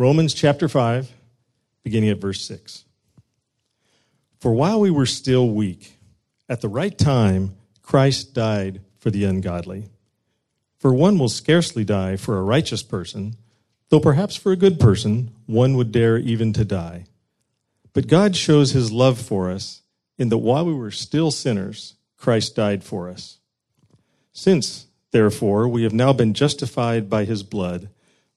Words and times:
Romans 0.00 0.32
chapter 0.32 0.68
5, 0.68 1.12
beginning 1.82 2.08
at 2.10 2.20
verse 2.20 2.40
6. 2.42 2.84
For 4.38 4.52
while 4.52 4.78
we 4.78 4.92
were 4.92 5.06
still 5.06 5.50
weak, 5.50 5.98
at 6.48 6.60
the 6.60 6.68
right 6.68 6.96
time, 6.96 7.56
Christ 7.82 8.32
died 8.32 8.80
for 9.00 9.10
the 9.10 9.24
ungodly. 9.24 9.88
For 10.78 10.94
one 10.94 11.18
will 11.18 11.28
scarcely 11.28 11.82
die 11.82 12.14
for 12.14 12.38
a 12.38 12.44
righteous 12.44 12.84
person, 12.84 13.34
though 13.88 13.98
perhaps 13.98 14.36
for 14.36 14.52
a 14.52 14.56
good 14.56 14.78
person 14.78 15.32
one 15.46 15.76
would 15.76 15.90
dare 15.90 16.16
even 16.16 16.52
to 16.52 16.64
die. 16.64 17.06
But 17.92 18.06
God 18.06 18.36
shows 18.36 18.70
his 18.70 18.92
love 18.92 19.18
for 19.18 19.50
us 19.50 19.82
in 20.16 20.28
that 20.28 20.38
while 20.38 20.64
we 20.64 20.74
were 20.74 20.92
still 20.92 21.32
sinners, 21.32 21.96
Christ 22.16 22.54
died 22.54 22.84
for 22.84 23.08
us. 23.08 23.38
Since, 24.32 24.86
therefore, 25.10 25.66
we 25.66 25.82
have 25.82 25.92
now 25.92 26.12
been 26.12 26.34
justified 26.34 27.10
by 27.10 27.24
his 27.24 27.42
blood, 27.42 27.88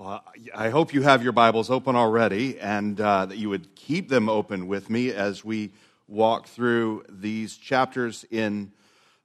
Well, 0.00 0.22
I 0.54 0.70
hope 0.70 0.94
you 0.94 1.02
have 1.02 1.24
your 1.24 1.32
Bibles 1.32 1.70
open 1.70 1.96
already 1.96 2.60
and 2.60 3.00
uh, 3.00 3.26
that 3.26 3.36
you 3.36 3.48
would 3.48 3.74
keep 3.74 4.08
them 4.08 4.28
open 4.28 4.68
with 4.68 4.88
me 4.88 5.10
as 5.10 5.44
we 5.44 5.72
walk 6.06 6.46
through 6.46 7.02
these 7.08 7.56
chapters 7.56 8.24
in 8.30 8.70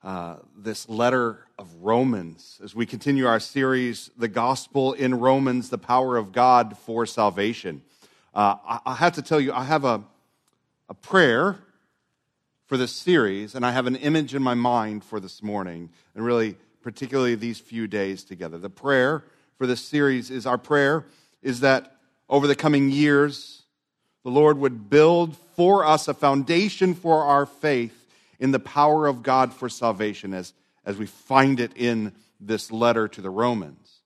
uh, 0.04 0.38
this 0.58 0.90
letter 0.90 1.46
of 1.60 1.72
Romans. 1.80 2.60
As 2.64 2.74
we 2.74 2.88
continue 2.88 3.28
our 3.28 3.40
series, 3.40 4.10
The 4.18 4.28
Gospel 4.28 4.94
in 4.94 5.20
Romans, 5.20 5.70
the 5.70 5.78
Power 5.78 6.18
of 6.18 6.32
God 6.32 6.76
for 6.76 7.06
Salvation. 7.06 7.84
Uh, 8.34 8.56
I, 8.68 8.80
I 8.84 8.96
have 8.96 9.14
to 9.14 9.22
tell 9.22 9.40
you, 9.40 9.54
I 9.54 9.66
have 9.66 9.86
a, 9.86 10.02
a 10.90 10.96
prayer 10.96 11.60
for 12.66 12.78
this 12.78 12.94
series, 12.94 13.54
and 13.54 13.64
I 13.64 13.74
have 13.74 13.86
an 13.86 13.98
image 13.98 14.34
in 14.34 14.42
my 14.42 14.56
mind 14.56 15.04
for 15.04 15.20
this 15.20 15.44
morning, 15.44 15.92
and 16.16 16.26
really, 16.26 16.58
particularly 16.82 17.36
these 17.36 17.60
few 17.60 17.86
days 17.86 18.24
together. 18.24 18.58
The 18.58 18.72
prayer 18.72 19.24
for 19.58 19.68
this 19.68 19.82
series 19.82 20.30
is 20.30 20.46
our 20.46 20.58
prayer 20.58 21.06
is 21.42 21.59
that 21.62 21.96
over 22.30 22.48
the 22.48 22.56
coming 22.56 22.90
years, 22.90 23.64
the 24.23 24.32
Lord 24.32 24.58
would 24.58 24.90
build 24.90 25.38
for 25.56 25.86
us 25.86 26.08
a 26.08 26.14
foundation 26.14 26.96
for 26.96 27.23
our 27.23 27.46
faith 27.46 28.08
in 28.40 28.52
the 28.52 28.59
power 28.59 29.08
of 29.08 29.24
God 29.24 29.54
for 29.54 29.70
salvation 29.70 30.34
as, 30.34 30.54
as 30.86 30.98
we 30.98 31.06
find 31.06 31.59
it 31.59 31.72
in 31.76 32.14
this 32.40 32.72
letter 32.72 33.08
to 33.08 33.22
the 33.22 33.30
Romans. 33.30 34.00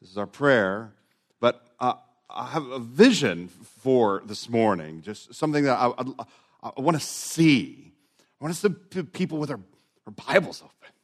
This 0.00 0.10
is 0.10 0.18
our 0.18 0.26
prayer. 0.26 0.92
But 1.40 1.64
uh, 1.78 1.94
I 2.28 2.48
have 2.48 2.66
a 2.66 2.78
vision 2.78 3.48
for 3.82 4.22
this 4.24 4.48
morning, 4.48 5.02
just 5.02 5.34
something 5.34 5.64
that 5.64 5.78
I, 5.78 5.92
I, 5.96 6.72
I 6.76 6.80
want 6.80 6.98
to 6.98 7.06
see. 7.06 7.92
I 8.40 8.44
want 8.44 8.54
to 8.54 8.60
see 8.60 9.02
people 9.02 9.38
with 9.38 9.48
their, 9.48 9.60
their 10.06 10.26
Bibles 10.26 10.62
open 10.62 10.94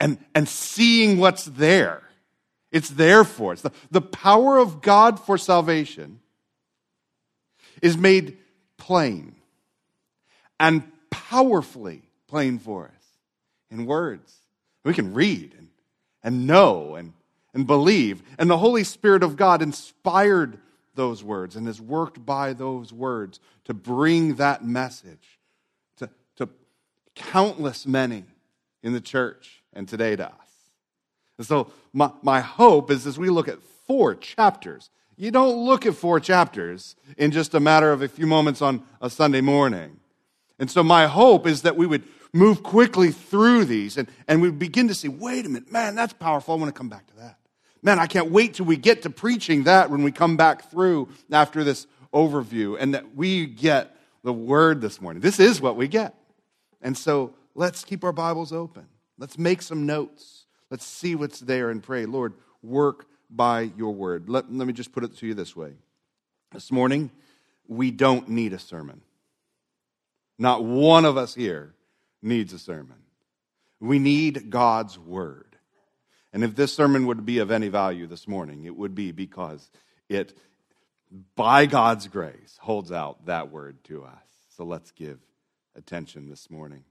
and, 0.00 0.18
and 0.34 0.48
seeing 0.48 1.18
what's 1.18 1.44
there 1.44 2.07
it's 2.70 2.90
there 2.90 3.24
for 3.24 3.52
us. 3.52 3.62
The, 3.62 3.72
the 3.90 4.00
power 4.00 4.58
of 4.58 4.82
God 4.82 5.18
for 5.20 5.38
salvation 5.38 6.20
is 7.80 7.96
made 7.96 8.36
plain 8.76 9.34
and 10.60 10.82
powerfully 11.10 12.02
plain 12.26 12.58
for 12.58 12.86
us 12.86 13.04
in 13.70 13.86
words. 13.86 14.34
We 14.84 14.94
can 14.94 15.14
read 15.14 15.54
and, 15.56 15.68
and 16.22 16.46
know 16.46 16.94
and, 16.94 17.12
and 17.54 17.66
believe. 17.66 18.22
And 18.38 18.50
the 18.50 18.58
Holy 18.58 18.84
Spirit 18.84 19.22
of 19.22 19.36
God 19.36 19.62
inspired 19.62 20.58
those 20.94 21.22
words 21.22 21.56
and 21.56 21.66
has 21.66 21.80
worked 21.80 22.24
by 22.24 22.52
those 22.52 22.92
words 22.92 23.40
to 23.64 23.74
bring 23.74 24.34
that 24.34 24.64
message 24.64 25.38
to, 25.96 26.10
to 26.36 26.48
countless 27.14 27.86
many 27.86 28.24
in 28.82 28.92
the 28.92 29.00
church 29.00 29.62
and 29.72 29.88
today 29.88 30.16
to 30.16 30.26
us. 30.26 30.47
And 31.38 31.46
so, 31.46 31.70
my, 31.92 32.10
my 32.22 32.40
hope 32.40 32.90
is 32.90 33.06
as 33.06 33.18
we 33.18 33.30
look 33.30 33.48
at 33.48 33.62
four 33.86 34.14
chapters, 34.16 34.90
you 35.16 35.30
don't 35.30 35.64
look 35.64 35.86
at 35.86 35.94
four 35.94 36.20
chapters 36.20 36.96
in 37.16 37.30
just 37.30 37.54
a 37.54 37.60
matter 37.60 37.92
of 37.92 38.02
a 38.02 38.08
few 38.08 38.26
moments 38.26 38.60
on 38.60 38.82
a 39.00 39.08
Sunday 39.08 39.40
morning. 39.40 40.00
And 40.58 40.70
so, 40.70 40.82
my 40.82 41.06
hope 41.06 41.46
is 41.46 41.62
that 41.62 41.76
we 41.76 41.86
would 41.86 42.02
move 42.32 42.62
quickly 42.62 43.10
through 43.10 43.64
these 43.64 43.96
and, 43.96 44.08
and 44.26 44.42
we 44.42 44.50
begin 44.50 44.88
to 44.88 44.94
see 44.94 45.08
wait 45.08 45.46
a 45.46 45.48
minute, 45.48 45.72
man, 45.72 45.94
that's 45.94 46.12
powerful. 46.12 46.54
I 46.54 46.58
want 46.58 46.74
to 46.74 46.78
come 46.78 46.88
back 46.88 47.06
to 47.06 47.16
that. 47.16 47.38
Man, 47.82 48.00
I 48.00 48.06
can't 48.06 48.30
wait 48.30 48.54
till 48.54 48.66
we 48.66 48.76
get 48.76 49.02
to 49.02 49.10
preaching 49.10 49.64
that 49.64 49.88
when 49.88 50.02
we 50.02 50.10
come 50.10 50.36
back 50.36 50.70
through 50.70 51.08
after 51.30 51.62
this 51.62 51.86
overview 52.12 52.76
and 52.78 52.94
that 52.94 53.14
we 53.14 53.46
get 53.46 53.96
the 54.24 54.32
word 54.32 54.80
this 54.80 55.00
morning. 55.00 55.22
This 55.22 55.38
is 55.38 55.60
what 55.60 55.76
we 55.76 55.86
get. 55.86 56.14
And 56.82 56.98
so, 56.98 57.34
let's 57.54 57.84
keep 57.84 58.02
our 58.02 58.12
Bibles 58.12 58.52
open. 58.52 58.86
Let's 59.18 59.38
make 59.38 59.62
some 59.62 59.86
notes. 59.86 60.37
Let's 60.70 60.84
see 60.84 61.14
what's 61.14 61.40
there 61.40 61.70
and 61.70 61.82
pray. 61.82 62.06
Lord, 62.06 62.34
work 62.62 63.06
by 63.30 63.70
your 63.76 63.94
word. 63.94 64.28
Let, 64.28 64.52
let 64.52 64.66
me 64.66 64.72
just 64.72 64.92
put 64.92 65.04
it 65.04 65.16
to 65.18 65.26
you 65.26 65.34
this 65.34 65.56
way. 65.56 65.72
This 66.52 66.72
morning, 66.72 67.10
we 67.66 67.90
don't 67.90 68.28
need 68.28 68.52
a 68.52 68.58
sermon. 68.58 69.02
Not 70.38 70.64
one 70.64 71.04
of 71.04 71.16
us 71.16 71.34
here 71.34 71.74
needs 72.22 72.52
a 72.52 72.58
sermon. 72.58 72.96
We 73.80 73.98
need 73.98 74.50
God's 74.50 74.98
word. 74.98 75.56
And 76.32 76.44
if 76.44 76.54
this 76.54 76.72
sermon 76.72 77.06
would 77.06 77.24
be 77.24 77.38
of 77.38 77.50
any 77.50 77.68
value 77.68 78.06
this 78.06 78.28
morning, 78.28 78.64
it 78.64 78.76
would 78.76 78.94
be 78.94 79.12
because 79.12 79.70
it, 80.08 80.36
by 81.34 81.66
God's 81.66 82.06
grace, 82.08 82.58
holds 82.60 82.92
out 82.92 83.26
that 83.26 83.50
word 83.50 83.82
to 83.84 84.04
us. 84.04 84.12
So 84.56 84.64
let's 84.64 84.90
give 84.90 85.18
attention 85.76 86.28
this 86.28 86.50
morning. 86.50 86.84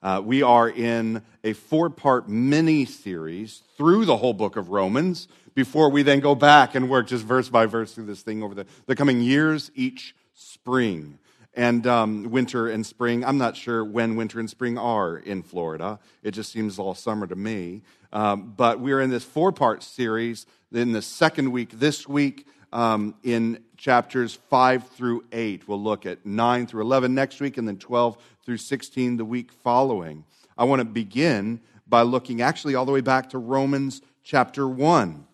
Uh, 0.00 0.22
we 0.24 0.42
are 0.42 0.68
in 0.68 1.22
a 1.42 1.52
four 1.52 1.90
part 1.90 2.28
mini 2.28 2.84
series 2.84 3.62
through 3.76 4.04
the 4.04 4.16
whole 4.16 4.32
book 4.32 4.56
of 4.56 4.68
Romans 4.68 5.26
before 5.54 5.90
we 5.90 6.02
then 6.02 6.20
go 6.20 6.36
back 6.36 6.76
and 6.76 6.88
work 6.88 7.08
just 7.08 7.24
verse 7.24 7.48
by 7.48 7.66
verse 7.66 7.94
through 7.94 8.06
this 8.06 8.22
thing 8.22 8.42
over 8.42 8.54
the, 8.54 8.66
the 8.86 8.94
coming 8.94 9.20
years, 9.20 9.72
each 9.74 10.14
spring. 10.34 11.18
And 11.54 11.84
um, 11.88 12.30
winter 12.30 12.68
and 12.68 12.86
spring, 12.86 13.24
I'm 13.24 13.38
not 13.38 13.56
sure 13.56 13.84
when 13.84 14.14
winter 14.14 14.38
and 14.38 14.48
spring 14.48 14.78
are 14.78 15.16
in 15.16 15.42
Florida. 15.42 15.98
It 16.22 16.30
just 16.30 16.52
seems 16.52 16.78
all 16.78 16.94
summer 16.94 17.26
to 17.26 17.34
me. 17.34 17.82
Um, 18.12 18.54
but 18.56 18.78
we're 18.78 19.00
in 19.00 19.10
this 19.10 19.24
four 19.24 19.50
part 19.50 19.82
series. 19.82 20.46
In 20.70 20.92
the 20.92 21.02
second 21.02 21.50
week, 21.50 21.70
this 21.72 22.06
week, 22.06 22.46
um, 22.72 23.14
in 23.22 23.64
chapters 23.76 24.38
5 24.50 24.88
through 24.88 25.24
8. 25.32 25.66
We'll 25.68 25.82
look 25.82 26.04
at 26.06 26.26
9 26.26 26.66
through 26.66 26.82
11 26.82 27.14
next 27.14 27.40
week, 27.40 27.56
and 27.56 27.66
then 27.66 27.78
12 27.78 28.18
through 28.48 28.56
16 28.56 29.18
the 29.18 29.26
week 29.26 29.52
following. 29.52 30.24
I 30.56 30.64
want 30.64 30.80
to 30.80 30.86
begin 30.86 31.60
by 31.86 32.00
looking 32.00 32.40
actually 32.40 32.76
all 32.76 32.86
the 32.86 32.92
way 32.92 33.02
back 33.02 33.28
to 33.30 33.38
Romans 33.38 34.00
chapter 34.24 34.66
1. 34.66 35.26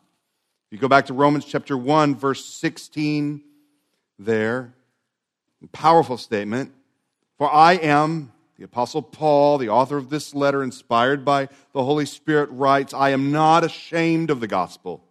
If 0.66 0.72
you 0.72 0.78
go 0.78 0.88
back 0.88 1.06
to 1.06 1.14
Romans 1.14 1.44
chapter 1.44 1.78
1, 1.78 2.16
verse 2.16 2.44
16, 2.44 3.40
there, 4.18 4.74
powerful 5.70 6.18
statement. 6.18 6.72
For 7.38 7.48
I 7.48 7.74
am, 7.74 8.32
the 8.58 8.64
Apostle 8.64 9.02
Paul, 9.02 9.58
the 9.58 9.68
author 9.68 9.96
of 9.96 10.10
this 10.10 10.34
letter, 10.34 10.64
inspired 10.64 11.24
by 11.24 11.48
the 11.72 11.84
Holy 11.84 12.06
Spirit, 12.06 12.50
writes, 12.50 12.92
I 12.92 13.10
am 13.10 13.30
not 13.30 13.62
ashamed 13.62 14.30
of 14.30 14.40
the 14.40 14.48
gospel, 14.48 15.04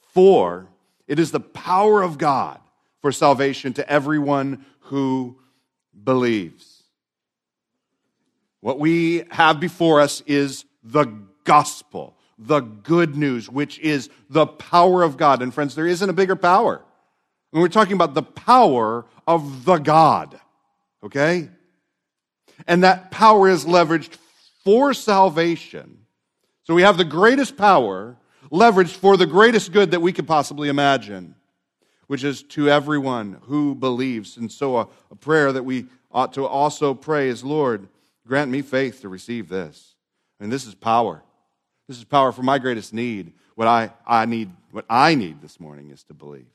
for 0.00 0.68
it 1.06 1.18
is 1.18 1.30
the 1.30 1.40
power 1.40 2.02
of 2.02 2.18
God 2.18 2.60
for 3.00 3.10
salvation 3.10 3.72
to 3.72 3.90
everyone 3.90 4.66
who 4.80 5.38
believes. 6.04 6.77
What 8.68 8.78
we 8.78 9.24
have 9.30 9.60
before 9.60 9.98
us 9.98 10.22
is 10.26 10.66
the 10.84 11.06
gospel, 11.44 12.18
the 12.36 12.60
good 12.60 13.16
news, 13.16 13.48
which 13.48 13.78
is 13.78 14.10
the 14.28 14.46
power 14.46 15.02
of 15.02 15.16
God. 15.16 15.40
And 15.40 15.54
friends, 15.54 15.74
there 15.74 15.86
isn't 15.86 16.10
a 16.10 16.12
bigger 16.12 16.36
power. 16.36 16.84
And 17.50 17.62
we're 17.62 17.68
talking 17.68 17.94
about 17.94 18.12
the 18.12 18.22
power 18.22 19.06
of 19.26 19.64
the 19.64 19.78
God, 19.78 20.38
okay? 21.02 21.48
And 22.66 22.84
that 22.84 23.10
power 23.10 23.48
is 23.48 23.64
leveraged 23.64 24.18
for 24.64 24.92
salvation. 24.92 26.00
So 26.64 26.74
we 26.74 26.82
have 26.82 26.98
the 26.98 27.06
greatest 27.06 27.56
power 27.56 28.18
leveraged 28.52 28.96
for 28.96 29.16
the 29.16 29.24
greatest 29.24 29.72
good 29.72 29.92
that 29.92 30.00
we 30.00 30.12
could 30.12 30.26
possibly 30.26 30.68
imagine, 30.68 31.36
which 32.06 32.22
is 32.22 32.42
to 32.42 32.68
everyone 32.68 33.38
who 33.44 33.74
believes. 33.74 34.36
And 34.36 34.52
so 34.52 34.76
a, 34.76 34.88
a 35.10 35.16
prayer 35.16 35.52
that 35.52 35.64
we 35.64 35.86
ought 36.12 36.34
to 36.34 36.44
also 36.44 36.92
pray 36.92 37.30
is, 37.30 37.42
Lord, 37.42 37.88
Grant 38.28 38.50
me 38.50 38.60
faith 38.60 39.00
to 39.00 39.08
receive 39.08 39.48
this. 39.48 39.94
And 40.38 40.52
this 40.52 40.66
is 40.66 40.74
power. 40.74 41.22
This 41.88 41.96
is 41.96 42.04
power 42.04 42.30
for 42.30 42.42
my 42.42 42.58
greatest 42.58 42.92
need. 42.92 43.32
What 43.54 43.66
I, 43.66 43.90
I 44.06 44.26
need, 44.26 44.50
what 44.70 44.84
I 44.88 45.14
need 45.14 45.40
this 45.40 45.58
morning 45.58 45.90
is 45.90 46.04
to 46.04 46.14
believe. 46.14 46.46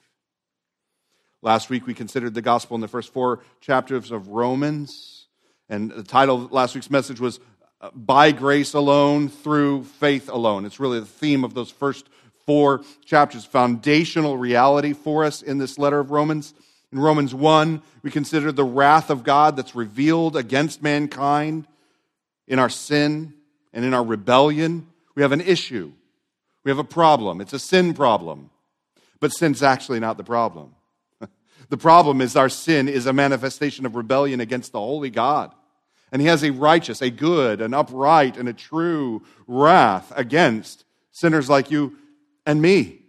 Last 1.42 1.72
week 1.72 1.88
we 1.88 1.96
considered 1.96 2.36
the 2.36 2.42
gospel 2.44 2.76
in 2.76 2.82
the 2.82 2.88
first 2.88 3.12
four 3.12 3.40
chapters 3.60 4.12
of 4.12 4.30
Romans. 4.30 5.28
And 5.68 5.90
the 5.92 6.04
title 6.04 6.46
of 6.46 6.52
last 6.52 6.76
week's 6.76 6.92
message 6.92 7.20
was 7.20 7.40
uh, 7.82 7.90
By 7.96 8.32
Grace 8.32 8.76
Alone, 8.76 9.28
Through 9.28 9.86
Faith 9.86 10.30
Alone. 10.30 10.66
It's 10.66 10.80
really 10.80 11.00
the 11.00 11.06
theme 11.08 11.44
of 11.44 11.56
those 11.56 11.72
first 11.72 12.08
four 12.46 12.84
chapters, 13.04 13.46
foundational 13.46 14.38
reality 14.38 14.94
for 14.94 15.26
us 15.26 15.42
in 15.42 15.58
this 15.58 15.80
letter 15.80 16.00
of 16.00 16.12
Romans. 16.12 16.54
In 16.94 17.00
Romans 17.00 17.34
1, 17.34 17.82
we 18.04 18.12
consider 18.12 18.52
the 18.52 18.64
wrath 18.64 19.10
of 19.10 19.24
God 19.24 19.56
that's 19.56 19.74
revealed 19.74 20.38
against 20.38 20.84
mankind 20.84 21.66
in 22.48 22.60
our 22.60 22.70
sin 22.70 23.34
and 23.74 23.84
in 23.84 23.96
our 23.96 24.04
rebellion. 24.04 24.86
We 25.16 25.24
have 25.24 25.32
an 25.32 25.42
issue. 25.42 25.92
We 26.64 26.70
have 26.70 26.78
a 26.78 26.84
problem. 26.84 27.42
It's 27.42 27.52
a 27.52 27.58
sin 27.58 27.96
problem. 27.96 28.52
But 29.20 29.32
sin's 29.32 29.64
actually 29.64 30.02
not 30.02 30.18
the 30.18 30.24
problem. 30.24 30.76
the 31.70 31.78
problem 31.78 32.22
is 32.22 32.36
our 32.36 32.48
sin 32.48 32.88
is 32.88 33.08
a 33.08 33.14
manifestation 33.14 33.88
of 33.88 33.96
rebellion 33.96 34.40
against 34.40 34.72
the 34.72 34.80
holy 34.80 35.10
God. 35.10 35.52
And 36.12 36.22
he 36.22 36.28
has 36.28 36.44
a 36.44 36.52
righteous, 36.52 37.02
a 37.02 37.10
good, 37.10 37.60
an 37.60 37.74
upright, 37.74 38.38
and 38.38 38.48
a 38.48 38.54
true 38.54 39.24
wrath 39.48 40.14
against 40.16 40.86
sinners 41.12 41.50
like 41.50 41.72
you 41.72 41.98
and 42.46 42.62
me. 42.62 43.03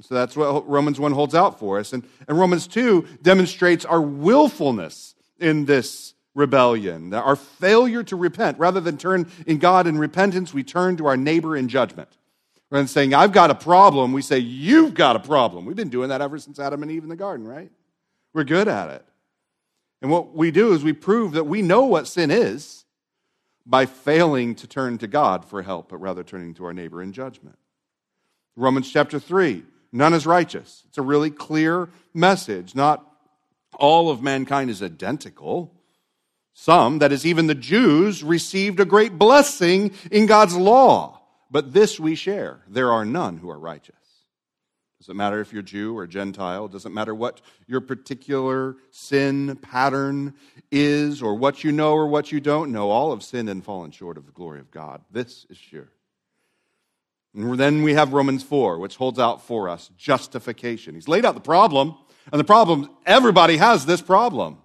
So 0.00 0.14
that's 0.14 0.36
what 0.36 0.68
Romans 0.68 0.98
1 0.98 1.12
holds 1.12 1.34
out 1.34 1.58
for 1.58 1.78
us. 1.78 1.92
And, 1.92 2.04
and 2.28 2.38
Romans 2.38 2.66
2 2.66 3.06
demonstrates 3.22 3.84
our 3.84 4.00
willfulness 4.00 5.14
in 5.38 5.64
this 5.64 6.14
rebellion, 6.34 7.12
our 7.12 7.36
failure 7.36 8.02
to 8.04 8.16
repent. 8.16 8.58
Rather 8.58 8.80
than 8.80 8.96
turn 8.96 9.30
in 9.46 9.58
God 9.58 9.86
in 9.86 9.98
repentance, 9.98 10.54
we 10.54 10.62
turn 10.62 10.96
to 10.96 11.06
our 11.06 11.16
neighbor 11.16 11.56
in 11.56 11.68
judgment. 11.68 12.08
Rather 12.70 12.82
than 12.82 12.88
saying, 12.88 13.14
I've 13.14 13.32
got 13.32 13.50
a 13.50 13.54
problem, 13.54 14.12
we 14.12 14.22
say, 14.22 14.38
You've 14.38 14.94
got 14.94 15.16
a 15.16 15.20
problem. 15.20 15.64
We've 15.64 15.76
been 15.76 15.88
doing 15.88 16.08
that 16.10 16.22
ever 16.22 16.38
since 16.38 16.58
Adam 16.58 16.82
and 16.82 16.90
Eve 16.90 17.02
in 17.02 17.08
the 17.08 17.16
garden, 17.16 17.46
right? 17.46 17.70
We're 18.32 18.44
good 18.44 18.68
at 18.68 18.90
it. 18.90 19.04
And 20.02 20.10
what 20.10 20.34
we 20.34 20.50
do 20.50 20.72
is 20.72 20.82
we 20.82 20.92
prove 20.92 21.32
that 21.32 21.44
we 21.44 21.62
know 21.62 21.84
what 21.84 22.06
sin 22.06 22.30
is 22.30 22.84
by 23.66 23.86
failing 23.86 24.54
to 24.56 24.66
turn 24.66 24.98
to 24.98 25.06
God 25.06 25.44
for 25.44 25.62
help, 25.62 25.90
but 25.90 25.98
rather 25.98 26.24
turning 26.24 26.54
to 26.54 26.64
our 26.64 26.72
neighbor 26.72 27.02
in 27.02 27.12
judgment. 27.12 27.58
Romans 28.56 28.90
chapter 28.90 29.18
3 29.18 29.64
None 29.92 30.14
is 30.14 30.26
righteous. 30.26 30.84
It's 30.88 30.98
a 30.98 31.02
really 31.02 31.30
clear 31.30 31.88
message. 32.14 32.74
Not 32.74 33.04
all 33.76 34.10
of 34.10 34.22
mankind 34.22 34.70
is 34.70 34.82
identical. 34.82 35.74
Some, 36.52 36.98
that 36.98 37.12
is, 37.12 37.24
even 37.24 37.46
the 37.46 37.54
Jews, 37.54 38.22
received 38.22 38.80
a 38.80 38.84
great 38.84 39.18
blessing 39.18 39.92
in 40.10 40.26
God's 40.26 40.54
law, 40.54 41.20
but 41.50 41.72
this 41.72 41.98
we 41.98 42.14
share. 42.14 42.60
There 42.68 42.92
are 42.92 43.04
none 43.04 43.38
who 43.38 43.48
are 43.50 43.58
righteous. 43.58 43.94
Doesn't 45.00 45.16
matter 45.16 45.40
if 45.40 45.50
you're 45.54 45.62
Jew 45.62 45.96
or 45.96 46.06
Gentile, 46.06 46.68
doesn't 46.68 46.92
matter 46.92 47.14
what 47.14 47.40
your 47.66 47.80
particular 47.80 48.76
sin 48.90 49.56
pattern 49.56 50.34
is, 50.70 51.22
or 51.22 51.34
what 51.36 51.64
you 51.64 51.72
know 51.72 51.94
or 51.94 52.06
what 52.06 52.30
you 52.30 52.40
don't 52.40 52.70
know. 52.70 52.90
All 52.90 53.10
have 53.12 53.22
sinned 53.22 53.48
and 53.48 53.64
fallen 53.64 53.92
short 53.92 54.18
of 54.18 54.26
the 54.26 54.32
glory 54.32 54.60
of 54.60 54.70
God. 54.70 55.00
This 55.10 55.46
is 55.48 55.56
sure. 55.56 55.88
And 57.34 57.58
then 57.58 57.82
we 57.82 57.94
have 57.94 58.12
Romans 58.12 58.42
4, 58.42 58.78
which 58.78 58.96
holds 58.96 59.18
out 59.18 59.42
for 59.42 59.68
us 59.68 59.90
justification. 59.96 60.94
He's 60.94 61.08
laid 61.08 61.24
out 61.24 61.34
the 61.34 61.40
problem, 61.40 61.94
and 62.32 62.40
the 62.40 62.44
problem, 62.44 62.90
everybody 63.06 63.56
has 63.56 63.86
this 63.86 64.02
problem. 64.02 64.58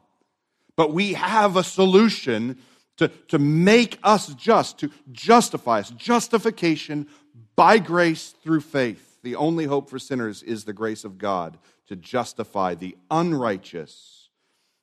But 0.76 0.92
we 0.92 1.14
have 1.14 1.56
a 1.56 1.64
solution 1.64 2.58
to, 2.98 3.10
to 3.30 3.40
make 3.40 4.00
us 4.04 4.34
just, 4.36 4.80
to 4.80 4.92
justify 5.12 5.80
us. 5.80 5.92
Justification 5.92 7.08
by 7.56 7.78
grace 7.78 8.34
through 8.44 8.62
faith. 8.62 9.20
The 9.24 9.36
only 9.36 9.66
hope 9.66 9.90
for 9.90 10.00
sinners 10.00 10.44
is 10.44 10.64
the 10.64 10.74
grace 10.74 11.04
of 11.04 11.18
God 11.18 11.58
to 11.88 11.96
justify 11.96 12.76
the 12.76 12.96
unrighteous 13.10 14.30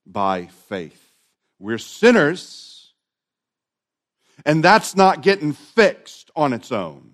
by 0.07 0.47
faith. 0.69 1.13
We're 1.59 1.79
sinners, 1.79 2.93
and 4.45 4.65
that's 4.65 4.97
not 4.97 5.23
getting 5.23 5.53
fixed 5.53 6.31
on 6.35 6.53
its 6.53 6.73
own. 6.73 7.12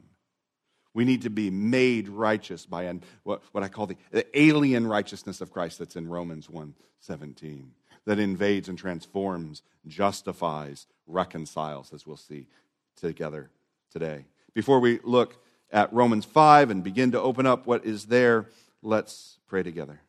We 0.99 1.05
need 1.05 1.23
to 1.23 1.31
be 1.31 1.49
made 1.49 2.09
righteous 2.09 2.67
by 2.67 2.93
what, 3.23 3.41
what 3.53 3.62
I 3.62 3.69
call 3.69 3.87
the, 3.87 3.97
the 4.11 4.27
alien 4.37 4.85
righteousness 4.85 5.41
of 5.41 5.53
Christ 5.53 5.79
that's 5.79 5.95
in 5.95 6.09
Romans 6.09 6.49
1.17, 6.49 7.67
that 8.05 8.19
invades 8.19 8.69
and 8.69 8.77
transforms, 8.77 9.62
justifies, 9.87 10.89
reconciles, 11.06 11.93
as 11.93 12.05
we'll 12.05 12.17
see 12.17 12.49
together 12.97 13.49
today. 13.93 14.25
Before 14.55 14.81
we 14.81 14.99
look 15.05 15.41
at 15.71 15.93
Romans 15.93 16.25
5 16.25 16.71
and 16.71 16.83
begin 16.83 17.12
to 17.12 17.21
open 17.21 17.47
up 17.47 17.65
what 17.65 17.85
is 17.85 18.06
there, 18.06 18.47
let's 18.83 19.39
pray 19.47 19.62
together. 19.62 20.00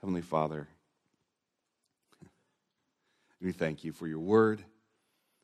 Heavenly 0.00 0.22
Father, 0.22 0.68
we 3.40 3.50
thank 3.50 3.82
you 3.82 3.90
for 3.90 4.06
your 4.06 4.20
word. 4.20 4.62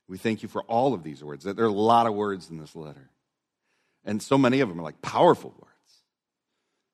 We 0.06 0.16
thank 0.16 0.44
you 0.44 0.48
for 0.48 0.62
all 0.62 0.94
of 0.94 1.02
these 1.02 1.24
words. 1.24 1.42
There 1.42 1.64
are 1.64 1.68
a 1.68 1.72
lot 1.72 2.06
of 2.06 2.14
words 2.14 2.50
in 2.50 2.58
this 2.58 2.76
letter. 2.76 3.10
And 4.08 4.22
so 4.22 4.38
many 4.38 4.60
of 4.60 4.70
them 4.70 4.80
are 4.80 4.84
like 4.84 5.02
powerful 5.02 5.50
words. 5.50 6.02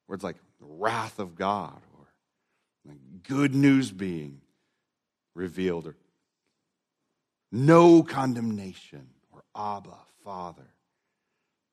Words 0.08 0.24
like 0.24 0.34
wrath 0.58 1.20
of 1.20 1.36
God 1.36 1.80
or 1.96 2.94
good 3.22 3.54
news 3.54 3.92
being 3.92 4.40
revealed 5.32 5.86
or 5.86 5.94
no 7.52 8.02
condemnation 8.02 9.10
or 9.30 9.44
Abba, 9.54 9.96
Father. 10.24 10.66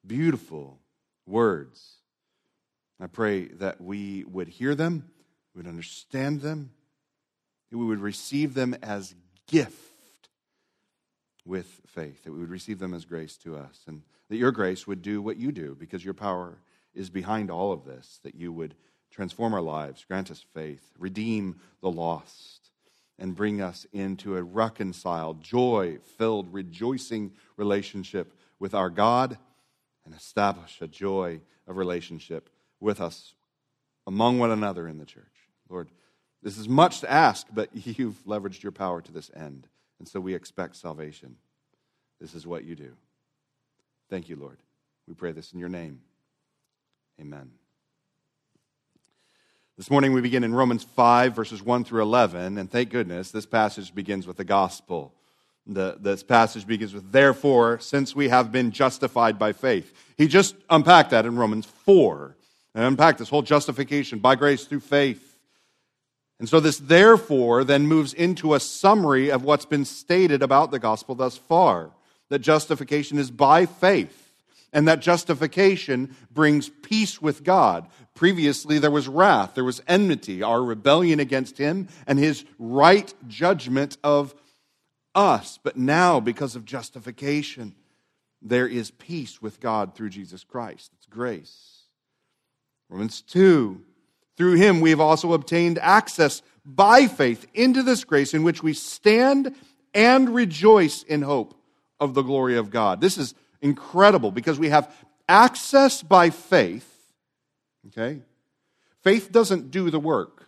Beautiful 0.06 0.80
words. 1.26 1.96
I 3.00 3.08
pray 3.08 3.46
that 3.46 3.82
we 3.82 4.24
would 4.26 4.48
hear 4.48 4.76
them, 4.76 5.10
we 5.56 5.64
would 5.64 5.68
understand 5.68 6.42
them, 6.42 6.70
we 7.72 7.84
would 7.84 8.00
receive 8.00 8.54
them 8.54 8.76
as 8.84 9.16
gift 9.48 9.91
with 11.46 11.82
faith, 11.88 12.24
that 12.24 12.32
we 12.32 12.40
would 12.40 12.50
receive 12.50 12.80
them 12.80 12.94
as 12.94 13.06
grace 13.06 13.38
to 13.38 13.56
us. 13.56 13.82
And 13.88 14.02
that 14.30 14.38
your 14.38 14.52
grace 14.52 14.88
would 14.88 15.02
do 15.02 15.22
what 15.22 15.38
you 15.38 15.52
do 15.52 15.76
because 15.80 16.06
your 16.06 16.14
power 16.14 16.58
is 16.94 17.10
behind 17.10 17.50
all 17.50 17.72
of 17.72 17.86
this, 17.86 18.20
that 18.24 18.36
you 18.36 18.52
would 18.52 18.76
transform 19.12 19.54
our 19.54 19.62
lives, 19.62 20.06
grant 20.08 20.32
us 20.32 20.46
faith, 20.54 20.92
redeem 20.98 21.60
the 21.82 21.92
lost, 21.92 22.72
and 23.20 23.36
bring 23.36 23.62
us 23.62 23.86
into 23.92 24.36
a 24.36 24.42
reconciled, 24.42 25.42
joy 25.42 25.98
filled, 26.18 26.52
rejoicing 26.54 27.32
relationship 27.58 28.34
with 28.58 28.74
our 28.74 28.90
God 28.90 29.38
and 30.06 30.16
establish 30.16 30.80
a 30.82 30.88
joy 30.88 31.42
of 31.68 31.78
relationship 31.78 32.50
with 32.80 33.00
us 33.00 33.34
among 34.08 34.40
one 34.40 34.52
another 34.52 34.88
in 34.88 34.98
the 34.98 35.06
church. 35.06 35.26
Lord, 35.70 35.90
this 36.42 36.58
is 36.58 36.68
much 36.68 37.02
to 37.02 37.12
ask, 37.12 37.48
but 37.54 37.70
you've 37.74 38.24
leveraged 38.26 38.64
your 38.64 38.72
power 38.72 39.02
to 39.02 39.12
this 39.12 39.30
end. 39.36 39.68
And 40.02 40.08
so 40.08 40.20
we 40.20 40.34
expect 40.34 40.78
salvation. 40.78 41.36
This 42.20 42.34
is 42.34 42.48
what 42.48 42.64
you 42.64 42.76
do. 42.76 42.94
Thank 44.10 44.30
you, 44.30 44.36
Lord. 44.36 44.58
We 45.08 45.14
pray 45.14 45.32
this 45.32 45.54
in 45.54 45.60
your 45.60 45.70
name. 45.70 46.02
Amen. 47.20 47.52
This 49.78 49.92
morning 49.92 50.14
we 50.14 50.22
begin 50.22 50.44
in 50.44 50.56
Romans 50.56 50.84
5, 50.84 51.36
verses 51.36 51.62
1 51.62 51.84
through 51.84 52.02
11, 52.02 52.58
and 52.58 52.72
thank 52.72 52.90
goodness 52.90 53.30
this 53.30 53.46
passage 53.46 53.94
begins 53.94 54.26
with 54.26 54.38
the 54.38 54.44
gospel. 54.44 55.14
The, 55.68 55.98
this 56.00 56.24
passage 56.24 56.66
begins 56.66 56.96
with, 56.96 57.12
therefore, 57.12 57.78
since 57.78 58.16
we 58.16 58.30
have 58.30 58.52
been 58.52 58.72
justified 58.72 59.38
by 59.38 59.54
faith. 59.54 59.94
He 60.18 60.28
just 60.28 60.56
unpacked 60.72 61.12
that 61.12 61.28
in 61.28 61.36
Romans 61.36 61.68
4, 61.68 62.36
and 62.74 62.86
unpacked 62.86 63.20
this 63.20 63.30
whole 63.30 63.44
justification 63.44 64.18
by 64.18 64.34
grace 64.34 64.66
through 64.66 64.80
faith. 64.80 65.31
And 66.42 66.50
so 66.50 66.60
this 66.60 66.80
therefore 66.80 67.64
then 67.64 67.86
moves 67.86 68.16
into 68.16 68.56
a 68.56 68.60
summary 68.60 69.30
of 69.30 69.44
what's 69.44 69.68
been 69.68 69.86
stated 69.86 70.42
about 70.42 70.72
the 70.72 70.80
gospel 70.80 71.14
thus 71.14 71.38
far 71.38 71.92
that 72.30 72.40
justification 72.40 73.20
is 73.20 73.30
by 73.30 73.68
faith 73.68 74.34
and 74.74 74.88
that 74.88 75.02
justification 75.02 76.16
brings 76.32 76.68
peace 76.68 77.22
with 77.22 77.44
God. 77.44 77.86
Previously, 78.16 78.80
there 78.80 78.90
was 78.90 79.08
wrath, 79.08 79.54
there 79.54 79.64
was 79.64 79.84
enmity, 79.88 80.42
our 80.42 80.64
rebellion 80.64 81.20
against 81.20 81.60
Him, 81.60 81.88
and 82.08 82.18
His 82.18 82.44
right 82.58 83.14
judgment 83.28 83.98
of 84.04 84.34
us. 85.14 85.60
But 85.62 85.78
now, 85.78 86.20
because 86.20 86.56
of 86.56 86.66
justification, 86.66 87.76
there 88.42 88.68
is 88.68 88.90
peace 88.90 89.44
with 89.44 89.60
God 89.60 89.94
through 89.94 90.10
Jesus 90.10 90.44
Christ. 90.44 90.90
It's 90.98 91.06
grace. 91.06 91.84
Romans 92.90 93.22
2 93.22 93.86
Through 94.42 94.54
Him, 94.54 94.82
we 94.82 94.90
have 94.90 95.00
also 95.00 95.34
obtained 95.34 95.78
access 95.78 96.42
by 96.66 97.06
faith 97.06 97.46
into 97.54 97.84
this 97.84 98.04
grace 98.04 98.34
in 98.34 98.42
which 98.42 98.64
we 98.64 98.74
stand 98.74 99.54
and 99.94 100.34
rejoice 100.34 101.04
in 101.04 101.22
hope 101.22 101.54
of 102.00 102.16
the 102.16 102.24
glory 102.24 102.58
of 102.58 102.72
God. 102.72 103.02
This 103.02 103.20
is 103.20 103.36
incredible 103.62 104.32
because 104.32 104.58
we 104.58 104.70
have 104.70 104.92
access 105.30 106.02
by 106.02 106.32
faith. 106.32 106.92
Okay? 107.90 108.24
Faith 109.04 109.32
doesn't 109.32 109.70
do 109.70 109.92
the 109.92 110.00
work, 110.00 110.48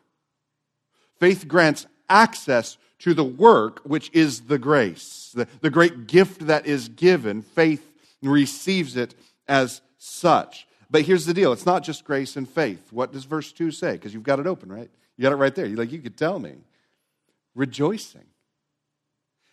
faith 1.19 1.47
grants 1.47 1.85
access 2.09 2.79
to 2.97 3.13
the 3.13 3.23
work, 3.23 3.79
which 3.83 4.09
is 4.11 4.41
the 4.41 4.57
grace, 4.57 5.31
the, 5.35 5.47
the 5.61 5.69
great 5.69 6.07
gift 6.07 6.47
that 6.47 6.65
is 6.65 6.89
given. 6.89 7.43
Faith 7.43 7.87
receives 8.23 8.97
it 8.97 9.13
as 9.47 9.81
such. 9.99 10.65
But 10.93 11.01
here's 11.01 11.25
the 11.25 11.33
deal 11.33 11.51
it's 11.51 11.65
not 11.65 11.83
just 11.83 12.05
grace 12.05 12.37
and 12.37 12.47
faith. 12.47 12.93
What 12.93 13.11
does 13.11 13.23
verse 13.25 13.51
2 13.51 13.71
say? 13.71 13.93
Because 13.93 14.13
you've 14.13 14.21
got 14.21 14.39
it 14.39 14.45
open, 14.45 14.71
right? 14.71 14.91
You 15.17 15.23
got 15.23 15.31
it 15.31 15.37
right 15.37 15.53
there. 15.53 15.65
You 15.65 15.75
like 15.75 15.91
you 15.91 15.97
could 15.97 16.15
tell 16.15 16.37
me. 16.37 16.53
Rejoicing. 17.55 18.25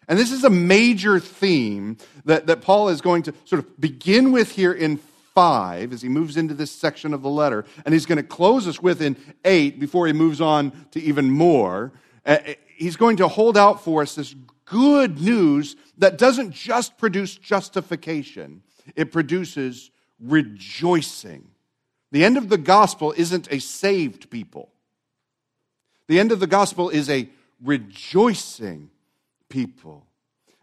And 0.06 0.18
this 0.18 0.32
is 0.32 0.44
a 0.44 0.50
major 0.50 1.18
theme 1.18 1.96
that, 2.26 2.46
that 2.48 2.60
Paul 2.60 2.90
is 2.90 3.00
going 3.00 3.22
to 3.22 3.34
sort 3.46 3.60
of 3.60 3.80
begin 3.80 4.32
with 4.32 4.50
here 4.50 4.72
in 4.72 4.98
5 5.34 5.94
as 5.94 6.02
he 6.02 6.10
moves 6.10 6.36
into 6.36 6.52
this 6.52 6.70
section 6.70 7.14
of 7.14 7.22
the 7.22 7.30
letter. 7.30 7.64
And 7.86 7.94
he's 7.94 8.04
going 8.04 8.18
to 8.18 8.22
close 8.22 8.68
us 8.68 8.82
with 8.82 9.00
in 9.00 9.16
8 9.42 9.80
before 9.80 10.06
he 10.06 10.12
moves 10.12 10.42
on 10.42 10.72
to 10.90 11.00
even 11.00 11.30
more. 11.30 11.92
Uh, 12.26 12.36
he's 12.76 12.96
going 12.96 13.16
to 13.16 13.28
hold 13.28 13.56
out 13.56 13.82
for 13.82 14.02
us 14.02 14.14
this 14.14 14.34
good 14.66 15.18
news 15.22 15.74
that 15.96 16.18
doesn't 16.18 16.50
just 16.52 16.98
produce 16.98 17.34
justification, 17.34 18.60
it 18.94 19.10
produces 19.10 19.90
rejoicing. 20.22 21.48
The 22.12 22.24
end 22.24 22.36
of 22.36 22.48
the 22.48 22.58
gospel 22.58 23.14
isn't 23.16 23.50
a 23.50 23.60
saved 23.60 24.30
people. 24.30 24.70
The 26.08 26.18
end 26.18 26.32
of 26.32 26.40
the 26.40 26.46
gospel 26.46 26.90
is 26.90 27.08
a 27.08 27.28
rejoicing 27.62 28.90
people. 29.48 30.06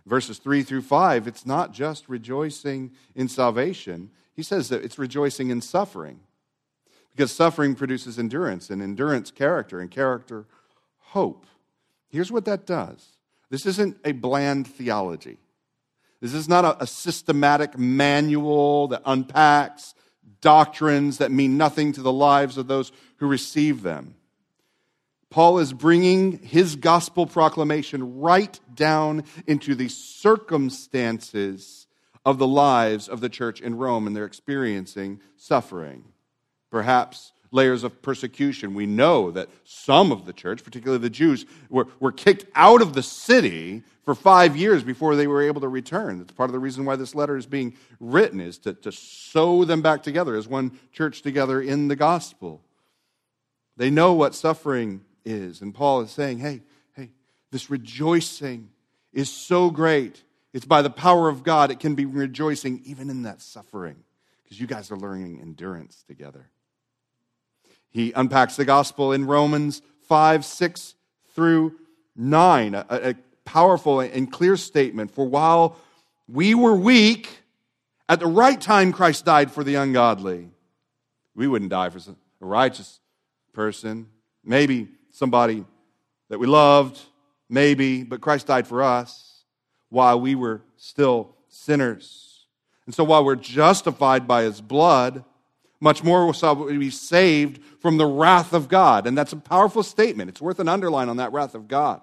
Verses 0.05 0.39
3 0.39 0.63
through 0.63 0.81
5, 0.81 1.27
it's 1.27 1.45
not 1.45 1.73
just 1.73 2.09
rejoicing 2.09 2.91
in 3.15 3.27
salvation. 3.27 4.09
He 4.33 4.43
says 4.43 4.69
that 4.69 4.83
it's 4.83 4.97
rejoicing 4.97 5.49
in 5.49 5.61
suffering. 5.61 6.19
Because 7.11 7.31
suffering 7.31 7.75
produces 7.75 8.19
endurance, 8.19 8.69
and 8.69 8.81
endurance, 8.81 9.31
character, 9.31 9.79
and 9.79 9.89
character, 9.89 10.45
hope. 10.99 11.45
Here's 12.09 12.31
what 12.31 12.45
that 12.45 12.65
does 12.65 13.17
this 13.49 13.65
isn't 13.65 13.97
a 14.03 14.11
bland 14.11 14.67
theology. 14.67 15.37
This 16.21 16.33
is 16.33 16.49
not 16.49 16.65
a, 16.65 16.83
a 16.83 16.87
systematic 16.87 17.77
manual 17.77 18.87
that 18.89 19.01
unpacks 19.05 19.93
doctrines 20.41 21.17
that 21.19 21.31
mean 21.31 21.57
nothing 21.57 21.93
to 21.93 22.01
the 22.01 22.11
lives 22.11 22.57
of 22.57 22.67
those 22.67 22.91
who 23.17 23.27
receive 23.27 23.81
them. 23.81 24.15
Paul 25.29 25.59
is 25.59 25.73
bringing 25.73 26.39
his 26.39 26.75
gospel 26.75 27.25
proclamation 27.25 28.19
right 28.19 28.59
down 28.73 29.23
into 29.45 29.75
the 29.75 29.89
circumstances 29.89 31.87
of 32.25 32.37
the 32.37 32.47
lives 32.47 33.07
of 33.09 33.19
the 33.21 33.29
church 33.29 33.61
in 33.61 33.77
Rome, 33.77 34.07
and 34.07 34.15
they're 34.15 34.25
experiencing 34.25 35.19
suffering. 35.35 36.05
Perhaps 36.71 37.33
layers 37.51 37.83
of 37.83 38.01
persecution. 38.01 38.73
We 38.73 38.85
know 38.85 39.31
that 39.31 39.49
some 39.63 40.11
of 40.11 40.25
the 40.25 40.33
church, 40.33 40.63
particularly 40.63 41.01
the 41.01 41.09
Jews, 41.09 41.45
were, 41.69 41.87
were 41.99 42.11
kicked 42.11 42.45
out 42.55 42.81
of 42.81 42.93
the 42.93 43.03
city 43.03 43.83
for 44.03 44.15
five 44.15 44.55
years 44.55 44.83
before 44.83 45.15
they 45.15 45.27
were 45.27 45.41
able 45.41 45.61
to 45.61 45.67
return. 45.67 46.19
That's 46.19 46.31
part 46.31 46.49
of 46.49 46.53
the 46.53 46.59
reason 46.59 46.85
why 46.85 46.95
this 46.95 47.13
letter 47.13 47.37
is 47.37 47.45
being 47.45 47.75
written, 47.99 48.39
is 48.39 48.57
to, 48.59 48.73
to 48.73 48.91
sew 48.91 49.65
them 49.65 49.81
back 49.81 50.03
together 50.03 50.35
as 50.35 50.47
one 50.47 50.79
church 50.91 51.21
together 51.21 51.61
in 51.61 51.87
the 51.87 51.95
gospel. 51.95 52.61
They 53.75 53.89
know 53.89 54.13
what 54.13 54.33
suffering 54.33 55.01
is. 55.25 55.61
And 55.61 55.73
Paul 55.73 56.01
is 56.01 56.11
saying, 56.11 56.39
hey, 56.39 56.61
hey, 56.95 57.11
this 57.51 57.69
rejoicing 57.69 58.69
is 59.13 59.29
so 59.29 59.69
great. 59.69 60.23
It's 60.53 60.65
by 60.65 60.81
the 60.81 60.89
power 60.89 61.29
of 61.29 61.43
God, 61.43 61.69
it 61.69 61.79
can 61.79 61.95
be 61.95 62.05
rejoicing 62.05 62.81
even 62.85 63.09
in 63.09 63.23
that 63.23 63.41
suffering 63.41 63.97
because 64.43 64.59
you 64.59 64.67
guys 64.67 64.89
are 64.89 64.97
learning 64.97 65.39
endurance 65.41 66.03
together. 66.07 66.49
He 67.97 68.11
unpacks 68.15 68.55
the 68.55 68.63
gospel 68.63 69.11
in 69.11 69.25
Romans 69.25 69.81
5, 70.07 70.45
6 70.45 70.93
through 71.33 71.79
9, 72.15 72.75
a, 72.75 72.85
a 72.91 73.15
powerful 73.43 74.01
and 74.01 74.31
clear 74.31 74.55
statement. 74.55 75.09
For 75.09 75.25
while 75.27 75.77
we 76.27 76.53
were 76.53 76.75
weak, 76.75 77.41
at 78.07 78.19
the 78.19 78.27
right 78.27 78.61
time 78.61 78.93
Christ 78.93 79.25
died 79.25 79.49
for 79.49 79.63
the 79.63 79.73
ungodly. 79.73 80.51
We 81.33 81.47
wouldn't 81.47 81.71
die 81.71 81.89
for 81.89 81.97
a 81.97 82.15
righteous 82.45 82.99
person, 83.51 84.09
maybe 84.43 84.89
somebody 85.09 85.65
that 86.29 86.37
we 86.37 86.45
loved, 86.45 87.01
maybe, 87.49 88.03
but 88.03 88.21
Christ 88.21 88.45
died 88.45 88.67
for 88.67 88.83
us 88.83 89.43
while 89.89 90.21
we 90.21 90.35
were 90.35 90.61
still 90.75 91.35
sinners. 91.47 92.45
And 92.85 92.93
so 92.93 93.03
while 93.03 93.25
we're 93.25 93.35
justified 93.35 94.27
by 94.27 94.43
his 94.43 94.61
blood, 94.61 95.23
much 95.79 96.03
more 96.03 96.33
shall 96.33 96.55
we 96.55 96.77
be 96.77 96.89
saved 96.89 97.61
from 97.79 97.97
the 97.97 98.05
wrath 98.05 98.53
of 98.53 98.67
God. 98.67 99.07
And 99.07 99.17
that's 99.17 99.33
a 99.33 99.37
powerful 99.37 99.83
statement. 99.83 100.29
It's 100.29 100.41
worth 100.41 100.59
an 100.59 100.67
underline 100.67 101.09
on 101.09 101.17
that 101.17 101.31
wrath 101.31 101.55
of 101.55 101.67
God. 101.67 102.01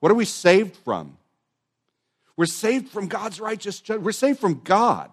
What 0.00 0.10
are 0.10 0.16
we 0.16 0.24
saved 0.24 0.76
from? 0.76 1.16
We're 2.36 2.46
saved 2.46 2.88
from 2.88 3.08
God's 3.08 3.40
righteous 3.40 3.80
judgment. 3.80 4.04
We're 4.04 4.12
saved 4.12 4.40
from 4.40 4.62
God. 4.64 5.10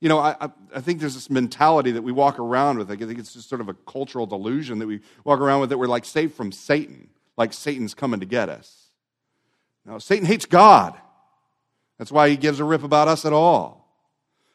You 0.00 0.08
know, 0.08 0.18
I, 0.18 0.48
I 0.74 0.80
think 0.80 0.98
there's 0.98 1.14
this 1.14 1.28
mentality 1.28 1.92
that 1.92 2.02
we 2.02 2.10
walk 2.10 2.38
around 2.38 2.78
with. 2.78 2.90
I 2.90 2.96
think 2.96 3.18
it's 3.18 3.34
just 3.34 3.48
sort 3.48 3.60
of 3.60 3.68
a 3.68 3.74
cultural 3.74 4.26
delusion 4.26 4.78
that 4.78 4.86
we 4.86 5.00
walk 5.24 5.40
around 5.40 5.60
with 5.60 5.70
that 5.70 5.78
we're 5.78 5.86
like 5.86 6.06
saved 6.06 6.34
from 6.34 6.52
Satan, 6.52 7.10
like 7.36 7.52
Satan's 7.52 7.92
coming 7.92 8.20
to 8.20 8.26
get 8.26 8.48
us. 8.48 8.88
Now, 9.84 9.98
Satan 9.98 10.26
hates 10.26 10.46
God. 10.46 10.94
That's 11.98 12.10
why 12.10 12.30
he 12.30 12.36
gives 12.36 12.60
a 12.60 12.64
rip 12.64 12.82
about 12.82 13.08
us 13.08 13.26
at 13.26 13.34
all. 13.34 13.86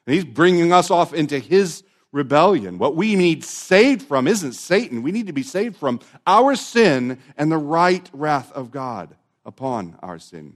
And 0.07 0.15
he's 0.15 0.25
bringing 0.25 0.73
us 0.73 0.89
off 0.89 1.13
into 1.13 1.37
his 1.37 1.83
rebellion. 2.15 2.77
What 2.77 2.95
we 2.95 3.15
need 3.15 3.43
saved 3.43 4.01
from 4.01 4.25
isn't 4.25 4.53
Satan. 4.53 5.03
We 5.03 5.11
need 5.11 5.27
to 5.27 5.33
be 5.33 5.43
saved 5.43 5.75
from 5.75 5.99
our 6.25 6.55
sin 6.55 7.19
and 7.37 7.51
the 7.51 7.57
right 7.57 8.09
wrath 8.13 8.53
of 8.53 8.71
God 8.71 9.13
upon 9.45 9.99
our 10.01 10.17
sin 10.17 10.55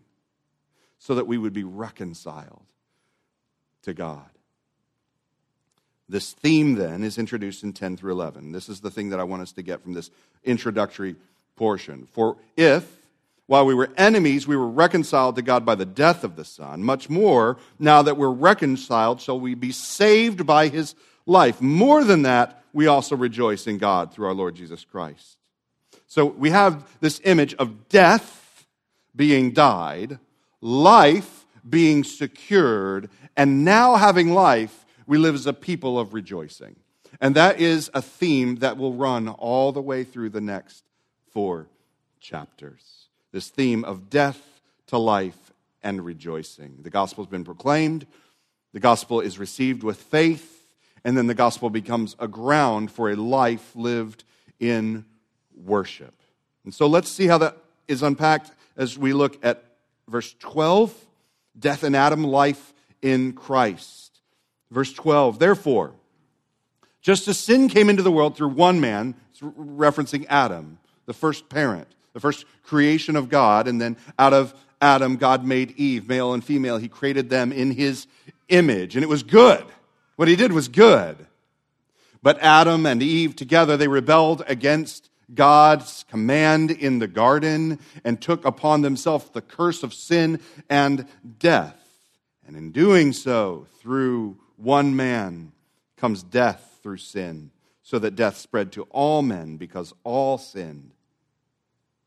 so 1.00 1.16
that 1.16 1.28
we 1.28 1.38
would 1.38 1.52
be 1.52 1.66
reconciled 1.66 2.64
to 3.82 3.94
God. 3.94 4.30
This 6.08 6.32
theme 6.32 6.76
then 6.76 7.04
is 7.04 7.18
introduced 7.18 7.64
in 7.64 7.74
10 7.74 7.98
through 7.98 8.14
11. 8.14 8.54
This 8.54 8.70
is 8.70 8.80
the 8.80 8.90
thing 8.90 9.10
that 9.10 9.20
I 9.20 9.24
want 9.26 9.42
us 9.42 9.52
to 9.52 9.62
get 9.62 9.82
from 9.84 9.94
this 9.94 10.10
introductory 10.46 11.18
portion. 11.58 12.08
For 12.14 12.38
if, 12.56 12.90
while 13.48 13.66
we 13.66 13.74
were 13.74 13.92
enemies, 13.98 14.48
we 14.48 14.56
were 14.56 14.68
reconciled 14.68 15.36
to 15.36 15.42
God 15.42 15.66
by 15.66 15.76
the 15.76 15.86
death 15.86 16.24
of 16.24 16.38
the 16.38 16.46
Son, 16.46 16.84
much 16.84 17.10
more, 17.10 17.58
now 17.78 18.02
that 18.02 18.16
we're 18.16 18.30
reconciled, 18.30 19.20
shall 19.20 19.40
we 19.40 19.56
be 19.56 19.74
saved 19.74 20.46
by 20.46 20.70
his 20.70 20.96
life. 21.30 21.62
More 21.62 22.04
than 22.04 22.24
that, 22.24 22.64
we 22.74 22.88
also 22.88 23.16
rejoice 23.16 23.68
in 23.68 23.78
God 23.78 24.14
through 24.14 24.28
our 24.28 24.34
Lord 24.34 24.56
Jesus 24.56 24.84
Christ. 24.84 25.38
So 26.08 26.26
we 26.26 26.50
have 26.50 26.88
this 27.00 27.22
image 27.24 27.54
of 27.56 27.88
death 27.88 28.66
being 29.16 29.52
died, 29.52 30.20
life 30.60 31.46
being 31.68 32.04
secured, 32.04 33.10
and 33.38 33.64
now 33.64 33.96
having 33.96 34.34
life, 34.34 34.86
we 35.06 35.18
live 35.18 35.36
as 35.36 35.46
a 35.46 35.54
people 35.54 36.00
of 36.00 36.14
rejoicing. 36.14 36.76
And 37.22 37.36
that 37.36 37.60
is 37.60 37.90
a 37.94 38.02
theme 38.02 38.58
that 38.58 38.78
will 38.78 38.94
run 38.94 39.28
all 39.30 39.72
the 39.72 39.82
way 39.82 40.04
through 40.04 40.30
the 40.30 40.42
next 40.42 40.84
four 41.32 41.68
chapters. 42.20 43.08
This 43.32 43.50
theme 43.50 43.84
of 43.84 44.10
death 44.10 44.62
to 44.88 44.98
life 44.98 45.54
and 45.84 46.04
rejoicing. 46.04 46.80
The 46.82 46.90
gospel 46.90 47.24
has 47.24 47.32
been 47.32 47.44
proclaimed, 47.44 48.06
the 48.74 48.80
gospel 48.80 49.20
is 49.20 49.40
received 49.40 49.84
with 49.84 49.98
faith 49.98 50.59
and 51.04 51.18
then 51.18 51.28
the 51.28 51.34
gospel 51.34 51.70
becomes 51.70 52.16
a 52.20 52.28
ground 52.28 52.92
for 52.92 53.10
a 53.10 53.16
life 53.16 53.76
lived 53.76 54.24
in 54.60 55.06
worship. 55.66 56.14
And 56.64 56.74
so 56.74 56.88
let's 56.88 57.10
see 57.10 57.28
how 57.28 57.38
that 57.40 57.58
is 57.88 58.04
unpacked 58.04 58.52
as 58.78 58.98
we 58.98 59.14
look 59.14 59.38
at 59.44 59.64
verse 60.08 60.36
12 60.40 60.94
death 61.58 61.84
in 61.84 61.96
Adam, 61.96 62.24
life 62.24 62.74
in 63.02 63.34
Christ. 63.34 64.20
Verse 64.72 64.94
12, 64.94 65.40
therefore, 65.40 65.94
just 67.02 67.28
as 67.28 67.38
sin 67.38 67.70
came 67.70 67.90
into 67.90 68.04
the 68.04 68.12
world 68.12 68.36
through 68.36 68.50
one 68.50 68.80
man, 68.80 69.16
referencing 69.42 70.26
Adam, 70.30 70.80
the 71.06 71.14
first 71.14 71.50
parent, 71.50 71.88
the 72.14 72.20
first 72.20 72.46
creation 72.64 73.16
of 73.16 73.30
God, 73.30 73.68
and 73.68 73.82
then 73.82 73.98
out 74.18 74.34
of 74.34 74.54
Adam, 74.82 75.18
God 75.18 75.46
made 75.46 75.72
Eve, 75.72 76.08
male 76.08 76.34
and 76.34 76.44
female. 76.44 76.78
He 76.78 76.88
created 76.88 77.30
them 77.30 77.52
in 77.52 77.72
his 77.72 78.08
image, 78.50 78.96
and 78.96 79.04
it 79.04 79.10
was 79.10 79.24
good. 79.24 79.66
What 80.20 80.28
he 80.28 80.36
did 80.36 80.52
was 80.52 80.68
good. 80.68 81.28
But 82.22 82.40
Adam 82.40 82.86
and 82.86 83.02
Eve 83.02 83.38
together, 83.38 83.78
they 83.78 83.88
rebelled 83.88 84.44
against 84.48 85.10
God's 85.34 86.04
command 86.10 86.72
in 86.72 87.00
the 87.00 87.08
garden 87.08 87.80
and 88.04 88.22
took 88.22 88.44
upon 88.44 88.82
themselves 88.82 89.30
the 89.30 89.42
curse 89.42 89.82
of 89.82 89.94
sin 89.94 90.42
and 90.70 91.06
death. 91.40 91.80
And 92.46 92.58
in 92.58 92.74
doing 92.74 93.14
so, 93.14 93.68
through 93.80 94.38
one 94.58 94.94
man 94.94 95.54
comes 95.96 96.22
death 96.22 96.80
through 96.84 96.98
sin, 96.98 97.52
so 97.82 97.98
that 97.98 98.18
death 98.18 98.36
spread 98.36 98.74
to 98.74 98.82
all 98.90 99.22
men 99.22 99.56
because 99.56 99.94
all 100.04 100.38
sinned. 100.38 100.92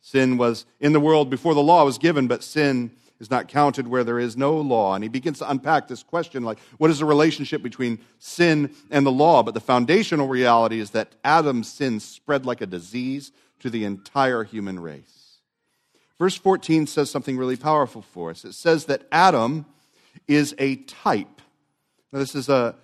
Sin 0.02 0.36
was 0.36 0.66
in 0.80 0.92
the 0.92 1.00
world 1.00 1.30
before 1.30 1.54
the 1.54 1.62
law 1.62 1.82
was 1.86 1.96
given, 1.96 2.26
but 2.26 2.44
sin 2.44 2.90
is 3.22 3.30
not 3.30 3.46
counted 3.46 3.86
where 3.86 4.02
there 4.02 4.18
is 4.18 4.36
no 4.36 4.56
law. 4.56 4.96
And 4.96 5.04
he 5.04 5.08
begins 5.08 5.38
to 5.38 5.48
unpack 5.48 5.86
this 5.86 6.02
question 6.02 6.42
like, 6.42 6.58
what 6.78 6.90
is 6.90 6.98
the 6.98 7.04
relationship 7.04 7.62
between 7.62 8.00
sin 8.18 8.74
and 8.90 9.06
the 9.06 9.12
law? 9.12 9.44
But 9.44 9.54
the 9.54 9.60
foundational 9.60 10.26
reality 10.26 10.80
is 10.80 10.90
that 10.90 11.14
Adam's 11.22 11.72
sin 11.72 12.00
spread 12.00 12.44
like 12.44 12.60
a 12.60 12.66
disease 12.66 13.30
to 13.60 13.70
the 13.70 13.84
entire 13.84 14.42
human 14.42 14.80
race. 14.80 15.38
Verse 16.18 16.36
14 16.36 16.88
says 16.88 17.12
something 17.12 17.38
really 17.38 17.56
powerful 17.56 18.02
for 18.02 18.30
us. 18.30 18.44
It 18.44 18.54
says 18.54 18.86
that 18.86 19.06
Adam 19.12 19.66
is 20.26 20.52
a 20.58 20.76
type. 20.76 21.40
Now, 22.12 22.18
this 22.18 22.34
is 22.34 22.48
a, 22.48 22.74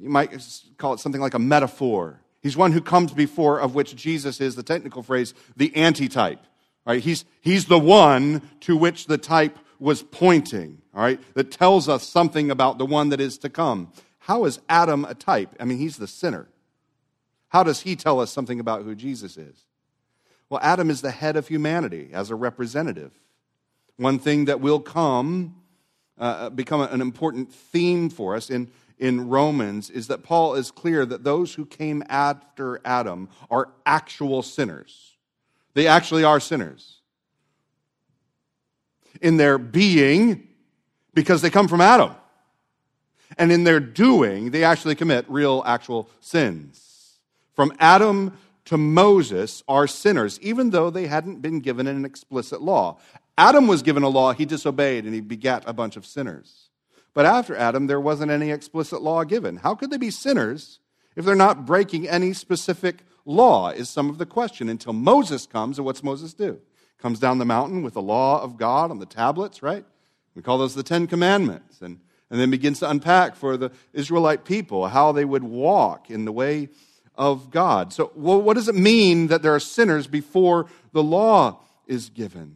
you 0.00 0.08
might 0.08 0.30
call 0.78 0.94
it 0.94 1.00
something 1.00 1.20
like 1.20 1.34
a 1.34 1.38
metaphor. 1.38 2.18
He's 2.40 2.56
one 2.56 2.72
who 2.72 2.80
comes 2.80 3.12
before, 3.12 3.60
of 3.60 3.74
which 3.74 3.94
Jesus 3.94 4.40
is 4.40 4.56
the 4.56 4.62
technical 4.62 5.02
phrase, 5.02 5.34
the 5.54 5.76
antitype. 5.76 6.40
Right? 6.86 7.02
He's, 7.02 7.26
he's 7.42 7.66
the 7.66 7.78
one 7.78 8.42
to 8.60 8.74
which 8.76 9.06
the 9.06 9.18
type 9.18 9.58
was 9.82 10.02
pointing, 10.04 10.80
all 10.94 11.02
right, 11.02 11.20
that 11.34 11.50
tells 11.50 11.88
us 11.88 12.06
something 12.06 12.52
about 12.52 12.78
the 12.78 12.86
one 12.86 13.08
that 13.08 13.20
is 13.20 13.36
to 13.38 13.50
come. 13.50 13.92
How 14.20 14.44
is 14.44 14.60
Adam 14.68 15.04
a 15.04 15.14
type? 15.14 15.56
I 15.58 15.64
mean, 15.64 15.78
he's 15.78 15.96
the 15.96 16.06
sinner. 16.06 16.46
How 17.48 17.64
does 17.64 17.80
he 17.80 17.96
tell 17.96 18.20
us 18.20 18.30
something 18.30 18.60
about 18.60 18.84
who 18.84 18.94
Jesus 18.94 19.36
is? 19.36 19.66
Well, 20.48 20.60
Adam 20.62 20.88
is 20.88 21.00
the 21.00 21.10
head 21.10 21.36
of 21.36 21.48
humanity 21.48 22.10
as 22.12 22.30
a 22.30 22.36
representative. 22.36 23.12
One 23.96 24.20
thing 24.20 24.44
that 24.44 24.60
will 24.60 24.78
come, 24.78 25.56
uh, 26.16 26.50
become 26.50 26.80
an 26.80 27.00
important 27.00 27.52
theme 27.52 28.08
for 28.08 28.36
us 28.36 28.50
in, 28.50 28.70
in 28.98 29.28
Romans 29.28 29.90
is 29.90 30.06
that 30.06 30.22
Paul 30.22 30.54
is 30.54 30.70
clear 30.70 31.04
that 31.04 31.24
those 31.24 31.54
who 31.54 31.66
came 31.66 32.04
after 32.08 32.80
Adam 32.84 33.28
are 33.50 33.70
actual 33.84 34.42
sinners. 34.42 35.16
They 35.74 35.88
actually 35.88 36.22
are 36.22 36.38
sinners. 36.38 37.01
In 39.20 39.36
their 39.36 39.58
being, 39.58 40.48
because 41.14 41.42
they 41.42 41.50
come 41.50 41.68
from 41.68 41.80
Adam. 41.80 42.14
And 43.38 43.52
in 43.52 43.64
their 43.64 43.80
doing, 43.80 44.50
they 44.50 44.64
actually 44.64 44.94
commit 44.94 45.24
real, 45.28 45.62
actual 45.66 46.08
sins. 46.20 47.18
From 47.54 47.72
Adam 47.78 48.36
to 48.66 48.76
Moses 48.76 49.62
are 49.68 49.86
sinners, 49.86 50.38
even 50.40 50.70
though 50.70 50.90
they 50.90 51.06
hadn't 51.06 51.40
been 51.40 51.60
given 51.60 51.86
an 51.86 52.04
explicit 52.04 52.62
law. 52.62 52.98
Adam 53.36 53.66
was 53.66 53.82
given 53.82 54.02
a 54.02 54.08
law, 54.08 54.32
he 54.32 54.44
disobeyed, 54.44 55.04
and 55.04 55.14
he 55.14 55.20
begat 55.20 55.64
a 55.66 55.72
bunch 55.72 55.96
of 55.96 56.06
sinners. 56.06 56.68
But 57.14 57.26
after 57.26 57.56
Adam, 57.56 57.86
there 57.86 58.00
wasn't 58.00 58.30
any 58.30 58.50
explicit 58.50 59.02
law 59.02 59.24
given. 59.24 59.56
How 59.56 59.74
could 59.74 59.90
they 59.90 59.98
be 59.98 60.10
sinners 60.10 60.80
if 61.16 61.24
they're 61.24 61.34
not 61.34 61.66
breaking 61.66 62.08
any 62.08 62.32
specific 62.32 63.04
law? 63.24 63.70
Is 63.70 63.90
some 63.90 64.08
of 64.08 64.18
the 64.18 64.26
question 64.26 64.68
until 64.68 64.92
Moses 64.92 65.46
comes. 65.46 65.78
And 65.78 65.84
what's 65.84 66.02
Moses 66.02 66.32
do? 66.34 66.60
Comes 67.02 67.18
down 67.18 67.38
the 67.38 67.44
mountain 67.44 67.82
with 67.82 67.94
the 67.94 68.02
law 68.02 68.40
of 68.40 68.56
God 68.56 68.92
on 68.92 69.00
the 69.00 69.06
tablets, 69.06 69.60
right? 69.60 69.84
We 70.36 70.42
call 70.42 70.56
those 70.56 70.76
the 70.76 70.84
Ten 70.84 71.08
Commandments. 71.08 71.82
And, 71.82 71.98
and 72.30 72.38
then 72.38 72.48
begins 72.48 72.78
to 72.78 72.88
unpack 72.88 73.34
for 73.34 73.56
the 73.56 73.72
Israelite 73.92 74.44
people 74.44 74.86
how 74.86 75.10
they 75.10 75.24
would 75.24 75.42
walk 75.42 76.10
in 76.10 76.24
the 76.24 76.30
way 76.30 76.68
of 77.16 77.50
God. 77.50 77.92
So, 77.92 78.12
well, 78.14 78.40
what 78.40 78.54
does 78.54 78.68
it 78.68 78.76
mean 78.76 79.26
that 79.26 79.42
there 79.42 79.52
are 79.52 79.60
sinners 79.60 80.06
before 80.06 80.66
the 80.92 81.02
law 81.02 81.58
is 81.88 82.08
given? 82.08 82.54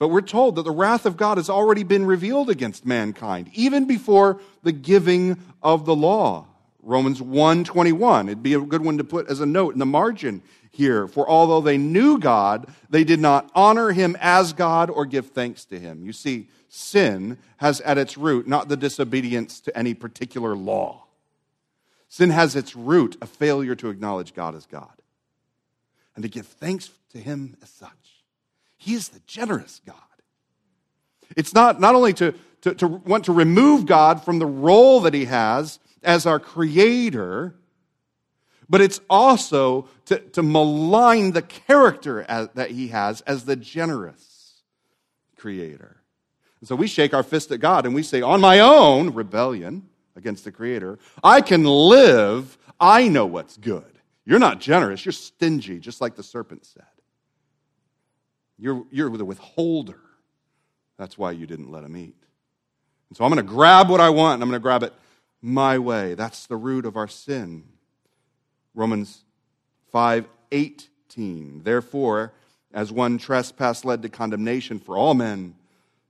But 0.00 0.08
we're 0.08 0.22
told 0.22 0.56
that 0.56 0.62
the 0.62 0.72
wrath 0.72 1.06
of 1.06 1.16
God 1.16 1.38
has 1.38 1.48
already 1.48 1.84
been 1.84 2.04
revealed 2.04 2.50
against 2.50 2.84
mankind, 2.84 3.48
even 3.54 3.86
before 3.86 4.40
the 4.64 4.72
giving 4.72 5.38
of 5.62 5.86
the 5.86 5.94
law. 5.94 6.47
Romans 6.82 7.20
1:21. 7.20 8.28
It'd 8.28 8.42
be 8.42 8.54
a 8.54 8.60
good 8.60 8.84
one 8.84 8.98
to 8.98 9.04
put 9.04 9.28
as 9.28 9.40
a 9.40 9.46
note 9.46 9.72
in 9.72 9.78
the 9.78 9.86
margin 9.86 10.42
here. 10.70 11.08
For 11.08 11.28
although 11.28 11.60
they 11.60 11.78
knew 11.78 12.18
God, 12.18 12.72
they 12.88 13.04
did 13.04 13.20
not 13.20 13.50
honor 13.54 13.90
him 13.90 14.16
as 14.20 14.52
God 14.52 14.90
or 14.90 15.04
give 15.04 15.30
thanks 15.30 15.64
to 15.66 15.78
him. 15.78 16.04
You 16.04 16.12
see, 16.12 16.48
sin 16.68 17.38
has 17.58 17.80
at 17.80 17.98
its 17.98 18.16
root 18.16 18.46
not 18.46 18.68
the 18.68 18.76
disobedience 18.76 19.60
to 19.60 19.76
any 19.76 19.94
particular 19.94 20.54
law. 20.54 21.04
Sin 22.08 22.30
has 22.30 22.56
its 22.56 22.74
root 22.74 23.16
a 23.20 23.26
failure 23.26 23.74
to 23.74 23.90
acknowledge 23.90 24.34
God 24.34 24.54
as 24.54 24.66
God 24.66 25.02
and 26.14 26.22
to 26.22 26.28
give 26.28 26.46
thanks 26.46 26.90
to 27.10 27.18
him 27.18 27.56
as 27.62 27.70
such. 27.70 28.24
He 28.76 28.94
is 28.94 29.08
the 29.08 29.20
generous 29.26 29.80
God. 29.84 29.96
It's 31.36 31.54
not, 31.54 31.80
not 31.80 31.94
only 31.94 32.12
to, 32.14 32.34
to, 32.62 32.74
to 32.74 32.86
want 32.86 33.24
to 33.26 33.32
remove 33.32 33.84
God 33.84 34.24
from 34.24 34.38
the 34.38 34.46
role 34.46 35.00
that 35.00 35.14
he 35.14 35.26
has 35.26 35.78
as 36.02 36.26
our 36.26 36.38
creator, 36.38 37.54
but 38.68 38.80
it's 38.80 39.00
also 39.08 39.88
to, 40.06 40.18
to 40.18 40.42
malign 40.42 41.32
the 41.32 41.42
character 41.42 42.22
as, 42.22 42.48
that 42.54 42.70
he 42.70 42.88
has 42.88 43.20
as 43.22 43.44
the 43.44 43.56
generous 43.56 44.62
creator. 45.36 45.96
And 46.60 46.68
so 46.68 46.76
we 46.76 46.86
shake 46.86 47.14
our 47.14 47.22
fist 47.22 47.50
at 47.52 47.60
God 47.60 47.86
and 47.86 47.94
we 47.94 48.02
say, 48.02 48.20
on 48.20 48.40
my 48.40 48.60
own, 48.60 49.14
rebellion 49.14 49.88
against 50.16 50.44
the 50.44 50.52
creator, 50.52 50.98
I 51.22 51.40
can 51.40 51.64
live, 51.64 52.58
I 52.80 53.08
know 53.08 53.26
what's 53.26 53.56
good. 53.56 53.84
You're 54.24 54.38
not 54.38 54.60
generous, 54.60 55.04
you're 55.04 55.12
stingy, 55.12 55.78
just 55.78 56.00
like 56.00 56.16
the 56.16 56.22
serpent 56.22 56.66
said. 56.66 56.84
You're, 58.58 58.84
you're 58.90 59.08
the 59.16 59.24
withholder. 59.24 60.00
That's 60.98 61.16
why 61.16 61.30
you 61.30 61.46
didn't 61.46 61.70
let 61.70 61.84
him 61.84 61.96
eat. 61.96 62.16
And 63.08 63.16
so 63.16 63.24
I'm 63.24 63.32
going 63.32 63.44
to 63.44 63.50
grab 63.50 63.88
what 63.88 64.00
I 64.00 64.10
want 64.10 64.34
and 64.34 64.42
I'm 64.42 64.50
going 64.50 64.60
to 64.60 64.62
grab 64.62 64.82
it 64.82 64.92
my 65.40 65.78
way. 65.78 66.14
That's 66.14 66.46
the 66.46 66.56
root 66.56 66.84
of 66.84 66.96
our 66.96 67.08
sin. 67.08 67.64
Romans 68.74 69.24
5 69.90 70.28
18. 70.50 71.62
Therefore, 71.62 72.32
as 72.72 72.92
one 72.92 73.18
trespass 73.18 73.84
led 73.84 74.02
to 74.02 74.08
condemnation 74.08 74.78
for 74.78 74.96
all 74.96 75.14
men, 75.14 75.54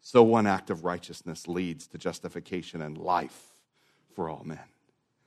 so 0.00 0.22
one 0.22 0.46
act 0.46 0.70
of 0.70 0.84
righteousness 0.84 1.48
leads 1.48 1.86
to 1.88 1.98
justification 1.98 2.82
and 2.82 2.96
life 2.96 3.52
for 4.14 4.28
all 4.28 4.42
men. 4.44 4.58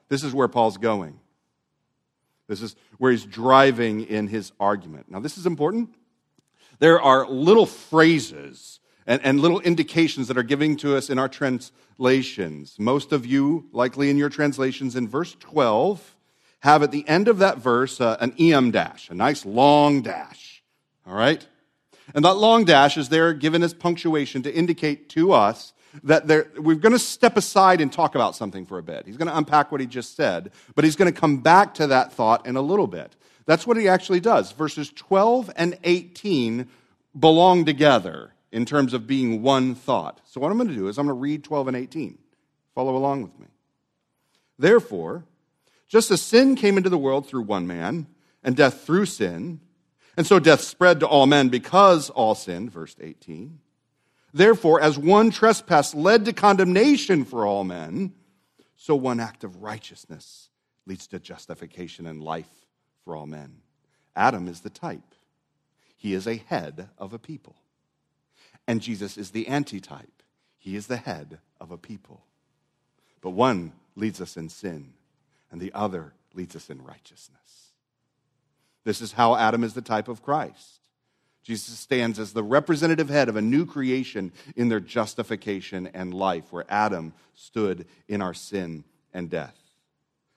This 0.09 0.23
is 0.23 0.33
where 0.33 0.47
Paul's 0.47 0.77
going. 0.77 1.19
This 2.47 2.61
is 2.61 2.75
where 2.97 3.11
he's 3.11 3.25
driving 3.25 4.01
in 4.01 4.27
his 4.27 4.51
argument. 4.59 5.09
Now, 5.09 5.19
this 5.19 5.37
is 5.37 5.45
important 5.45 5.93
there 6.79 6.99
are 6.99 7.27
little 7.27 7.67
phrases 7.67 8.79
and, 9.07 9.21
and 9.23 9.39
little 9.39 9.59
indications 9.61 10.27
that 10.27 10.37
are 10.37 10.43
giving 10.43 10.77
to 10.77 10.95
us 10.95 11.09
in 11.09 11.17
our 11.17 11.29
translations. 11.29 12.75
Most 12.79 13.11
of 13.11 13.25
you, 13.25 13.67
likely 13.71 14.09
in 14.09 14.17
your 14.17 14.29
translations, 14.29 14.95
in 14.95 15.07
verse 15.07 15.35
12, 15.39 16.15
have 16.59 16.83
at 16.83 16.91
the 16.91 17.07
end 17.07 17.27
of 17.27 17.39
that 17.39 17.57
verse 17.57 17.99
uh, 17.99 18.17
an 18.19 18.33
em 18.37 18.71
dash, 18.71 19.09
a 19.09 19.13
nice 19.13 19.45
long 19.45 20.01
dash. 20.01 20.63
All 21.07 21.15
right? 21.15 21.45
And 22.13 22.23
that 22.25 22.35
long 22.35 22.65
dash 22.65 22.97
is 22.97 23.09
there 23.09 23.33
given 23.33 23.63
as 23.63 23.73
punctuation 23.73 24.43
to 24.43 24.53
indicate 24.53 25.09
to 25.09 25.31
us 25.31 25.73
that 26.03 26.25
we're 26.57 26.75
going 26.75 26.93
to 26.93 26.99
step 26.99 27.35
aside 27.35 27.81
and 27.81 27.91
talk 27.91 28.15
about 28.15 28.35
something 28.35 28.65
for 28.65 28.77
a 28.77 28.83
bit. 28.83 29.05
He's 29.05 29.17
going 29.17 29.27
to 29.27 29.37
unpack 29.37 29.71
what 29.71 29.81
he 29.81 29.87
just 29.87 30.15
said, 30.15 30.51
but 30.73 30.85
he's 30.85 30.95
going 30.95 31.11
to 31.11 31.19
come 31.19 31.39
back 31.39 31.73
to 31.75 31.87
that 31.87 32.13
thought 32.13 32.45
in 32.47 32.55
a 32.55 32.61
little 32.61 32.87
bit. 32.87 33.15
That's 33.45 33.67
what 33.67 33.75
he 33.75 33.87
actually 33.87 34.19
does. 34.19 34.51
Verses 34.53 34.89
12 34.91 35.51
and 35.55 35.77
18 35.83 36.67
belong 37.19 37.65
together 37.65 38.31
in 38.51 38.65
terms 38.65 38.93
of 38.93 39.07
being 39.07 39.41
one 39.41 39.75
thought. 39.75 40.21
So, 40.25 40.41
what 40.41 40.51
I'm 40.51 40.57
going 40.57 40.69
to 40.69 40.75
do 40.75 40.87
is 40.87 40.97
I'm 40.97 41.07
going 41.07 41.17
to 41.17 41.21
read 41.21 41.43
12 41.43 41.69
and 41.69 41.77
18. 41.77 42.17
Follow 42.75 42.95
along 42.95 43.23
with 43.23 43.39
me. 43.39 43.47
Therefore, 44.57 45.25
just 45.87 46.11
as 46.11 46.21
sin 46.21 46.55
came 46.55 46.77
into 46.77 46.89
the 46.89 46.97
world 46.97 47.27
through 47.27 47.41
one 47.41 47.67
man, 47.67 48.07
and 48.43 48.55
death 48.55 48.81
through 48.81 49.05
sin, 49.05 49.59
and 50.17 50.25
so 50.25 50.39
death 50.39 50.61
spread 50.61 50.99
to 50.99 51.07
all 51.07 51.25
men 51.25 51.49
because 51.49 52.09
all 52.09 52.35
sinned, 52.35 52.71
verse 52.71 52.95
18. 52.99 53.59
Therefore, 54.33 54.81
as 54.81 54.97
one 54.97 55.29
trespass 55.29 55.93
led 55.93 56.25
to 56.25 56.33
condemnation 56.33 57.25
for 57.25 57.45
all 57.45 57.63
men, 57.63 58.13
so 58.75 58.95
one 58.95 59.19
act 59.19 59.43
of 59.43 59.61
righteousness 59.61 60.49
leads 60.85 61.07
to 61.07 61.19
justification 61.19 62.07
and 62.07 62.23
life 62.23 62.65
for 63.03 63.15
all 63.15 63.27
men. 63.27 63.57
Adam 64.15 64.47
is 64.47 64.61
the 64.61 64.69
type. 64.69 65.15
He 65.97 66.13
is 66.13 66.27
a 66.27 66.37
head 66.37 66.89
of 66.97 67.13
a 67.13 67.19
people. 67.19 67.55
And 68.71 68.81
Jesus 68.81 69.17
is 69.17 69.31
the 69.31 69.49
antitype. 69.49 70.23
He 70.57 70.77
is 70.77 70.87
the 70.87 70.95
head 70.95 71.39
of 71.59 71.71
a 71.71 71.77
people. 71.77 72.23
But 73.19 73.31
one 73.31 73.73
leads 73.97 74.21
us 74.21 74.37
in 74.37 74.47
sin, 74.47 74.93
and 75.51 75.59
the 75.59 75.73
other 75.73 76.13
leads 76.33 76.55
us 76.55 76.69
in 76.69 76.81
righteousness. 76.81 77.73
This 78.85 79.01
is 79.01 79.11
how 79.11 79.35
Adam 79.35 79.65
is 79.65 79.73
the 79.73 79.81
type 79.81 80.07
of 80.07 80.23
Christ. 80.23 80.79
Jesus 81.43 81.77
stands 81.79 82.17
as 82.17 82.31
the 82.31 82.43
representative 82.43 83.09
head 83.09 83.27
of 83.27 83.35
a 83.35 83.41
new 83.41 83.65
creation 83.65 84.31
in 84.55 84.69
their 84.69 84.79
justification 84.79 85.87
and 85.93 86.13
life, 86.13 86.53
where 86.53 86.63
Adam 86.69 87.11
stood 87.35 87.85
in 88.07 88.21
our 88.21 88.33
sin 88.33 88.85
and 89.13 89.29
death. 89.29 89.57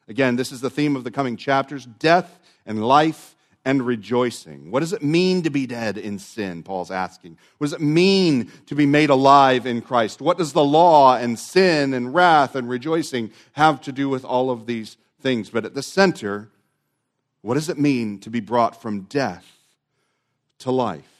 Again, 0.08 0.34
this 0.34 0.50
is 0.50 0.60
the 0.60 0.70
theme 0.70 0.96
of 0.96 1.04
the 1.04 1.12
coming 1.12 1.36
chapters 1.36 1.86
death 1.86 2.40
and 2.66 2.84
life 2.84 3.36
and 3.64 3.84
rejoicing. 3.84 4.70
What 4.70 4.80
does 4.80 4.92
it 4.92 5.02
mean 5.02 5.42
to 5.42 5.50
be 5.50 5.66
dead 5.66 5.96
in 5.96 6.18
sin? 6.18 6.62
Paul's 6.62 6.90
asking. 6.90 7.38
What 7.58 7.66
does 7.66 7.72
it 7.72 7.80
mean 7.80 8.52
to 8.66 8.74
be 8.74 8.84
made 8.84 9.10
alive 9.10 9.66
in 9.66 9.80
Christ? 9.80 10.20
What 10.20 10.36
does 10.36 10.52
the 10.52 10.64
law 10.64 11.16
and 11.16 11.38
sin 11.38 11.94
and 11.94 12.14
wrath 12.14 12.54
and 12.54 12.68
rejoicing 12.68 13.30
have 13.52 13.80
to 13.82 13.92
do 13.92 14.08
with 14.08 14.24
all 14.24 14.50
of 14.50 14.66
these 14.66 14.96
things? 15.20 15.48
But 15.48 15.64
at 15.64 15.74
the 15.74 15.82
center, 15.82 16.50
what 17.40 17.54
does 17.54 17.68
it 17.68 17.78
mean 17.78 18.18
to 18.20 18.30
be 18.30 18.40
brought 18.40 18.80
from 18.80 19.02
death 19.02 19.46
to 20.58 20.70
life? 20.70 21.10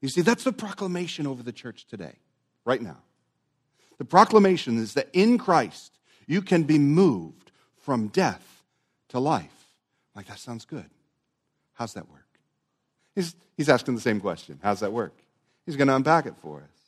You 0.00 0.08
see, 0.08 0.22
that's 0.22 0.44
the 0.44 0.52
proclamation 0.52 1.26
over 1.26 1.42
the 1.42 1.52
church 1.52 1.86
today, 1.86 2.14
right 2.64 2.80
now. 2.80 2.96
The 3.98 4.06
proclamation 4.06 4.78
is 4.78 4.94
that 4.94 5.10
in 5.12 5.36
Christ, 5.36 5.98
you 6.26 6.40
can 6.40 6.62
be 6.62 6.78
moved 6.78 7.50
from 7.76 8.08
death 8.08 8.62
to 9.08 9.18
life. 9.18 9.66
Like, 10.16 10.26
that 10.26 10.38
sounds 10.38 10.64
good. 10.64 10.88
How's 11.80 11.94
that 11.94 12.10
work? 12.10 12.26
He's, 13.14 13.34
he's 13.56 13.70
asking 13.70 13.94
the 13.94 14.02
same 14.02 14.20
question. 14.20 14.60
How's 14.62 14.80
that 14.80 14.92
work? 14.92 15.16
He's 15.64 15.76
going 15.76 15.88
to 15.88 15.96
unpack 15.96 16.26
it 16.26 16.34
for 16.42 16.58
us. 16.58 16.78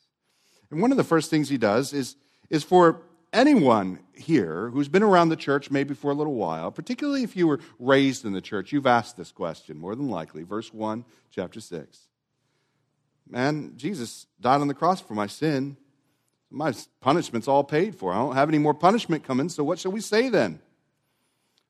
And 0.69 0.79
one 0.83 0.91
of 0.91 0.97
the 0.97 1.03
first 1.03 1.31
things 1.31 1.49
he 1.49 1.57
does 1.57 1.93
is, 1.93 2.15
is 2.51 2.63
for 2.63 3.01
anyone 3.33 4.01
here 4.13 4.69
who's 4.69 4.87
been 4.87 5.01
around 5.01 5.29
the 5.29 5.35
church 5.35 5.71
maybe 5.71 5.95
for 5.95 6.11
a 6.11 6.13
little 6.13 6.35
while, 6.35 6.71
particularly 6.71 7.23
if 7.23 7.35
you 7.35 7.47
were 7.47 7.59
raised 7.79 8.23
in 8.23 8.33
the 8.33 8.41
church, 8.41 8.71
you've 8.71 8.85
asked 8.85 9.17
this 9.17 9.31
question 9.31 9.79
more 9.79 9.95
than 9.95 10.09
likely. 10.09 10.43
Verse 10.43 10.71
1, 10.71 11.03
chapter 11.31 11.59
6. 11.59 11.99
Man, 13.27 13.73
Jesus 13.75 14.27
died 14.39 14.61
on 14.61 14.67
the 14.67 14.75
cross 14.75 15.01
for 15.01 15.15
my 15.15 15.25
sin. 15.25 15.75
My 16.51 16.71
punishment's 17.01 17.47
all 17.47 17.63
paid 17.63 17.95
for. 17.95 18.13
I 18.13 18.17
don't 18.17 18.35
have 18.35 18.47
any 18.47 18.59
more 18.59 18.75
punishment 18.75 19.23
coming, 19.23 19.49
so 19.49 19.63
what 19.63 19.79
shall 19.79 19.91
we 19.91 20.01
say 20.01 20.29
then? 20.29 20.59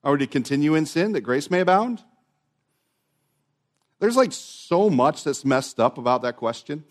Are 0.03 0.11
we 0.11 0.17
to 0.17 0.27
continue 0.27 0.75
in 0.75 0.85
sin 0.85 1.13
that 1.13 1.21
grace 1.21 1.49
may 1.49 1.61
abound? 1.61 2.03
There's 4.03 4.17
like 4.17 4.33
so 4.33 4.89
much 4.89 5.23
that's 5.23 5.45
messed 5.45 5.79
up 5.79 5.97
about 5.97 6.23
that 6.23 6.35
question, 6.35 6.83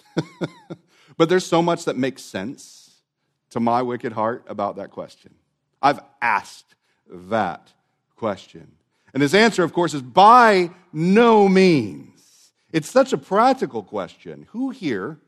but 1.19 1.29
there's 1.29 1.45
so 1.45 1.61
much 1.61 1.85
that 1.85 1.95
makes 1.95 2.23
sense 2.23 3.03
to 3.51 3.61
my 3.61 3.83
wicked 3.83 4.15
heart 4.15 4.47
about 4.49 4.77
that 4.77 4.91
question. 4.91 5.35
I've 5.83 6.01
asked 6.23 6.75
that 7.07 7.71
question. 8.17 8.67
And 9.13 9.23
his 9.23 9.35
answer, 9.35 9.63
of 9.63 9.75
course, 9.75 9.93
is 9.93 10.01
by 10.01 10.71
no 10.91 11.51
means. 11.51 12.53
It's 12.73 12.89
such 12.89 13.13
a 13.13 13.19
practical 13.19 13.83
question. 13.83 14.47
Who 14.53 14.71
here, 14.71 15.19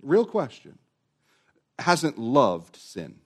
real 0.00 0.24
question, 0.24 0.78
hasn't 1.78 2.16
loved 2.16 2.76
sin? 2.76 3.16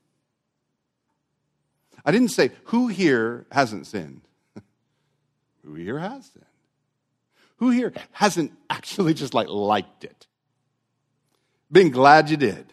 I 2.04 2.10
didn't 2.10 2.30
say 2.30 2.50
who 2.64 2.88
here 2.88 3.46
hasn't 3.52 3.86
sinned. 3.86 4.22
who 5.64 5.74
here 5.74 6.00
has 6.00 6.26
sinned? 6.26 6.44
Who 7.56 7.70
here 7.70 7.92
hasn't 8.12 8.52
actually 8.68 9.14
just 9.14 9.34
like 9.34 9.48
liked 9.48 10.04
it? 10.04 10.26
Been 11.70 11.90
glad 11.90 12.30
you 12.30 12.36
did. 12.36 12.72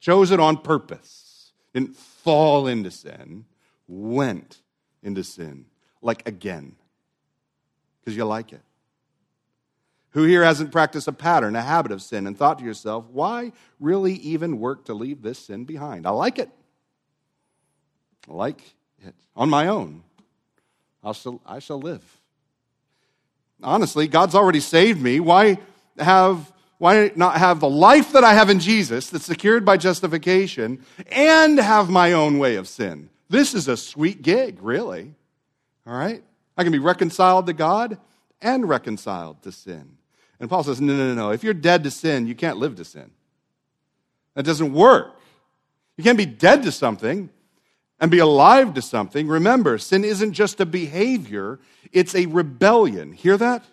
Chose 0.00 0.30
it 0.30 0.40
on 0.40 0.58
purpose. 0.58 1.52
Didn't 1.74 1.96
fall 1.96 2.66
into 2.66 2.90
sin. 2.90 3.44
Went 3.86 4.60
into 5.02 5.24
sin. 5.24 5.66
Like 6.00 6.26
again. 6.26 6.76
Because 8.00 8.16
you 8.16 8.24
like 8.24 8.52
it. 8.52 8.62
Who 10.10 10.24
here 10.24 10.44
hasn't 10.44 10.72
practiced 10.72 11.08
a 11.08 11.12
pattern, 11.12 11.56
a 11.56 11.62
habit 11.62 11.90
of 11.90 12.02
sin, 12.02 12.26
and 12.26 12.36
thought 12.36 12.58
to 12.58 12.64
yourself, 12.64 13.06
why 13.10 13.52
really 13.80 14.14
even 14.14 14.58
work 14.58 14.84
to 14.86 14.94
leave 14.94 15.22
this 15.22 15.38
sin 15.38 15.64
behind? 15.64 16.06
I 16.06 16.10
like 16.10 16.38
it. 16.38 16.50
I 18.28 18.34
like 18.34 18.74
it. 19.00 19.14
On 19.34 19.48
my 19.48 19.68
own, 19.68 20.02
I 21.02 21.12
shall, 21.12 21.40
I 21.46 21.60
shall 21.60 21.80
live 21.80 22.21
honestly, 23.62 24.08
God's 24.08 24.34
already 24.34 24.60
saved 24.60 25.00
me. 25.00 25.20
Why 25.20 25.58
have 25.98 26.52
why 26.78 27.12
not 27.14 27.36
have 27.36 27.60
the 27.60 27.70
life 27.70 28.12
that 28.12 28.24
I 28.24 28.34
have 28.34 28.50
in 28.50 28.58
Jesus 28.58 29.08
that's 29.08 29.26
secured 29.26 29.64
by 29.64 29.76
justification 29.76 30.84
and 31.12 31.58
have 31.58 31.88
my 31.88 32.12
own 32.12 32.40
way 32.40 32.56
of 32.56 32.66
sin? 32.66 33.08
This 33.30 33.54
is 33.54 33.68
a 33.68 33.76
sweet 33.76 34.22
gig, 34.22 34.58
really. 34.60 35.14
All 35.86 35.94
right? 35.94 36.24
I 36.56 36.64
can 36.64 36.72
be 36.72 36.80
reconciled 36.80 37.46
to 37.46 37.52
God 37.52 37.98
and 38.40 38.68
reconciled 38.68 39.42
to 39.42 39.52
sin. 39.52 39.96
And 40.40 40.50
Paul 40.50 40.64
says, 40.64 40.80
no, 40.80 40.92
no, 40.92 41.08
no, 41.08 41.14
no. 41.14 41.30
If 41.30 41.44
you're 41.44 41.54
dead 41.54 41.84
to 41.84 41.90
sin, 41.90 42.26
you 42.26 42.34
can't 42.34 42.58
live 42.58 42.74
to 42.76 42.84
sin. 42.84 43.12
That 44.34 44.44
doesn't 44.44 44.72
work. 44.72 45.20
You 45.96 46.02
can't 46.02 46.18
be 46.18 46.26
dead 46.26 46.64
to 46.64 46.72
something 46.72 47.30
and 48.02 48.10
be 48.10 48.18
alive 48.18 48.74
to 48.74 48.82
something. 48.82 49.28
Remember, 49.28 49.78
sin 49.78 50.04
isn't 50.04 50.32
just 50.32 50.60
a 50.60 50.66
behavior, 50.66 51.60
it's 51.92 52.16
a 52.16 52.26
rebellion. 52.26 53.12
Hear 53.12 53.36
that? 53.36 53.64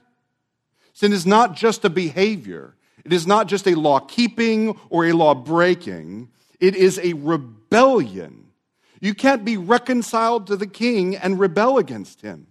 Sin 0.93 1.11
is 1.13 1.25
not 1.25 1.55
just 1.55 1.83
a 1.83 1.89
behavior, 1.89 2.75
it 3.03 3.11
is 3.11 3.25
not 3.25 3.47
just 3.47 3.67
a 3.67 3.73
law 3.73 3.99
keeping 3.99 4.79
or 4.91 5.07
a 5.07 5.13
law 5.13 5.33
breaking, 5.33 6.29
it 6.59 6.75
is 6.75 6.99
a 6.99 7.13
rebellion. 7.13 8.45
You 9.01 9.15
can't 9.15 9.43
be 9.43 9.57
reconciled 9.57 10.45
to 10.47 10.55
the 10.55 10.67
king 10.67 11.15
and 11.15 11.39
rebel 11.39 11.79
against 11.79 12.21
him. 12.21 12.45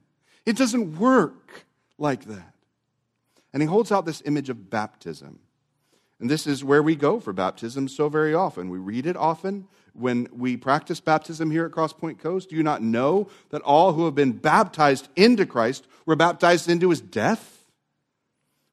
It 0.44 0.56
doesn't 0.56 0.98
work 0.98 1.64
like 1.96 2.24
that. 2.24 2.54
And 3.52 3.62
he 3.62 3.68
holds 3.68 3.92
out 3.92 4.04
this 4.04 4.22
image 4.24 4.50
of 4.50 4.68
baptism. 4.68 5.38
And 6.18 6.28
this 6.28 6.44
is 6.44 6.64
where 6.64 6.82
we 6.82 6.96
go 6.96 7.20
for 7.20 7.32
baptism 7.32 7.86
so 7.86 8.08
very 8.08 8.34
often. 8.34 8.68
We 8.68 8.78
read 8.78 9.06
it 9.06 9.16
often, 9.16 9.68
when 9.98 10.28
we 10.32 10.56
practice 10.56 11.00
baptism 11.00 11.50
here 11.50 11.66
at 11.66 11.72
Crosspoint 11.72 12.18
Coast? 12.18 12.50
Do 12.50 12.56
you 12.56 12.62
not 12.62 12.82
know 12.82 13.28
that 13.50 13.62
all 13.62 13.92
who 13.92 14.04
have 14.04 14.14
been 14.14 14.32
baptized 14.32 15.08
into 15.16 15.46
Christ 15.46 15.86
were 16.06 16.16
baptized 16.16 16.68
into 16.68 16.90
his 16.90 17.00
death? 17.00 17.58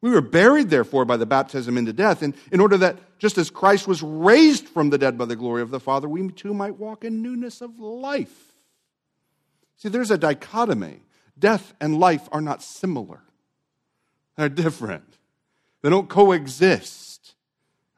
We 0.02 0.12
were 0.12 0.22
buried, 0.22 0.70
therefore, 0.70 1.06
by 1.06 1.18
the 1.18 1.26
baptism 1.26 1.78
into 1.78 1.92
death, 1.92 2.22
in, 2.22 2.36
in 2.52 2.60
order 2.60 2.78
that 2.78 2.98
just 3.18 3.38
as 3.38 3.50
Christ 3.50 3.88
was 3.88 4.04
raised 4.04 4.68
from 4.68 4.90
the 4.90 4.98
dead 4.98 5.18
by 5.18 5.26
the 5.26 5.36
glory 5.36 5.62
of 5.62 5.72
the 5.72 5.80
Father, 5.80 6.08
we 6.08 6.30
too 6.30 6.54
might 6.54 6.78
walk 6.78 7.04
in 7.04 7.22
newness 7.22 7.62
of 7.62 7.80
life. 7.80 8.54
See, 9.78 9.90
there's 9.90 10.12
a 10.12 10.18
dichotomy. 10.18 11.02
Death 11.38 11.74
and 11.82 12.00
life 12.00 12.30
are 12.32 12.42
not 12.42 12.62
similar, 12.62 13.22
they're 14.38 14.50
different, 14.50 15.18
they 15.82 15.90
don't 15.90 16.08
coexist. 16.10 17.34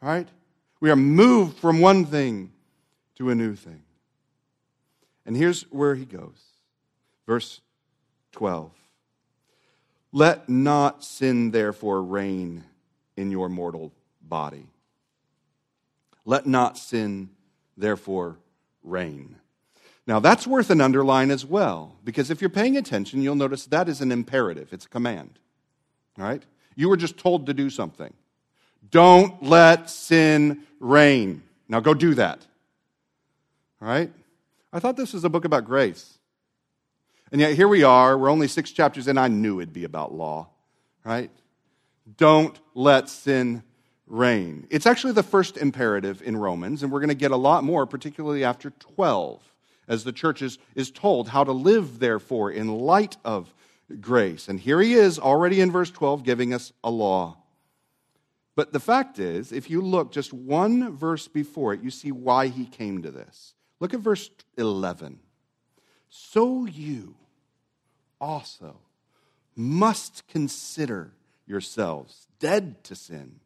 Right? 0.01 0.27
We 0.79 0.91
are 0.91 0.95
moved 0.95 1.57
from 1.57 1.81
one 1.81 2.05
thing 2.05 2.51
to 3.17 3.29
a 3.29 3.35
new 3.35 3.55
thing. 3.55 3.83
And 5.25 5.35
here's 5.35 5.63
where 5.63 5.95
he 5.95 6.05
goes. 6.05 6.41
Verse 7.25 7.61
12. 8.31 8.71
Let 10.13 10.47
not 10.47 11.03
sin, 11.03 11.51
therefore, 11.51 12.01
reign 12.01 12.63
in 13.17 13.29
your 13.29 13.49
mortal 13.49 13.91
body. 14.21 14.67
Let 16.25 16.45
not 16.45 16.77
sin, 16.77 17.29
therefore, 17.75 18.37
reign. 18.83 19.35
Now, 20.05 20.19
that's 20.19 20.47
worth 20.47 20.69
an 20.69 20.79
underline 20.79 21.29
as 21.31 21.45
well, 21.45 21.97
because 22.05 22.31
if 22.31 22.39
you're 22.39 22.49
paying 22.49 22.77
attention, 22.77 23.21
you'll 23.21 23.35
notice 23.35 23.65
that 23.65 23.89
is 23.89 23.99
an 23.99 24.11
imperative, 24.11 24.71
it's 24.71 24.85
a 24.85 24.89
command. 24.89 25.39
All 26.17 26.23
right? 26.23 26.43
You 26.75 26.87
were 26.87 26.97
just 26.97 27.17
told 27.17 27.47
to 27.47 27.53
do 27.53 27.69
something. 27.69 28.13
Don't 28.89 29.43
let 29.43 29.89
sin 29.89 30.63
reign. 30.79 31.43
Now, 31.67 31.81
go 31.81 31.93
do 31.93 32.13
that. 32.13 32.45
Right? 33.79 34.11
I 34.73 34.79
thought 34.79 34.97
this 34.97 35.13
was 35.13 35.23
a 35.23 35.29
book 35.29 35.45
about 35.45 35.65
grace. 35.65 36.17
And 37.31 37.41
yet 37.41 37.55
here 37.55 37.67
we 37.67 37.83
are, 37.83 38.17
we're 38.17 38.31
only 38.31 38.47
six 38.47 38.71
chapters 38.71 39.07
in. 39.07 39.17
I 39.17 39.27
knew 39.27 39.59
it'd 39.59 39.73
be 39.73 39.83
about 39.83 40.13
law, 40.13 40.49
right? 41.03 41.29
Don't 42.15 42.57
let 42.73 43.09
sin 43.09 43.63
reign. 44.05 44.65
It's 44.69 44.85
actually 44.85 45.13
the 45.13 45.23
first 45.23 45.57
imperative 45.57 46.21
in 46.21 46.37
Romans, 46.37 46.83
and 46.83 46.91
we're 46.91 47.01
going 47.01 47.09
to 47.09 47.15
get 47.15 47.31
a 47.31 47.37
lot 47.37 47.63
more, 47.63 47.85
particularly 47.85 48.43
after 48.43 48.69
12, 48.69 49.43
as 49.87 50.03
the 50.03 50.13
church 50.13 50.41
is, 50.41 50.57
is 50.75 50.89
told 50.89 51.27
how 51.27 51.43
to 51.43 51.51
live, 51.51 51.99
therefore, 51.99 52.51
in 52.51 52.69
light 52.69 53.17
of 53.25 53.53
grace. 53.99 54.47
And 54.47 54.59
here 54.59 54.81
he 54.81 54.93
is 54.93 55.19
already 55.19 55.59
in 55.59 55.71
verse 55.71 55.91
12 55.91 56.23
giving 56.23 56.53
us 56.53 56.71
a 56.83 56.89
law. 56.89 57.37
But 58.55 58.73
the 58.73 58.79
fact 58.79 59.19
is, 59.19 59.51
if 59.51 59.69
you 59.69 59.81
look 59.81 60.11
just 60.11 60.33
one 60.33 60.95
verse 60.95 61.27
before 61.27 61.73
it, 61.73 61.83
you 61.83 61.91
see 61.91 62.11
why 62.11 62.47
he 62.47 62.65
came 62.65 63.03
to 63.03 63.11
this. 63.11 63.53
Look 63.79 63.93
at 63.93 63.99
verse 63.99 64.29
11. 64.57 65.19
So 66.09 66.65
you 66.65 67.15
also 68.19 68.77
must 69.55 70.27
consider 70.27 71.13
yourselves 71.45 72.27
dead 72.39 72.83
to 72.85 72.95
sin 72.95 73.39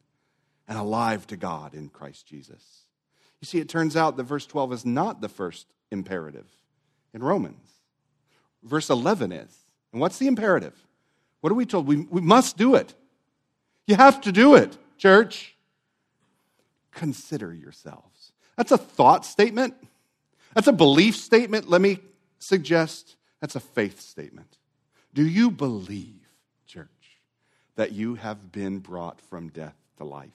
and 0.67 0.77
alive 0.77 1.27
to 1.27 1.37
God 1.37 1.73
in 1.73 1.89
Christ 1.89 2.25
Jesus. 2.25 2.85
You 3.41 3.45
see, 3.45 3.59
it 3.59 3.69
turns 3.69 3.95
out 3.95 4.17
that 4.17 4.23
verse 4.23 4.45
12 4.45 4.73
is 4.73 4.85
not 4.85 5.21
the 5.21 5.29
first 5.29 5.67
imperative 5.89 6.47
in 7.13 7.23
Romans. 7.23 7.69
Verse 8.63 8.89
11 8.89 9.31
is. 9.31 9.55
And 9.91 9.99
what's 9.99 10.17
the 10.17 10.27
imperative? 10.27 10.75
What 11.41 11.51
are 11.51 11.55
we 11.55 11.65
told? 11.65 11.87
We, 11.87 11.97
we 12.09 12.21
must 12.21 12.57
do 12.57 12.75
it. 12.75 12.93
You 13.87 13.95
have 13.95 14.21
to 14.21 14.31
do 14.31 14.55
it, 14.55 14.77
church. 14.97 15.55
Consider 16.91 17.53
yourselves. 17.53 18.31
That's 18.55 18.71
a 18.71 18.77
thought 18.77 19.25
statement. 19.25 19.75
That's 20.53 20.67
a 20.67 20.73
belief 20.73 21.15
statement. 21.15 21.69
Let 21.69 21.81
me 21.81 21.99
suggest 22.39 23.15
that's 23.39 23.55
a 23.55 23.59
faith 23.59 24.01
statement. 24.01 24.57
Do 25.13 25.25
you 25.25 25.51
believe, 25.51 26.27
church, 26.67 26.87
that 27.75 27.91
you 27.91 28.15
have 28.15 28.51
been 28.51 28.79
brought 28.79 29.19
from 29.21 29.49
death 29.49 29.75
to 29.97 30.03
life? 30.03 30.29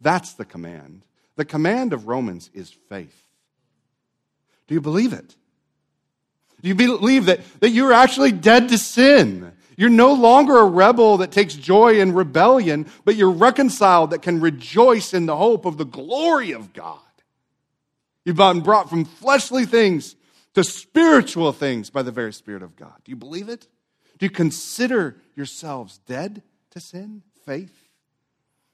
That's 0.00 0.34
the 0.34 0.44
command. 0.44 1.04
The 1.36 1.44
command 1.44 1.92
of 1.92 2.06
Romans 2.06 2.50
is 2.54 2.70
faith. 2.88 3.22
Do 4.66 4.74
you 4.74 4.80
believe 4.80 5.12
it? 5.12 5.36
Do 6.62 6.68
you 6.68 6.74
believe 6.74 7.26
that, 7.26 7.40
that 7.60 7.70
you're 7.70 7.92
actually 7.92 8.32
dead 8.32 8.70
to 8.70 8.78
sin? 8.78 9.52
You're 9.76 9.90
no 9.90 10.14
longer 10.14 10.56
a 10.56 10.64
rebel 10.64 11.18
that 11.18 11.30
takes 11.30 11.54
joy 11.54 12.00
in 12.00 12.14
rebellion, 12.14 12.86
but 13.04 13.14
you're 13.14 13.30
reconciled 13.30 14.10
that 14.10 14.22
can 14.22 14.40
rejoice 14.40 15.12
in 15.12 15.26
the 15.26 15.36
hope 15.36 15.66
of 15.66 15.76
the 15.76 15.84
glory 15.84 16.52
of 16.52 16.72
God. 16.72 16.98
You've 18.26 18.36
been 18.36 18.60
brought 18.60 18.90
from 18.90 19.04
fleshly 19.04 19.66
things 19.66 20.16
to 20.54 20.64
spiritual 20.64 21.52
things 21.52 21.90
by 21.90 22.02
the 22.02 22.10
very 22.10 22.32
Spirit 22.32 22.64
of 22.64 22.74
God. 22.74 22.94
Do 23.04 23.10
you 23.10 23.16
believe 23.16 23.48
it? 23.48 23.68
Do 24.18 24.26
you 24.26 24.30
consider 24.30 25.16
yourselves 25.36 26.00
dead 26.06 26.42
to 26.70 26.80
sin? 26.80 27.22
Faith? 27.44 27.72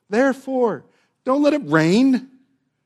Therefore, 0.09 0.87
don't 1.27 1.43
let 1.43 1.53
it 1.53 1.61
reign. 1.67 2.31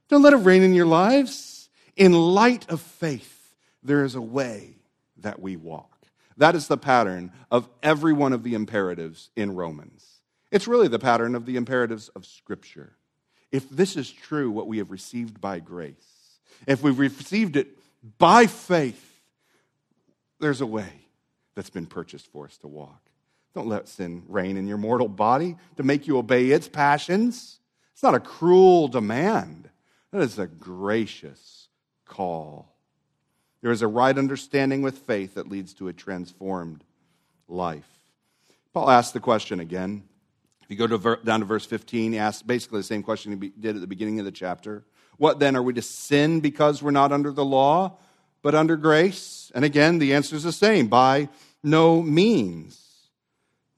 Don't 0.09 0.23
let 0.23 0.33
it 0.33 0.39
reign 0.39 0.65
in 0.65 0.75
your 0.75 0.87
lives. 0.87 1.69
In 1.95 2.13
light 2.13 2.69
of 2.69 2.81
faith, 2.81 3.55
there 3.85 4.05
is 4.05 4.17
a 4.17 4.21
way 4.21 4.75
that 5.19 5.41
we 5.41 5.55
walk. 5.55 6.09
That 6.37 6.57
is 6.57 6.67
the 6.67 6.77
pattern 6.77 7.31
of 7.49 7.69
every 7.81 8.13
one 8.13 8.33
of 8.33 8.43
the 8.43 8.55
imperatives 8.55 9.31
in 9.37 9.55
Romans. 9.55 10.05
It's 10.51 10.67
really 10.67 10.89
the 10.89 10.99
pattern 10.99 11.37
of 11.37 11.47
the 11.47 11.57
imperatives 11.57 12.09
of 12.09 12.27
Scripture. 12.27 12.97
If 13.53 13.71
this 13.71 13.97
is 13.97 14.11
true, 14.11 14.51
what 14.51 14.67
we 14.67 14.79
have 14.79 14.91
received 14.91 15.41
by 15.41 15.61
grace, 15.61 16.16
if 16.67 16.83
we've 16.83 16.99
received 16.99 17.57
it 17.57 17.69
by 18.19 18.47
faith, 18.47 19.21
there's 20.41 20.61
a 20.61 20.67
way 20.67 20.93
that's 21.55 21.71
been 21.71 21.87
purchased 21.87 22.31
for 22.33 22.45
us 22.45 22.57
to 22.59 22.69
walk. 22.69 23.01
Don't 23.55 23.69
let 23.69 23.89
sin 23.89 24.23
reign 24.29 24.57
in 24.57 24.67
your 24.67 24.77
mortal 24.77 25.09
body 25.09 25.57
to 25.77 25.83
make 25.83 26.07
you 26.07 26.19
obey 26.19 26.51
its 26.51 26.69
passions. 26.69 27.59
It's 27.95 28.03
not 28.03 28.15
a 28.15 28.21
cruel 28.21 28.89
demand, 28.89 29.71
that 30.13 30.21
is 30.21 30.39
a 30.39 30.47
gracious 30.47 31.69
call. 32.05 32.75
There 33.63 33.73
is 33.73 33.83
a 33.83 33.89
right 33.89 34.17
understanding 34.17 34.83
with 34.83 34.99
faith 34.99 35.35
that 35.35 35.49
leads 35.49 35.73
to 35.75 35.89
a 35.89 35.93
transformed 35.93 36.85
life. 37.49 37.89
Paul 38.75 38.91
asks 38.91 39.13
the 39.13 39.21
question 39.21 39.61
again. 39.61 40.05
If 40.63 40.71
you 40.71 40.77
go 40.77 40.87
to 40.87 40.99
ver- 40.99 41.17
down 41.17 41.41
to 41.41 41.47
verse 41.47 41.65
15, 41.65 42.13
he 42.13 42.19
asks 42.19 42.43
basically 42.43 42.81
the 42.81 42.85
same 42.85 43.03
question 43.03 43.41
he 43.41 43.49
did 43.49 43.75
at 43.75 43.81
the 43.81 43.87
beginning 43.87 44.19
of 44.19 44.25
the 44.25 44.33
chapter. 44.33 44.85
What 45.19 45.39
then? 45.39 45.57
Are 45.57 45.63
we 45.63 45.73
to 45.75 45.83
sin 45.83 46.41
because 46.41 46.83
we're 46.83 46.91
not 46.91 47.13
under 47.13 47.33
the 47.33 47.45
law, 47.45 47.99
but 48.43 48.55
under 48.55 48.77
grace? 48.77 49.51
And 49.55 49.65
again, 49.65 49.99
the 49.99 50.15
answer 50.15 50.37
is 50.37 50.43
the 50.43 50.53
same 50.53 50.89
by 50.89 51.29
no 51.63 52.03
means. 52.03 52.83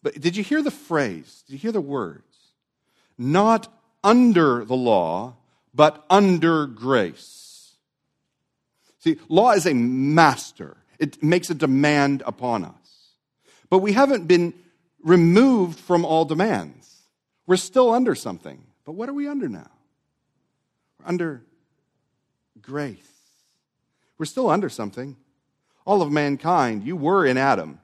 But 0.03 0.21
did 0.21 0.37
you 0.37 0.45
hear 0.45 0.63
the 0.63 0.71
phrase? 0.71 1.45
Did 1.47 1.55
you 1.55 1.59
hear 1.59 1.73
the 1.73 1.81
words? 1.81 2.25
Not 3.17 3.73
under 4.05 4.65
the 4.65 4.77
law, 4.77 5.37
but 5.75 6.05
under 6.09 6.67
grace. 6.67 7.75
See, 9.01 9.19
law 9.29 9.53
is 9.53 9.67
a 9.67 9.75
master, 9.75 10.77
it 10.99 11.23
makes 11.23 11.51
a 11.51 11.55
demand 11.55 12.23
upon 12.27 12.65
us. 12.65 12.75
But 13.71 13.79
we 13.79 13.93
haven't 13.93 14.27
been 14.27 14.55
removed 15.03 15.79
from 15.79 16.05
all 16.05 16.25
demands. 16.25 16.97
We're 17.47 17.57
still 17.57 17.93
under 17.93 18.15
something. 18.15 18.65
But 18.85 18.93
what 18.93 19.09
are 19.09 19.15
we 19.15 19.29
under 19.29 19.49
now? 19.49 19.71
We're 20.99 21.09
under 21.09 21.43
grace. 22.61 22.99
We're 24.19 24.27
still 24.27 24.51
under 24.51 24.69
something. 24.69 25.17
All 25.85 26.03
of 26.03 26.13
mankind, 26.13 26.85
you 26.85 26.97
were 26.97 27.25
in 27.25 27.37
Adam. 27.37 27.81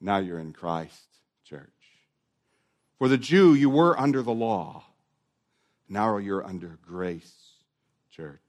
Now 0.00 0.18
you're 0.18 0.38
in 0.38 0.52
Christ, 0.52 1.06
church. 1.44 1.70
For 2.98 3.08
the 3.08 3.18
Jew, 3.18 3.54
you 3.54 3.70
were 3.70 3.98
under 3.98 4.22
the 4.22 4.32
law. 4.32 4.84
Now 5.88 6.18
you're 6.18 6.44
under 6.44 6.78
grace, 6.86 7.34
church. 8.10 8.40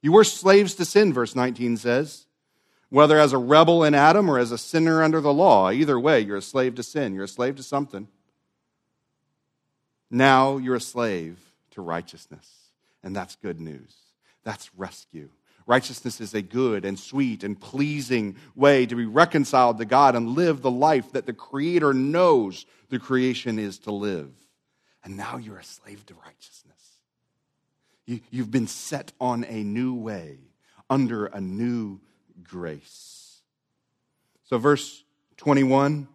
You 0.00 0.12
were 0.12 0.24
slaves 0.24 0.74
to 0.74 0.84
sin, 0.84 1.12
verse 1.12 1.36
19 1.36 1.76
says. 1.76 2.26
Whether 2.88 3.18
as 3.18 3.32
a 3.32 3.38
rebel 3.38 3.84
in 3.84 3.94
Adam 3.94 4.28
or 4.28 4.38
as 4.38 4.52
a 4.52 4.58
sinner 4.58 5.02
under 5.02 5.20
the 5.20 5.32
law, 5.32 5.70
either 5.70 5.98
way, 5.98 6.20
you're 6.20 6.36
a 6.36 6.42
slave 6.42 6.74
to 6.74 6.82
sin. 6.82 7.14
You're 7.14 7.24
a 7.24 7.28
slave 7.28 7.56
to 7.56 7.62
something. 7.62 8.08
Now 10.10 10.58
you're 10.58 10.74
a 10.74 10.80
slave 10.80 11.38
to 11.72 11.82
righteousness. 11.82 12.48
And 13.02 13.14
that's 13.14 13.36
good 13.36 13.60
news. 13.60 13.94
That's 14.44 14.74
rescue. 14.76 15.28
Righteousness 15.66 16.20
is 16.20 16.34
a 16.34 16.42
good 16.42 16.84
and 16.84 16.98
sweet 16.98 17.44
and 17.44 17.60
pleasing 17.60 18.36
way 18.54 18.86
to 18.86 18.96
be 18.96 19.06
reconciled 19.06 19.78
to 19.78 19.84
God 19.84 20.16
and 20.16 20.30
live 20.30 20.60
the 20.60 20.70
life 20.70 21.12
that 21.12 21.26
the 21.26 21.32
Creator 21.32 21.94
knows 21.94 22.66
the 22.88 22.98
creation 22.98 23.58
is 23.58 23.78
to 23.80 23.92
live. 23.92 24.30
And 25.04 25.16
now 25.16 25.36
you're 25.36 25.58
a 25.58 25.64
slave 25.64 26.04
to 26.06 26.14
righteousness. 26.14 26.72
You, 28.06 28.20
have 28.42 28.50
been 28.50 28.66
set 28.66 29.12
on 29.20 29.44
a 29.44 29.62
new 29.62 29.94
way 29.94 30.38
under 30.90 31.26
a 31.26 31.40
new 31.40 32.00
grace. 32.42 33.40
So, 34.44 34.58
verse 34.58 35.04
21 35.36 36.08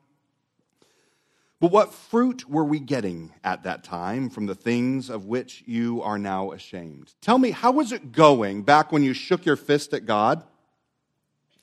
but 1.59 1.71
what 1.71 1.91
fruit 1.91 2.47
were 2.47 2.63
we 2.63 2.79
getting 2.79 3.33
at 3.43 3.63
that 3.63 3.83
time 3.83 4.29
from 4.29 4.45
the 4.45 4.53
things 4.53 5.09
of 5.09 5.25
which 5.25 5.63
you 5.65 6.03
are 6.03 6.19
now 6.19 6.51
ashamed? 6.51 7.13
Tell 7.19 7.39
me, 7.39 7.49
how 7.49 7.71
was 7.71 7.91
it 7.91 8.11
going 8.11 8.61
back 8.61 8.91
when 8.91 9.01
you 9.01 9.13
shook 9.13 9.43
your 9.43 9.55
fist 9.55 9.93
at 9.93 10.05
God 10.05 10.43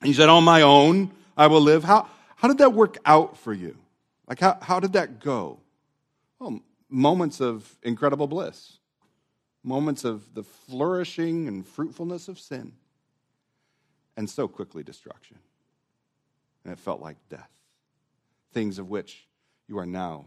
and 0.00 0.09
you 0.09 0.14
said, 0.14 0.28
On 0.28 0.42
my 0.42 0.62
own, 0.62 1.12
I 1.37 1.46
will 1.46 1.61
live? 1.61 1.85
How, 1.85 2.09
how 2.35 2.48
did 2.48 2.59
that 2.59 2.72
work 2.72 2.98
out 3.07 3.38
for 3.38 3.52
you? 3.52 3.76
Like, 4.26 4.40
how, 4.40 4.59
how 4.61 4.80
did 4.80 4.94
that 4.94 5.20
go? 5.20 5.61
Well, 6.40 6.61
moments 6.88 7.40
of 7.40 7.78
incredible 7.85 8.26
bliss, 8.26 8.78
moments 9.62 10.04
of 10.04 10.35
the 10.35 10.42
flourishing 10.42 11.46
and 11.46 11.64
fruitfulness 11.64 12.26
of 12.26 12.40
sin, 12.40 12.72
and 14.16 14.28
so 14.28 14.48
quickly 14.48 14.83
destruction. 14.83 15.38
And 16.64 16.72
it 16.72 16.80
felt 16.80 17.00
like 17.00 17.16
death. 17.28 17.50
Things 18.52 18.78
of 18.78 18.88
which 18.88 19.26
you 19.68 19.79
are 19.79 19.87
now 19.87 20.27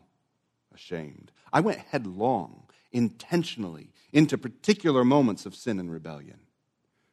ashamed. 0.73 1.31
I 1.51 1.61
went 1.61 1.79
headlong, 1.79 2.63
intentionally, 2.91 3.91
into 4.11 4.37
particular 4.37 5.03
moments 5.03 5.45
of 5.45 5.55
sin 5.55 5.79
and 5.79 5.91
rebellion. 5.91 6.39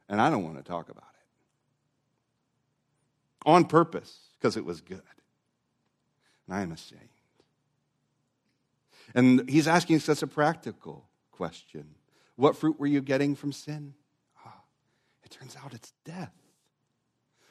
And 0.09 0.21
I 0.21 0.31
don't 0.31 0.45
want 0.45 0.57
to 0.57 0.63
talk 0.63 0.89
about 0.89 1.03
it. 1.03 1.11
On 3.47 3.65
purpose, 3.65 4.19
because 4.39 4.57
it 4.57 4.65
was 4.65 4.81
good. 4.81 5.03
And 6.47 6.57
I 6.57 6.63
am 6.63 6.73
ashamed. 6.73 7.01
And 9.15 9.49
he's 9.49 9.69
asking 9.69 10.01
such 10.01 10.23
a 10.23 10.27
practical 10.27 11.07
question 11.31 11.87
What 12.37 12.57
fruit 12.57 12.79
were 12.79 12.87
you 12.87 13.01
getting 13.01 13.35
from 13.35 13.53
sin? 13.53 13.95
Oh, 14.47 14.51
it 15.25 15.31
turns 15.31 15.57
out 15.63 15.75
it's 15.75 15.93
death. 16.05 16.33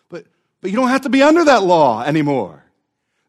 But, 0.09 0.25
but 0.61 0.71
you 0.71 0.77
don't 0.77 0.89
have 0.89 1.01
to 1.01 1.09
be 1.09 1.23
under 1.23 1.45
that 1.45 1.63
law 1.63 2.03
anymore. 2.03 2.63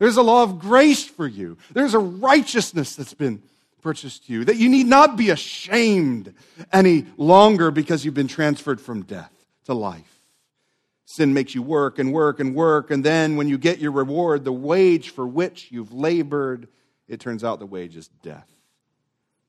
There's 0.05 0.19
a 0.19 0.23
law 0.23 0.43
of 0.43 0.59
grace 0.59 1.03
for 1.03 1.27
you. 1.27 1.57
There's 1.73 1.95
a 1.95 1.99
righteousness 1.99 2.95
that's 2.95 3.15
been 3.15 3.43
purchased 3.81 4.29
you, 4.29 4.45
that 4.45 4.59
you 4.59 4.69
need 4.69 4.87
not 4.87 5.17
be 5.17 5.31
ashamed 5.31 6.35
any 6.71 7.07
longer 7.17 7.71
because 7.71 8.05
you've 8.05 8.13
been 8.13 8.29
transferred 8.29 8.83
from 8.83 9.05
death 9.05 9.33
to 9.65 9.73
life. 9.73 10.21
Sin 11.07 11.33
makes 11.33 11.55
you 11.55 11.63
work 11.63 11.99
and 11.99 12.13
work 12.13 12.39
and 12.39 12.55
work, 12.55 12.91
and 12.91 13.03
then 13.03 13.37
when 13.37 13.49
you 13.49 13.57
get 13.57 13.79
your 13.79 13.93
reward, 13.93 14.45
the 14.45 14.53
wage 14.53 15.09
for 15.09 15.27
which 15.27 15.73
you've 15.73 15.95
labored, 15.95 16.69
it 17.09 17.19
turns 17.19 17.43
out 17.43 17.59
the 17.59 17.65
wage 17.65 17.97
is 17.97 18.09
death. 18.23 18.51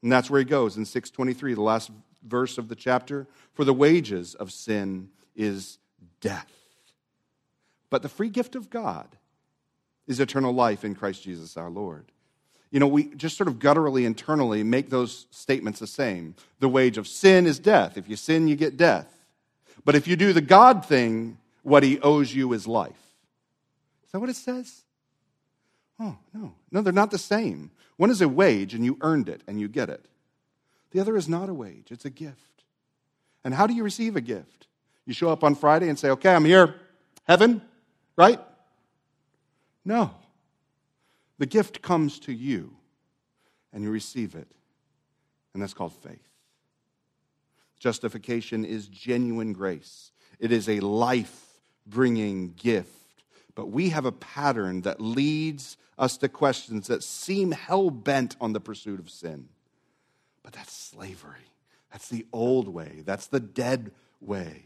And 0.03 0.09
that's 0.09 0.29
where 0.29 0.39
he 0.39 0.45
goes 0.45 0.77
in 0.77 0.85
623, 0.85 1.53
the 1.53 1.61
last 1.61 1.91
verse 2.25 2.57
of 2.57 2.69
the 2.69 2.75
chapter. 2.75 3.27
For 3.55 3.65
the 3.65 3.73
wages 3.73 4.35
of 4.35 4.53
sin 4.53 5.09
is 5.35 5.79
death. 6.21 6.49
But 7.89 8.03
the 8.03 8.09
free 8.09 8.29
gift 8.29 8.55
of 8.55 8.69
God 8.69 9.17
is 10.07 10.19
eternal 10.19 10.53
life 10.53 10.83
in 10.83 10.95
Christ 10.95 11.23
Jesus 11.23 11.57
our 11.57 11.69
Lord. 11.69 12.05
You 12.71 12.79
know, 12.79 12.87
we 12.87 13.05
just 13.15 13.37
sort 13.37 13.47
of 13.47 13.59
gutturally, 13.59 14.05
internally 14.05 14.63
make 14.63 14.89
those 14.89 15.27
statements 15.31 15.79
the 15.79 15.87
same. 15.87 16.35
The 16.59 16.69
wage 16.69 16.97
of 16.97 17.07
sin 17.07 17.45
is 17.45 17.59
death. 17.59 17.97
If 17.97 18.09
you 18.09 18.15
sin, 18.15 18.47
you 18.47 18.55
get 18.55 18.75
death. 18.75 19.07
But 19.85 19.95
if 19.95 20.07
you 20.07 20.15
do 20.15 20.33
the 20.33 20.41
God 20.41 20.85
thing, 20.85 21.37
what 21.63 21.83
he 21.83 21.99
owes 22.01 22.33
you 22.33 22.51
is 22.53 22.67
life. 22.67 22.91
Is 24.05 24.11
that 24.11 24.19
what 24.19 24.29
it 24.29 24.35
says? 24.35 24.83
Oh, 25.99 26.17
no. 26.33 26.53
No, 26.71 26.81
they're 26.81 26.91
not 26.91 27.11
the 27.11 27.17
same. 27.17 27.71
One 27.97 28.09
is 28.09 28.21
a 28.21 28.27
wage 28.27 28.73
and 28.73 28.83
you 28.83 28.97
earned 29.01 29.29
it 29.29 29.41
and 29.47 29.59
you 29.59 29.67
get 29.67 29.89
it. 29.89 30.05
The 30.91 30.99
other 30.99 31.15
is 31.17 31.29
not 31.29 31.49
a 31.49 31.53
wage, 31.53 31.87
it's 31.91 32.05
a 32.05 32.09
gift. 32.09 32.63
And 33.43 33.53
how 33.53 33.67
do 33.67 33.73
you 33.73 33.83
receive 33.83 34.15
a 34.15 34.21
gift? 34.21 34.67
You 35.05 35.13
show 35.13 35.29
up 35.29 35.43
on 35.43 35.55
Friday 35.55 35.87
and 35.87 35.99
say, 35.99 36.09
okay, 36.09 36.33
I'm 36.33 36.45
here, 36.45 36.75
heaven, 37.23 37.61
right? 38.17 38.39
No. 39.85 40.11
The 41.37 41.45
gift 41.45 41.81
comes 41.81 42.19
to 42.21 42.33
you 42.33 42.75
and 43.71 43.83
you 43.83 43.91
receive 43.91 44.35
it. 44.35 44.47
And 45.53 45.61
that's 45.61 45.73
called 45.73 45.93
faith. 45.93 46.29
Justification 47.79 48.65
is 48.65 48.87
genuine 48.87 49.53
grace, 49.53 50.11
it 50.39 50.51
is 50.51 50.67
a 50.67 50.79
life 50.79 51.59
bringing 51.85 52.53
gift. 52.53 52.89
But 53.53 53.67
we 53.67 53.89
have 53.89 54.05
a 54.05 54.11
pattern 54.11 54.81
that 54.81 54.99
leads 54.99 55.77
us 55.97 56.17
to 56.17 56.27
questions 56.27 56.87
that 56.87 57.03
seem 57.03 57.51
hell 57.51 57.89
bent 57.89 58.35
on 58.41 58.51
the 58.51 58.59
pursuit 58.59 58.99
of 58.99 59.09
sin. 59.09 59.47
But 60.43 60.51
that's 60.53 60.73
slavery. 60.73 61.51
That's 61.89 62.09
the 62.09 62.25
old 62.33 62.67
way. 62.67 63.03
That's 63.05 63.27
the 63.27 63.39
dead 63.39 63.91
way. 64.19 64.65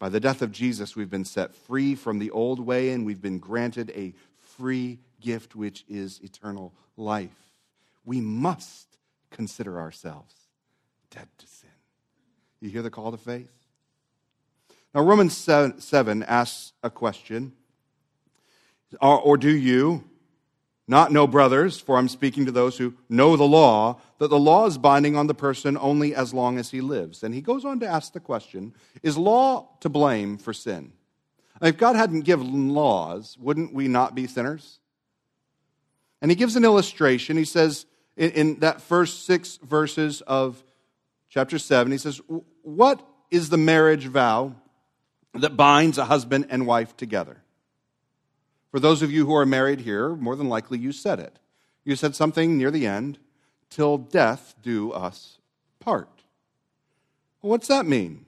By 0.00 0.08
the 0.08 0.18
death 0.18 0.42
of 0.42 0.50
Jesus, 0.50 0.96
we've 0.96 1.10
been 1.10 1.24
set 1.24 1.54
free 1.54 1.94
from 1.94 2.18
the 2.18 2.30
old 2.30 2.58
way 2.58 2.90
and 2.90 3.06
we've 3.06 3.22
been 3.22 3.38
granted 3.38 3.92
a 3.94 4.14
free 4.60 4.98
gift, 5.22 5.56
which 5.56 5.86
is 5.88 6.20
eternal 6.22 6.74
life. 6.98 7.30
We 8.04 8.20
must 8.20 8.98
consider 9.30 9.80
ourselves 9.80 10.34
dead 11.10 11.28
to 11.38 11.46
sin. 11.46 11.70
You 12.60 12.68
hear 12.68 12.82
the 12.82 12.90
call 12.90 13.10
to 13.10 13.16
faith? 13.16 13.50
Now, 14.94 15.02
Romans 15.02 15.34
7 15.34 16.22
asks 16.24 16.72
a 16.82 16.90
question 16.90 17.52
Or, 19.00 19.18
or 19.18 19.36
do 19.38 19.50
you 19.50 20.04
Not 20.86 21.10
know, 21.10 21.26
brothers, 21.26 21.80
for 21.80 21.96
I'm 21.96 22.08
speaking 22.08 22.44
to 22.44 22.52
those 22.52 22.76
who 22.76 22.94
know 23.08 23.36
the 23.36 23.44
law, 23.44 23.98
that 24.18 24.28
the 24.28 24.38
law 24.38 24.66
is 24.66 24.76
binding 24.76 25.16
on 25.16 25.26
the 25.26 25.34
person 25.34 25.78
only 25.78 26.14
as 26.14 26.34
long 26.34 26.58
as 26.58 26.70
he 26.70 26.82
lives. 26.82 27.22
And 27.22 27.32
he 27.32 27.40
goes 27.40 27.64
on 27.64 27.80
to 27.80 27.86
ask 27.86 28.12
the 28.12 28.20
question 28.20 28.74
Is 29.02 29.16
law 29.16 29.68
to 29.80 29.88
blame 29.88 30.36
for 30.36 30.52
sin? 30.52 30.92
If 31.60 31.76
God 31.76 31.96
hadn't 31.96 32.22
given 32.22 32.70
laws, 32.70 33.36
wouldn't 33.38 33.74
we 33.74 33.86
not 33.86 34.14
be 34.14 34.26
sinners? 34.26 34.80
And 36.22 36.30
he 36.30 36.34
gives 36.34 36.56
an 36.56 36.64
illustration. 36.64 37.36
He 37.36 37.44
says 37.44 37.86
in, 38.16 38.30
in 38.30 38.58
that 38.60 38.80
first 38.80 39.26
six 39.26 39.58
verses 39.62 40.20
of 40.22 40.62
chapter 41.28 41.58
7, 41.58 41.92
he 41.92 41.98
says, 41.98 42.20
What 42.62 43.06
is 43.30 43.50
the 43.50 43.58
marriage 43.58 44.06
vow 44.06 44.54
that 45.34 45.56
binds 45.56 45.98
a 45.98 46.06
husband 46.06 46.46
and 46.50 46.66
wife 46.66 46.96
together? 46.96 47.42
For 48.70 48.80
those 48.80 49.02
of 49.02 49.10
you 49.10 49.26
who 49.26 49.34
are 49.34 49.46
married 49.46 49.80
here, 49.80 50.10
more 50.10 50.36
than 50.36 50.48
likely 50.48 50.78
you 50.78 50.92
said 50.92 51.18
it. 51.18 51.38
You 51.84 51.96
said 51.96 52.14
something 52.14 52.56
near 52.56 52.70
the 52.70 52.86
end, 52.86 53.18
till 53.68 53.98
death 53.98 54.54
do 54.62 54.92
us 54.92 55.38
part. 55.80 56.08
Well, 57.40 57.50
what's 57.50 57.68
that 57.68 57.86
mean? 57.86 58.26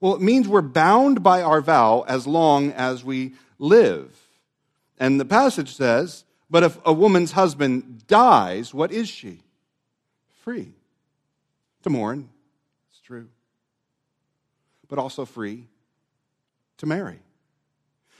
Well, 0.00 0.14
it 0.14 0.22
means 0.22 0.48
we're 0.48 0.62
bound 0.62 1.22
by 1.22 1.42
our 1.42 1.60
vow 1.60 2.04
as 2.08 2.26
long 2.26 2.72
as 2.72 3.04
we 3.04 3.34
live. 3.58 4.16
And 4.98 5.20
the 5.20 5.24
passage 5.24 5.74
says, 5.74 6.24
but 6.50 6.62
if 6.62 6.78
a 6.84 6.92
woman's 6.92 7.32
husband 7.32 8.06
dies, 8.06 8.74
what 8.74 8.90
is 8.90 9.08
she? 9.08 9.40
Free 10.42 10.72
to 11.82 11.90
mourn. 11.90 12.28
It's 12.90 13.00
true. 13.00 13.28
But 14.88 14.98
also 14.98 15.24
free 15.24 15.66
to 16.78 16.86
marry. 16.86 17.20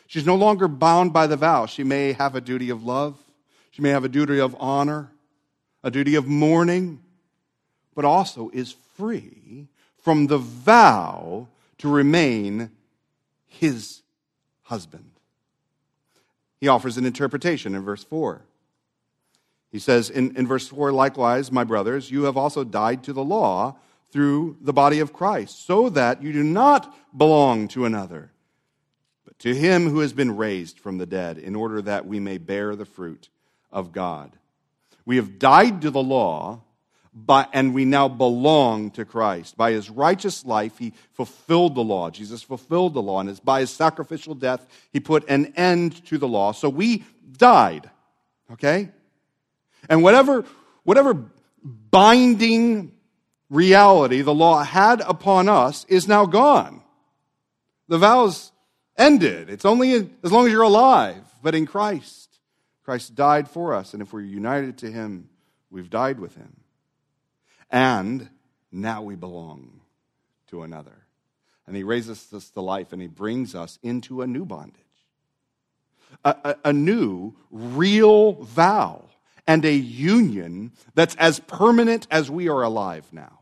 She's 0.07 0.27
no 0.27 0.37
longer 0.37 0.69
bound 0.69 1.13
by 1.13 1.27
the 1.27 1.37
vow. 1.37 1.67
She 1.67 1.83
may 1.83 2.13
have 2.13 2.35
a 2.35 2.41
duty 2.41 2.71
of 2.71 2.85
love, 2.85 3.17
she 3.71 3.83
may 3.83 3.91
have 3.91 4.05
a 4.05 4.09
duty 4.09 4.39
of 4.39 4.57
honor, 4.59 5.11
a 5.83 5.91
duty 5.91 6.15
of 6.15 6.27
mourning, 6.27 7.01
but 7.95 8.05
also 8.05 8.51
is 8.53 8.75
free 8.97 9.69
from 10.03 10.27
the 10.27 10.39
vow 10.39 11.49
to 11.81 11.89
remain 11.89 12.71
his 13.47 14.03
husband. 14.63 15.11
He 16.61 16.69
offers 16.69 16.97
an 16.97 17.07
interpretation 17.07 17.75
in 17.75 17.83
verse 17.83 18.05
4. 18.05 18.43
He 19.73 19.79
says 19.79 20.11
in, 20.11 20.37
in 20.37 20.47
verse 20.47 20.69
4, 20.69 20.93
likewise, 20.93 21.53
my 21.53 21.65
brothers, 21.65 22.11
you 22.11 22.25
have 22.25 22.37
also 22.37 22.65
died 22.65 23.05
to 23.05 23.13
the 23.13 23.25
law 23.25 23.77
through 24.11 24.57
the 24.61 24.73
body 24.73 24.99
of 25.01 25.13
Christ, 25.13 25.67
so 25.67 25.89
that 25.91 26.23
you 26.23 26.33
do 26.33 26.43
not 26.43 26.95
belong 27.17 27.69
to 27.69 27.85
another 27.85 28.31
but 29.25 29.39
to 29.39 29.55
him 29.55 29.89
who 29.89 30.01
has 30.01 30.13
been 30.13 30.37
raised 30.37 30.81
from 30.81 30.99
the 30.99 31.07
dead, 31.07 31.39
in 31.39 31.55
order 31.55 31.81
that 31.83 32.07
we 32.07 32.19
may 32.19 32.37
bear 32.37 32.75
the 32.75 32.85
fruit 32.85 33.29
of 33.71 33.93
God. 33.93 34.33
We 35.05 35.17
have 35.17 35.39
died 35.39 35.83
to 35.83 35.91
the 35.91 36.03
law, 36.03 36.63
and 37.29 37.75
we 37.75 37.85
now 37.85 38.09
belong 38.09 38.91
to 38.93 39.05
Christ. 39.05 39.57
By 39.57 39.73
his 39.73 39.91
righteous 39.91 40.45
life, 40.45 40.79
he 40.79 40.93
fulfilled 41.13 41.75
the 41.75 41.83
law. 41.83 42.11
Jesus 42.11 42.43
fulfilled 42.43 42.95
the 42.95 43.03
law, 43.03 43.21
and 43.21 43.29
it's 43.29 43.41
by 43.41 43.61
his 43.61 43.71
sacrificial 43.71 44.35
death, 44.35 44.67
he 44.93 45.01
put 45.01 45.29
an 45.29 45.53
end 45.57 46.05
to 46.07 46.19
the 46.19 46.29
law. 46.29 46.53
So 46.53 46.69
we 46.69 47.05
died, 47.37 47.91
okay? 48.53 48.91
And 49.89 50.03
whatever, 50.03 50.45
whatever 50.85 51.25
binding 51.91 52.93
reality 53.49 54.23
the 54.23 54.35
law 54.35 54.63
had 54.63 55.01
upon 55.01 55.49
us 55.49 55.85
is 55.89 56.07
now 56.07 56.27
gone. 56.27 56.83
The 57.89 57.99
vows 57.99 58.53
ended. 58.97 59.51
It's 59.51 59.65
only 59.65 60.11
as 60.23 60.33
long 60.33 60.47
as 60.47 60.53
you're 60.53 60.63
alive. 60.63 61.23
But 61.43 61.55
in 61.55 61.67
Christ, 61.67 62.39
Christ 62.85 63.15
died 63.15 63.49
for 63.49 63.75
us. 63.75 63.95
And 63.95 64.03
if 64.03 64.13
we're 64.13 64.21
united 64.21 64.79
to 64.79 64.91
him, 64.91 65.29
we've 65.71 65.91
died 65.91 66.21
with 66.21 66.37
him. 66.37 66.60
And 67.71 68.29
now 68.73 69.03
we 69.03 69.15
belong 69.15 69.81
to 70.49 70.63
another. 70.63 71.07
And 71.67 71.77
he 71.77 71.85
raises 71.85 72.33
us 72.33 72.51
to 72.51 72.61
life 72.61 72.93
and 72.93 73.01
he 73.01 73.09
brings 73.09 73.55
us 73.55 73.79
into 73.83 74.23
a 74.23 74.27
new 74.27 74.45
bondage. 74.45 74.77
A, 76.25 76.37
a, 76.45 76.57
a 76.67 76.73
new, 76.73 77.37
real 77.51 78.33
vow 78.33 79.05
and 79.47 79.65
a 79.65 79.73
union 79.73 80.73
that's 80.95 81.15
as 81.17 81.39
permanent 81.41 82.07
as 82.11 82.31
we 82.31 82.49
are 82.49 82.63
alive 82.63 83.07
now. 83.13 83.41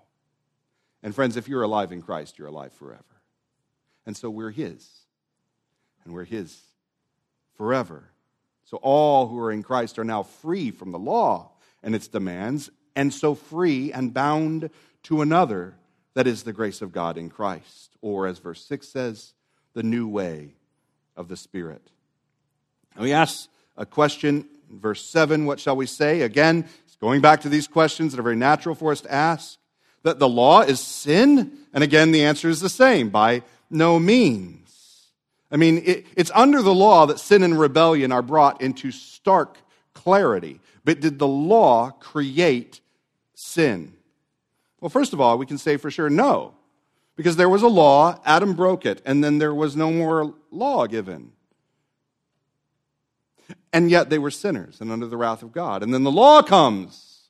And 1.03 1.14
friends, 1.14 1.37
if 1.37 1.49
you're 1.49 1.62
alive 1.62 1.93
in 1.93 2.03
Christ, 2.03 2.38
you're 2.38 2.49
alive 2.49 2.73
forever. 2.73 3.03
And 4.05 4.17
so 4.17 4.29
we're 4.29 4.51
His 4.51 4.87
and 6.05 6.12
we're 6.12 6.25
His 6.25 6.59
forever. 7.57 8.11
So 8.64 8.79
all 8.79 9.29
who 9.29 9.38
are 9.38 9.53
in 9.53 9.62
Christ 9.62 9.99
are 9.99 10.05
now 10.05 10.23
free 10.23 10.71
from 10.71 10.93
the 10.93 10.99
law 10.99 11.53
and 11.83 11.95
its 11.95 12.09
demands, 12.09 12.71
and 12.94 13.12
so 13.12 13.35
free 13.35 13.92
and 13.92 14.12
bound 14.12 14.70
to 15.05 15.22
another 15.22 15.74
that 16.14 16.27
is 16.27 16.42
the 16.42 16.53
grace 16.53 16.83
of 16.83 16.92
God 16.92 17.16
in 17.16 17.31
Christ, 17.31 17.96
or 18.03 18.27
as 18.27 18.38
verse 18.38 18.64
6 18.64 18.88
says, 18.88 19.35
the 19.74 19.83
new 19.83 20.09
way 20.09 20.55
of 21.16 21.29
the 21.29 21.37
Spirit. 21.37 21.83
And 22.94 23.05
we 23.05 23.12
ask 23.12 23.48
a 23.77 23.87
question 23.87 24.48
in 24.70 24.81
verse 24.81 25.05
7 25.05 25.46
what 25.46 25.61
shall 25.61 25.77
we 25.77 25.87
say? 25.87 26.22
Again, 26.22 26.68
going 27.01 27.20
back 27.20 27.42
to 27.42 27.48
these 27.48 27.68
questions 27.68 28.12
that 28.12 28.20
are 28.20 28.24
very 28.24 28.37
natural 28.37 28.74
for 28.74 28.92
us 28.92 29.01
to 29.03 29.12
ask. 29.12 29.59
That 30.03 30.18
the 30.18 30.29
law 30.29 30.62
is 30.62 30.81
sin? 30.81 31.53
And 31.72 31.85
again, 31.85 32.12
the 32.12 32.24
answer 32.24 32.48
is 32.48 32.61
the 32.61 32.68
same 32.68 33.11
by 33.11 33.42
no 33.68 33.98
means. 33.98 35.07
I 35.51 35.57
mean, 35.57 35.83
it, 35.85 36.07
it's 36.16 36.31
under 36.35 36.62
the 36.62 36.74
law 36.74 37.07
that 37.07 37.18
sin 37.18 37.42
and 37.42 37.59
rebellion 37.59 38.12
are 38.12 38.22
brought 38.22 38.61
into 38.61 38.90
stark 38.90 39.59
clarity. 39.94 40.61
But 40.88 41.01
did 41.01 41.18
the 41.18 41.29
law 41.29 41.90
create 41.90 42.81
sin? 43.35 43.92
Well, 44.81 44.88
first 44.88 45.12
of 45.12 45.20
all, 45.20 45.37
we 45.37 45.44
can 45.44 45.59
say 45.59 45.77
for 45.77 45.90
sure 45.90 46.09
no. 46.09 46.55
Because 47.14 47.37
there 47.37 47.51
was 47.51 47.61
a 47.61 47.68
law, 47.68 48.18
Adam 48.24 48.55
broke 48.55 48.87
it, 48.87 49.03
and 49.05 49.22
then 49.22 49.37
there 49.37 49.55
was 49.55 49.77
no 49.77 49.92
more 49.92 50.33
law 50.51 50.87
given. 50.87 51.33
And 53.70 53.90
yet 53.90 54.09
they 54.09 54.18
were 54.18 54.31
sinners 54.31 54.81
and 54.81 54.90
under 54.90 55.07
the 55.07 55.18
wrath 55.18 55.42
of 55.42 55.53
God. 55.53 55.83
And 55.83 55.92
then 55.92 56.05
the 56.05 56.11
law 56.11 56.40
comes, 56.40 57.29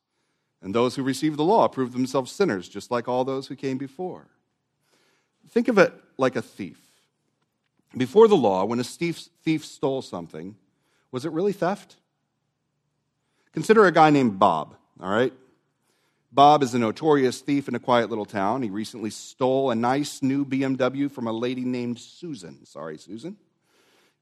and 0.62 0.72
those 0.72 0.94
who 0.94 1.02
receive 1.02 1.36
the 1.36 1.42
law 1.42 1.66
prove 1.66 1.90
themselves 1.90 2.30
sinners, 2.30 2.68
just 2.68 2.92
like 2.92 3.08
all 3.08 3.24
those 3.24 3.48
who 3.48 3.56
came 3.56 3.76
before. 3.76 4.28
Think 5.50 5.66
of 5.66 5.78
it 5.78 5.92
like 6.16 6.36
a 6.36 6.42
thief. 6.42 6.78
Before 7.96 8.28
the 8.28 8.36
law, 8.36 8.64
when 8.64 8.78
a 8.78 8.84
thief 8.84 9.64
stole 9.64 10.02
something, 10.02 10.54
was 11.10 11.24
it 11.24 11.32
really 11.32 11.52
theft? 11.52 11.96
Consider 13.52 13.86
a 13.86 13.92
guy 13.92 14.10
named 14.10 14.38
Bob, 14.38 14.76
all 15.00 15.10
right? 15.10 15.32
Bob 16.30 16.62
is 16.62 16.74
a 16.74 16.78
notorious 16.78 17.40
thief 17.40 17.68
in 17.68 17.74
a 17.74 17.80
quiet 17.80 18.10
little 18.10 18.26
town. 18.26 18.62
He 18.62 18.70
recently 18.70 19.10
stole 19.10 19.70
a 19.70 19.74
nice 19.74 20.22
new 20.22 20.44
BMW 20.44 21.10
from 21.10 21.26
a 21.26 21.32
lady 21.32 21.64
named 21.64 21.98
Susan. 21.98 22.64
Sorry, 22.66 22.98
Susan. 22.98 23.36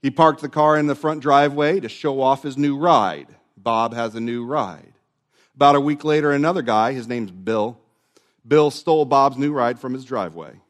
He 0.03 0.11
parked 0.11 0.41
the 0.41 0.49
car 0.49 0.79
in 0.79 0.87
the 0.87 0.95
front 0.95 1.21
driveway 1.21 1.81
to 1.81 1.89
show 1.89 2.21
off 2.21 2.43
his 2.43 2.57
new 2.57 2.79
ride. 2.79 3.27
Bob 3.57 3.93
has 3.93 4.15
a 4.15 4.21
new 4.21 4.45
ride. 4.45 4.93
About 5.57 5.75
a 5.75 5.81
week 5.81 6.05
later, 6.05 6.31
another 6.31 6.63
guy, 6.63 6.93
his 6.93 7.09
name's 7.09 7.31
Bill, 7.33 7.79
Bill 8.47 8.71
stole 8.71 9.05
Bob's 9.05 9.37
new 9.37 9.53
ride 9.53 9.81
from 9.81 9.93
his 9.93 10.05
driveway. 10.05 10.61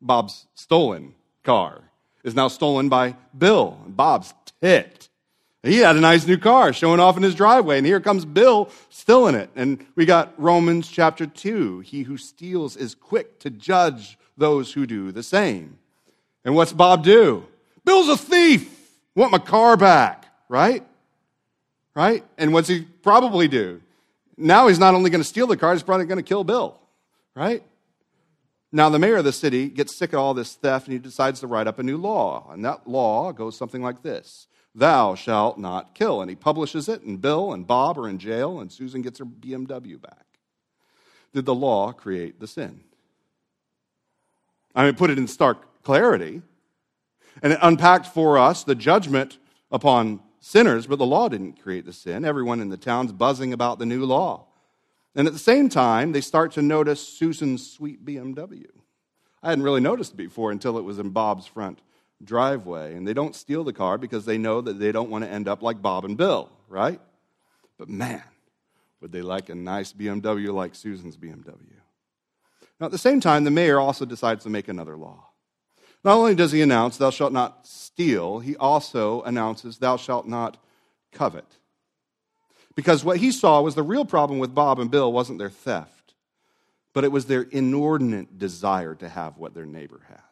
Bob's 0.00 0.46
stolen 0.54 1.14
car 1.44 1.82
is 2.24 2.34
now 2.34 2.48
stolen 2.48 2.88
by 2.88 3.16
Bill. 3.36 3.78
Bob's 3.86 4.32
ticked. 4.62 5.07
He 5.62 5.78
had 5.78 5.96
a 5.96 6.00
nice 6.00 6.26
new 6.26 6.38
car 6.38 6.72
showing 6.72 7.00
off 7.00 7.16
in 7.16 7.22
his 7.22 7.34
driveway, 7.34 7.78
and 7.78 7.86
here 7.86 8.00
comes 8.00 8.24
Bill 8.24 8.70
still 8.90 9.26
in 9.26 9.34
it. 9.34 9.50
And 9.56 9.84
we 9.96 10.06
got 10.06 10.32
Romans 10.40 10.88
chapter 10.88 11.26
2. 11.26 11.80
He 11.80 12.02
who 12.02 12.16
steals 12.16 12.76
is 12.76 12.94
quick 12.94 13.40
to 13.40 13.50
judge 13.50 14.18
those 14.36 14.72
who 14.72 14.86
do 14.86 15.10
the 15.10 15.22
same. 15.22 15.78
And 16.44 16.54
what's 16.54 16.72
Bob 16.72 17.02
do? 17.02 17.44
Bill's 17.84 18.08
a 18.08 18.16
thief. 18.16 18.72
Want 19.16 19.32
my 19.32 19.38
car 19.38 19.76
back, 19.76 20.26
right? 20.48 20.84
Right? 21.94 22.24
And 22.36 22.52
what's 22.52 22.68
he 22.68 22.82
probably 22.82 23.48
do? 23.48 23.82
Now 24.36 24.68
he's 24.68 24.78
not 24.78 24.94
only 24.94 25.10
going 25.10 25.22
to 25.22 25.28
steal 25.28 25.48
the 25.48 25.56
car, 25.56 25.72
he's 25.72 25.82
probably 25.82 26.06
going 26.06 26.18
to 26.18 26.22
kill 26.22 26.44
Bill, 26.44 26.78
right? 27.34 27.64
Now, 28.70 28.90
the 28.90 28.98
mayor 28.98 29.16
of 29.16 29.24
the 29.24 29.32
city 29.32 29.68
gets 29.68 29.96
sick 29.96 30.12
of 30.12 30.20
all 30.20 30.34
this 30.34 30.54
theft 30.54 30.86
and 30.86 30.92
he 30.92 30.98
decides 30.98 31.40
to 31.40 31.46
write 31.46 31.66
up 31.66 31.78
a 31.78 31.82
new 31.82 31.96
law. 31.96 32.48
And 32.52 32.64
that 32.64 32.86
law 32.86 33.32
goes 33.32 33.56
something 33.56 33.82
like 33.82 34.02
this 34.02 34.46
Thou 34.78 35.16
shalt 35.16 35.58
not 35.58 35.94
kill. 35.94 36.20
And 36.20 36.30
he 36.30 36.36
publishes 36.36 36.88
it, 36.88 37.02
and 37.02 37.20
Bill 37.20 37.52
and 37.52 37.66
Bob 37.66 37.98
are 37.98 38.08
in 38.08 38.18
jail, 38.18 38.60
and 38.60 38.70
Susan 38.70 39.02
gets 39.02 39.18
her 39.18 39.24
BMW 39.24 40.00
back. 40.00 40.24
Did 41.34 41.46
the 41.46 41.54
law 41.54 41.92
create 41.92 42.38
the 42.38 42.46
sin? 42.46 42.80
I 44.74 44.84
mean, 44.84 44.94
put 44.94 45.10
it 45.10 45.18
in 45.18 45.26
stark 45.26 45.82
clarity. 45.82 46.42
And 47.42 47.52
it 47.52 47.58
unpacked 47.60 48.06
for 48.06 48.38
us 48.38 48.62
the 48.62 48.76
judgment 48.76 49.38
upon 49.72 50.20
sinners, 50.40 50.86
but 50.86 50.98
the 50.98 51.06
law 51.06 51.28
didn't 51.28 51.60
create 51.60 51.84
the 51.84 51.92
sin. 51.92 52.24
Everyone 52.24 52.60
in 52.60 52.68
the 52.68 52.76
town's 52.76 53.12
buzzing 53.12 53.52
about 53.52 53.80
the 53.80 53.86
new 53.86 54.04
law. 54.04 54.46
And 55.16 55.26
at 55.26 55.32
the 55.32 55.40
same 55.40 55.68
time, 55.68 56.12
they 56.12 56.20
start 56.20 56.52
to 56.52 56.62
notice 56.62 57.06
Susan's 57.06 57.68
sweet 57.68 58.04
BMW. 58.04 58.66
I 59.42 59.50
hadn't 59.50 59.64
really 59.64 59.80
noticed 59.80 60.12
it 60.12 60.16
before 60.16 60.52
until 60.52 60.78
it 60.78 60.84
was 60.84 61.00
in 61.00 61.10
Bob's 61.10 61.46
front 61.46 61.80
driveway. 62.22 62.94
And 62.94 63.06
they 63.06 63.14
don't 63.14 63.34
steal 63.34 63.64
the 63.64 63.72
car 63.72 63.98
because 63.98 64.24
they 64.24 64.38
know 64.38 64.60
that 64.60 64.78
they 64.78 64.92
don't 64.92 65.10
want 65.10 65.24
to 65.24 65.30
end 65.30 65.48
up 65.48 65.62
like 65.62 65.80
Bob 65.82 66.04
and 66.04 66.16
Bill, 66.16 66.50
right? 66.68 67.00
But 67.78 67.88
man, 67.88 68.22
would 69.00 69.12
they 69.12 69.22
like 69.22 69.48
a 69.48 69.54
nice 69.54 69.92
BMW 69.92 70.52
like 70.52 70.74
Susan's 70.74 71.16
BMW? 71.16 71.78
Now, 72.80 72.86
at 72.86 72.92
the 72.92 72.98
same 72.98 73.20
time, 73.20 73.44
the 73.44 73.50
mayor 73.50 73.80
also 73.80 74.04
decides 74.04 74.44
to 74.44 74.50
make 74.50 74.68
another 74.68 74.96
law. 74.96 75.26
Not 76.04 76.16
only 76.16 76.34
does 76.34 76.52
he 76.52 76.62
announce, 76.62 76.96
Thou 76.96 77.10
shalt 77.10 77.32
not 77.32 77.66
steal, 77.66 78.38
he 78.38 78.56
also 78.56 79.22
announces, 79.22 79.78
Thou 79.78 79.96
shalt 79.96 80.28
not 80.28 80.56
covet. 81.12 81.58
Because 82.76 83.04
what 83.04 83.16
he 83.16 83.32
saw 83.32 83.60
was 83.60 83.74
the 83.74 83.82
real 83.82 84.04
problem 84.04 84.38
with 84.38 84.54
Bob 84.54 84.78
and 84.78 84.90
Bill 84.90 85.12
wasn't 85.12 85.40
their 85.40 85.50
theft, 85.50 86.14
but 86.92 87.02
it 87.02 87.10
was 87.10 87.26
their 87.26 87.42
inordinate 87.42 88.38
desire 88.38 88.94
to 88.94 89.08
have 89.08 89.36
what 89.36 89.54
their 89.54 89.66
neighbor 89.66 90.00
has. 90.08 90.27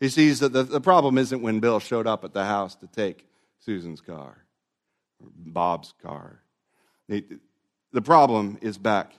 He 0.00 0.08
sees 0.08 0.40
that 0.40 0.52
the, 0.52 0.62
the 0.62 0.80
problem 0.80 1.16
isn't 1.18 1.42
when 1.42 1.60
Bill 1.60 1.80
showed 1.80 2.06
up 2.06 2.24
at 2.24 2.34
the 2.34 2.44
house 2.44 2.74
to 2.76 2.86
take 2.86 3.26
Susan's 3.58 4.00
car, 4.00 4.44
or 5.20 5.28
Bob's 5.34 5.94
car. 6.02 6.42
the 7.08 8.02
problem 8.02 8.58
is 8.60 8.76
back 8.76 9.14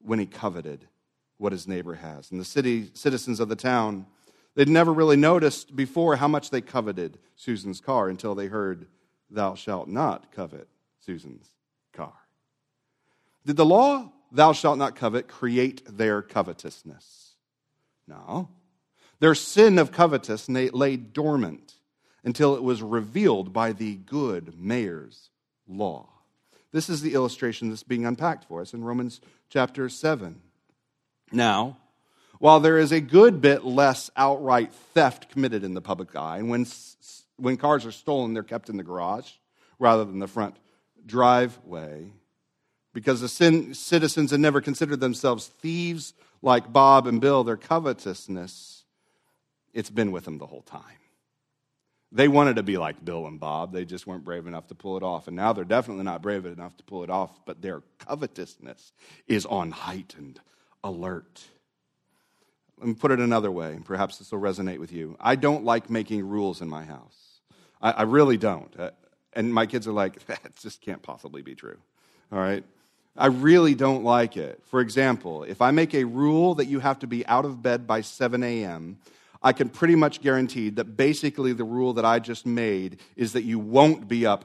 when 0.00 0.18
he 0.18 0.26
coveted 0.26 0.88
what 1.36 1.52
his 1.52 1.68
neighbor 1.68 1.94
has. 1.94 2.30
And 2.30 2.40
the 2.40 2.44
city 2.44 2.90
citizens 2.94 3.40
of 3.40 3.48
the 3.48 3.56
town, 3.56 4.06
they'd 4.54 4.68
never 4.68 4.92
really 4.92 5.16
noticed 5.16 5.76
before 5.76 6.16
how 6.16 6.28
much 6.28 6.50
they 6.50 6.60
coveted 6.60 7.18
Susan's 7.36 7.80
car 7.80 8.08
until 8.08 8.34
they 8.34 8.46
heard, 8.46 8.86
Thou 9.30 9.54
shalt 9.54 9.88
not 9.88 10.32
covet 10.32 10.68
Susan's 10.98 11.46
car. 11.92 12.14
Did 13.46 13.56
the 13.56 13.64
law, 13.64 14.10
Thou 14.32 14.52
shalt 14.52 14.78
not 14.78 14.96
covet, 14.96 15.28
create 15.28 15.82
their 15.86 16.22
covetousness? 16.22 17.34
No. 18.08 18.48
Their 19.20 19.34
sin 19.34 19.78
of 19.78 19.92
covetousness 19.92 20.72
lay 20.72 20.96
dormant 20.96 21.74
until 22.24 22.56
it 22.56 22.62
was 22.62 22.82
revealed 22.82 23.52
by 23.52 23.72
the 23.72 23.96
good 23.96 24.58
mayor's 24.58 25.30
law. 25.68 26.08
This 26.72 26.88
is 26.88 27.02
the 27.02 27.14
illustration 27.14 27.68
that's 27.68 27.82
being 27.82 28.06
unpacked 28.06 28.46
for 28.46 28.60
us 28.60 28.74
in 28.74 28.84
Romans 28.84 29.20
chapter 29.48 29.88
7. 29.88 30.40
Now, 31.32 31.76
while 32.38 32.60
there 32.60 32.78
is 32.78 32.92
a 32.92 33.00
good 33.00 33.40
bit 33.40 33.64
less 33.64 34.10
outright 34.16 34.72
theft 34.72 35.30
committed 35.30 35.64
in 35.64 35.74
the 35.74 35.82
public 35.82 36.16
eye, 36.16 36.38
and 36.38 36.48
when, 36.48 36.66
when 37.36 37.56
cars 37.56 37.84
are 37.84 37.92
stolen, 37.92 38.32
they're 38.32 38.42
kept 38.42 38.70
in 38.70 38.76
the 38.76 38.82
garage 38.82 39.30
rather 39.78 40.04
than 40.04 40.18
the 40.18 40.26
front 40.26 40.56
driveway, 41.04 42.12
because 42.92 43.20
the 43.20 43.28
sin, 43.28 43.74
citizens 43.74 44.30
had 44.30 44.40
never 44.40 44.60
considered 44.60 45.00
themselves 45.00 45.46
thieves 45.46 46.14
like 46.42 46.72
Bob 46.72 47.06
and 47.06 47.20
Bill, 47.20 47.44
their 47.44 47.56
covetousness, 47.56 48.79
it's 49.72 49.90
been 49.90 50.12
with 50.12 50.24
them 50.24 50.38
the 50.38 50.46
whole 50.46 50.62
time. 50.62 50.82
They 52.12 52.26
wanted 52.26 52.56
to 52.56 52.64
be 52.64 52.76
like 52.76 53.04
Bill 53.04 53.26
and 53.26 53.38
Bob. 53.38 53.72
They 53.72 53.84
just 53.84 54.06
weren't 54.06 54.24
brave 54.24 54.46
enough 54.46 54.66
to 54.68 54.74
pull 54.74 54.96
it 54.96 55.02
off. 55.02 55.28
And 55.28 55.36
now 55.36 55.52
they're 55.52 55.64
definitely 55.64 56.02
not 56.02 56.22
brave 56.22 56.44
enough 56.44 56.76
to 56.78 56.84
pull 56.84 57.04
it 57.04 57.10
off, 57.10 57.30
but 57.46 57.62
their 57.62 57.82
covetousness 57.98 58.92
is 59.28 59.46
on 59.46 59.70
heightened 59.70 60.40
alert. 60.82 61.44
Let 62.78 62.88
me 62.88 62.94
put 62.94 63.12
it 63.12 63.20
another 63.20 63.50
way, 63.50 63.72
and 63.72 63.84
perhaps 63.84 64.16
this 64.16 64.32
will 64.32 64.40
resonate 64.40 64.78
with 64.78 64.90
you. 64.90 65.16
I 65.20 65.36
don't 65.36 65.64
like 65.64 65.90
making 65.90 66.26
rules 66.26 66.62
in 66.62 66.68
my 66.68 66.84
house. 66.84 67.40
I, 67.80 67.92
I 67.92 68.02
really 68.02 68.38
don't. 68.38 68.74
Uh, 68.78 68.90
and 69.34 69.52
my 69.52 69.66
kids 69.66 69.86
are 69.86 69.92
like, 69.92 70.24
that 70.26 70.56
just 70.56 70.80
can't 70.80 71.02
possibly 71.02 71.42
be 71.42 71.54
true. 71.54 71.78
All 72.32 72.38
right? 72.38 72.64
I 73.16 73.26
really 73.26 73.74
don't 73.74 74.02
like 74.02 74.36
it. 74.36 74.60
For 74.64 74.80
example, 74.80 75.42
if 75.44 75.60
I 75.60 75.72
make 75.72 75.94
a 75.94 76.04
rule 76.04 76.54
that 76.56 76.66
you 76.66 76.80
have 76.80 77.00
to 77.00 77.06
be 77.06 77.26
out 77.26 77.44
of 77.44 77.62
bed 77.62 77.86
by 77.86 78.00
7 78.00 78.42
a.m., 78.42 78.98
I 79.42 79.52
can 79.52 79.68
pretty 79.68 79.94
much 79.94 80.20
guarantee 80.20 80.70
that 80.70 80.96
basically 80.96 81.52
the 81.52 81.64
rule 81.64 81.94
that 81.94 82.04
I 82.04 82.18
just 82.18 82.46
made 82.46 83.00
is 83.16 83.32
that 83.32 83.42
you 83.42 83.58
won't 83.58 84.08
be 84.08 84.26
up 84.26 84.44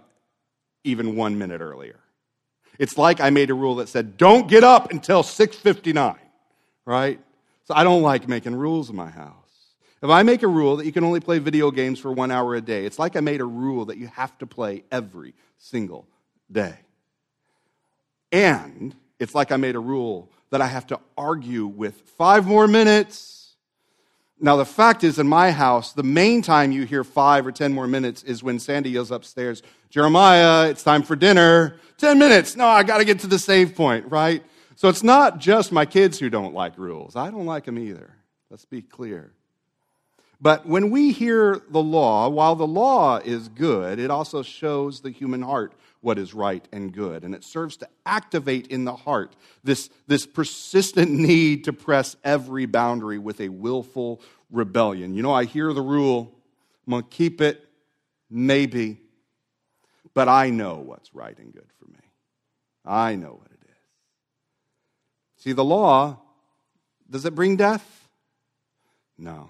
even 0.83 1.15
one 1.15 1.37
minute 1.37 1.61
earlier. 1.61 1.99
It's 2.79 2.97
like 2.97 3.19
I 3.19 3.29
made 3.29 3.49
a 3.49 3.53
rule 3.53 3.75
that 3.75 3.89
said, 3.89 4.17
don't 4.17 4.47
get 4.47 4.63
up 4.63 4.91
until 4.91 5.23
659 5.23 6.17
right? 6.85 7.19
So 7.63 7.73
I 7.73 7.83
don't 7.83 8.03
like 8.03 8.27
making 8.27 8.55
rules 8.55 8.89
in 8.89 8.95
my 8.95 9.09
house. 9.09 9.33
If 10.01 10.09
I 10.09 10.23
make 10.23 10.43
a 10.43 10.47
rule 10.47 10.77
that 10.77 10.85
you 10.85 10.91
can 10.91 11.03
only 11.03 11.19
play 11.19 11.39
video 11.39 11.71
games 11.71 11.99
for 11.99 12.11
one 12.11 12.29
hour 12.29 12.53
a 12.55 12.61
day, 12.61 12.85
it's 12.85 12.99
like 12.99 13.15
I 13.15 13.21
made 13.21 13.41
a 13.41 13.45
rule 13.45 13.85
that 13.85 13.97
you 13.97 14.07
have 14.07 14.37
to 14.37 14.45
play 14.45 14.83
every 14.91 15.33
single 15.57 16.07
day. 16.51 16.75
And 18.31 18.95
it's 19.19 19.33
like 19.33 19.51
I 19.51 19.57
made 19.57 19.75
a 19.75 19.79
rule 19.79 20.29
that 20.51 20.61
I 20.61 20.67
have 20.67 20.85
to 20.87 20.99
argue 21.17 21.65
with 21.65 22.01
five 22.17 22.45
more 22.45 22.67
minutes. 22.67 23.44
Now, 24.39 24.57
the 24.57 24.65
fact 24.65 25.03
is, 25.03 25.17
in 25.17 25.27
my 25.27 25.51
house, 25.51 25.93
the 25.93 26.03
main 26.03 26.41
time 26.41 26.71
you 26.71 26.83
hear 26.83 27.03
five 27.03 27.47
or 27.47 27.51
ten 27.51 27.73
more 27.73 27.87
minutes 27.87 28.21
is 28.23 28.43
when 28.43 28.59
Sandy 28.59 28.89
yells 28.89 29.11
upstairs, 29.11 29.63
Jeremiah, 29.89 30.69
it's 30.69 30.83
time 30.83 31.03
for 31.03 31.15
dinner. 31.15 31.77
Ten 31.97 32.19
minutes. 32.19 32.57
No, 32.57 32.67
I 32.67 32.83
got 32.83 32.97
to 32.97 33.05
get 33.05 33.19
to 33.19 33.27
the 33.27 33.39
save 33.39 33.75
point, 33.75 34.11
right? 34.11 34.43
So 34.75 34.89
it's 34.89 35.03
not 35.03 35.39
just 35.39 35.71
my 35.71 35.85
kids 35.85 36.19
who 36.19 36.29
don't 36.29 36.53
like 36.53 36.77
rules. 36.77 37.15
I 37.15 37.31
don't 37.31 37.45
like 37.45 37.63
them 37.63 37.79
either. 37.79 38.13
Let's 38.49 38.65
be 38.65 38.81
clear. 38.81 39.31
But 40.41 40.65
when 40.65 40.89
we 40.89 41.13
hear 41.13 41.61
the 41.69 41.81
law, 41.81 42.27
while 42.27 42.55
the 42.55 42.67
law 42.67 43.17
is 43.17 43.47
good, 43.47 43.99
it 43.99 44.11
also 44.11 44.43
shows 44.43 44.99
the 44.99 45.11
human 45.11 45.41
heart 45.41 45.73
what 46.05 46.19
is 46.19 46.35
right 46.35 46.65
and 46.71 46.93
good. 46.93 47.23
And 47.23 47.33
it 47.33 47.43
serves 47.43 47.77
to 47.77 47.89
activate 48.05 48.67
in 48.67 48.85
the 48.85 48.95
heart 48.95 49.35
this, 49.63 49.89
this 50.05 50.27
persistent 50.27 51.09
need 51.29 51.63
to 51.63 51.73
press 51.73 52.15
every 52.23 52.67
boundary 52.67 53.17
with 53.17 53.41
a 53.41 53.49
willful 53.49 54.21
rebellion. 54.51 55.15
You 55.15 55.23
know, 55.23 55.33
I 55.33 55.45
hear 55.45 55.73
the 55.73 55.81
rule, 55.81 56.31
I'm 56.85 56.91
going 56.91 57.03
to 57.03 57.09
keep 57.09 57.41
it, 57.41 57.67
maybe, 58.29 59.01
but 60.13 60.29
I 60.29 60.51
know 60.51 60.75
what's 60.75 61.13
right 61.15 61.35
and 61.39 61.51
good 61.51 61.67
for 61.79 61.87
me. 61.87 61.99
I 62.85 63.15
know 63.15 63.31
what 63.31 63.47
it 63.47 63.59
is. 63.63 65.43
See, 65.43 65.53
the 65.53 65.63
law, 65.63 66.19
does 67.09 67.25
it 67.25 67.33
bring 67.33 67.55
death? 67.55 68.07
No. 69.17 69.49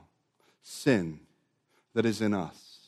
Sin 0.62 1.20
that 1.94 2.06
is 2.06 2.22
in 2.22 2.34
us 2.34 2.80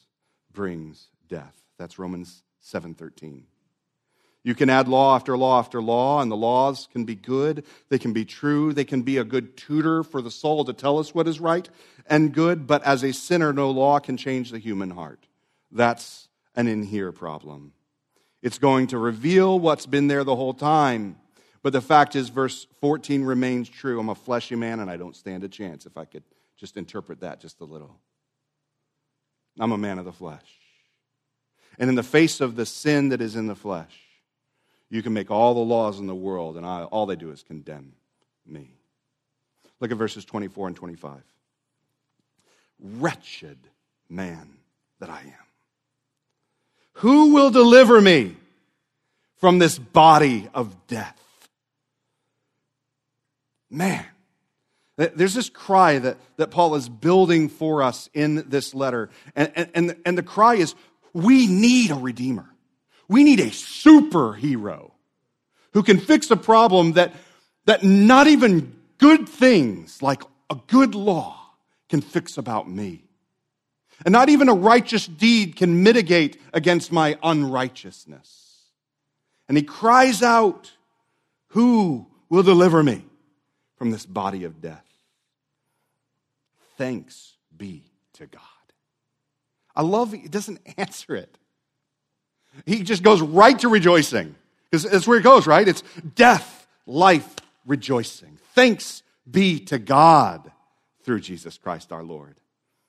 brings 0.53 1.07
death. 1.27 1.61
That's 1.77 1.99
Romans 1.99 2.43
7:13. 2.63 3.43
You 4.47 4.55
can 4.55 4.69
add 4.69 4.87
law 4.87 5.13
after 5.13 5.37
law 5.37 5.59
after 5.59 5.81
law, 5.81 6.21
and 6.21 6.31
the 6.31 6.37
laws 6.37 6.87
can 6.93 7.03
be 7.03 7.15
good, 7.15 7.65
they 7.89 7.99
can 7.99 8.13
be 8.13 8.23
true, 8.23 8.71
they 8.71 8.85
can 8.85 9.01
be 9.01 9.17
a 9.17 9.25
good 9.25 9.57
tutor 9.57 10.03
for 10.03 10.21
the 10.21 10.31
soul 10.31 10.63
to 10.63 10.71
tell 10.71 10.99
us 10.99 11.13
what 11.13 11.27
is 11.27 11.41
right 11.41 11.69
and 12.05 12.33
good, 12.33 12.65
but 12.65 12.81
as 12.83 13.03
a 13.03 13.11
sinner, 13.11 13.51
no 13.51 13.69
law 13.69 13.99
can 13.99 14.15
change 14.15 14.51
the 14.51 14.57
human 14.57 14.91
heart. 14.91 15.27
That's 15.69 16.29
an 16.55 16.69
in 16.69 16.83
here 16.83 17.11
problem. 17.11 17.73
It's 18.41 18.57
going 18.57 18.87
to 18.87 18.97
reveal 18.97 19.59
what's 19.59 19.85
been 19.85 20.07
there 20.07 20.23
the 20.23 20.37
whole 20.37 20.53
time. 20.53 21.17
But 21.61 21.73
the 21.73 21.81
fact 21.81 22.15
is, 22.15 22.29
verse 22.29 22.67
14 22.79 23.25
remains 23.25 23.67
true. 23.67 23.99
I'm 23.99 24.07
a 24.07 24.15
fleshy 24.15 24.55
man 24.55 24.79
and 24.79 24.89
I 24.89 24.95
don't 24.95 25.17
stand 25.17 25.43
a 25.43 25.49
chance 25.49 25.85
if 25.85 25.97
I 25.97 26.05
could 26.05 26.23
just 26.55 26.77
interpret 26.77 27.19
that 27.19 27.41
just 27.41 27.59
a 27.59 27.65
little. 27.65 27.99
I'm 29.59 29.73
a 29.73 29.77
man 29.77 29.99
of 29.99 30.05
the 30.05 30.13
flesh. 30.13 30.47
And 31.77 31.89
in 31.89 31.97
the 31.97 32.01
face 32.01 32.39
of 32.39 32.55
the 32.55 32.65
sin 32.65 33.09
that 33.09 33.19
is 33.19 33.35
in 33.35 33.47
the 33.47 33.53
flesh, 33.53 34.06
you 34.89 35.03
can 35.03 35.13
make 35.13 35.29
all 35.29 35.53
the 35.53 35.59
laws 35.59 35.99
in 35.99 36.07
the 36.07 36.15
world, 36.15 36.57
and 36.57 36.65
I, 36.65 36.83
all 36.83 37.05
they 37.05 37.15
do 37.15 37.31
is 37.31 37.43
condemn 37.43 37.93
me. 38.45 38.71
Look 39.79 39.91
at 39.91 39.97
verses 39.97 40.25
24 40.25 40.67
and 40.67 40.75
25. 40.75 41.21
Wretched 42.79 43.57
man 44.09 44.57
that 44.99 45.09
I 45.09 45.19
am. 45.21 45.33
Who 46.93 47.33
will 47.33 47.51
deliver 47.51 48.01
me 48.01 48.35
from 49.37 49.59
this 49.59 49.77
body 49.77 50.47
of 50.53 50.75
death? 50.87 51.15
Man, 53.69 54.05
there's 54.95 55.33
this 55.33 55.49
cry 55.49 55.99
that, 55.99 56.17
that 56.37 56.49
Paul 56.49 56.75
is 56.75 56.89
building 56.89 57.49
for 57.49 57.83
us 57.83 58.09
in 58.13 58.49
this 58.49 58.73
letter. 58.73 59.09
And, 59.35 59.69
and, 59.75 59.95
and 60.05 60.17
the 60.17 60.23
cry 60.23 60.55
is 60.55 60.73
we 61.13 61.45
need 61.45 61.91
a 61.91 61.95
redeemer. 61.95 62.49
We 63.07 63.23
need 63.23 63.39
a 63.39 63.47
superhero 63.47 64.91
who 65.73 65.83
can 65.83 65.99
fix 65.99 66.29
a 66.31 66.35
problem 66.35 66.93
that, 66.93 67.13
that 67.65 67.83
not 67.83 68.27
even 68.27 68.75
good 68.97 69.27
things 69.29 70.01
like 70.01 70.23
a 70.49 70.57
good 70.67 70.95
law 70.95 71.39
can 71.89 72.01
fix 72.01 72.37
about 72.37 72.69
me. 72.69 73.03
And 74.05 74.11
not 74.11 74.29
even 74.29 74.49
a 74.49 74.53
righteous 74.53 75.07
deed 75.07 75.55
can 75.55 75.83
mitigate 75.83 76.39
against 76.53 76.91
my 76.91 77.17
unrighteousness. 77.23 78.65
And 79.47 79.57
he 79.57 79.63
cries 79.63 80.21
out, 80.21 80.71
Who 81.49 82.07
will 82.29 82.43
deliver 82.43 82.83
me? 82.83 83.03
from 83.77 83.91
this 83.91 84.05
body 84.05 84.43
of 84.43 84.59
death. 84.59 84.85
Thanks 86.77 87.35
be 87.55 87.83
to 88.13 88.25
God. 88.25 88.41
I 89.75 89.83
love 89.83 90.11
he 90.11 90.27
doesn't 90.27 90.59
answer 90.77 91.15
it. 91.15 91.37
He 92.65 92.83
just 92.83 93.03
goes 93.03 93.21
right 93.21 93.57
to 93.59 93.69
rejoicing. 93.69 94.35
Because 94.69 94.83
that's 94.83 95.07
where 95.07 95.17
it 95.17 95.23
goes, 95.23 95.47
right? 95.47 95.67
It's 95.67 95.83
death, 96.15 96.67
life, 96.85 97.35
rejoicing. 97.65 98.37
Thanks 98.53 99.03
be 99.29 99.59
to 99.65 99.79
God 99.79 100.51
through 101.03 101.21
Jesus 101.21 101.57
Christ 101.57 101.91
our 101.91 102.03
Lord. 102.03 102.39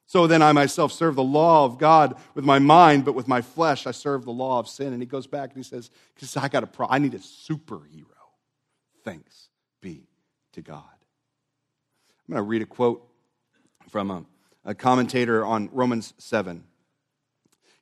So 0.06 0.26
then 0.26 0.40
I 0.40 0.52
myself 0.52 0.92
serve 0.92 1.16
the 1.16 1.22
law 1.22 1.66
of 1.66 1.78
God 1.78 2.18
with 2.34 2.44
my 2.44 2.58
mind, 2.58 3.04
but 3.04 3.14
with 3.14 3.28
my 3.28 3.42
flesh 3.42 3.86
I 3.86 3.90
serve 3.90 4.24
the 4.24 4.32
law 4.32 4.58
of 4.58 4.66
sin. 4.66 4.92
And 4.92 5.02
he 5.02 5.06
goes 5.06 5.26
back 5.26 5.50
and 5.50 5.56
he 5.58 5.62
says, 5.62 5.90
because 6.14 6.36
I 6.36 6.48
got 6.48 6.64
a 6.64 6.66
pro- 6.66 6.88
I 6.88 6.98
need 6.98 7.14
a 7.14 7.18
superhero. 7.18 8.06
Thanks 9.04 9.50
be 9.80 10.08
to 10.52 10.62
God. 10.62 10.82
I'm 12.28 12.34
going 12.34 12.44
to 12.44 12.48
read 12.48 12.62
a 12.62 12.66
quote 12.66 13.06
from 13.90 14.10
a, 14.10 14.24
a 14.64 14.74
commentator 14.74 15.44
on 15.44 15.68
Romans 15.72 16.14
7. 16.18 16.64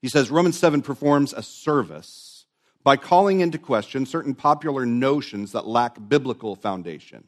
He 0.07 0.11
says 0.11 0.31
Romans 0.31 0.57
7 0.57 0.83
performs 0.83 1.33
a 1.33 1.43
service 1.43 2.47
by 2.85 2.97
calling 2.97 3.41
into 3.41 3.59
question 3.59 4.07
certain 4.07 4.37
popular 4.37 4.87
notions 4.87 5.51
that 5.51 5.67
lack 5.67 5.97
biblical 6.09 6.55
foundation. 6.55 7.25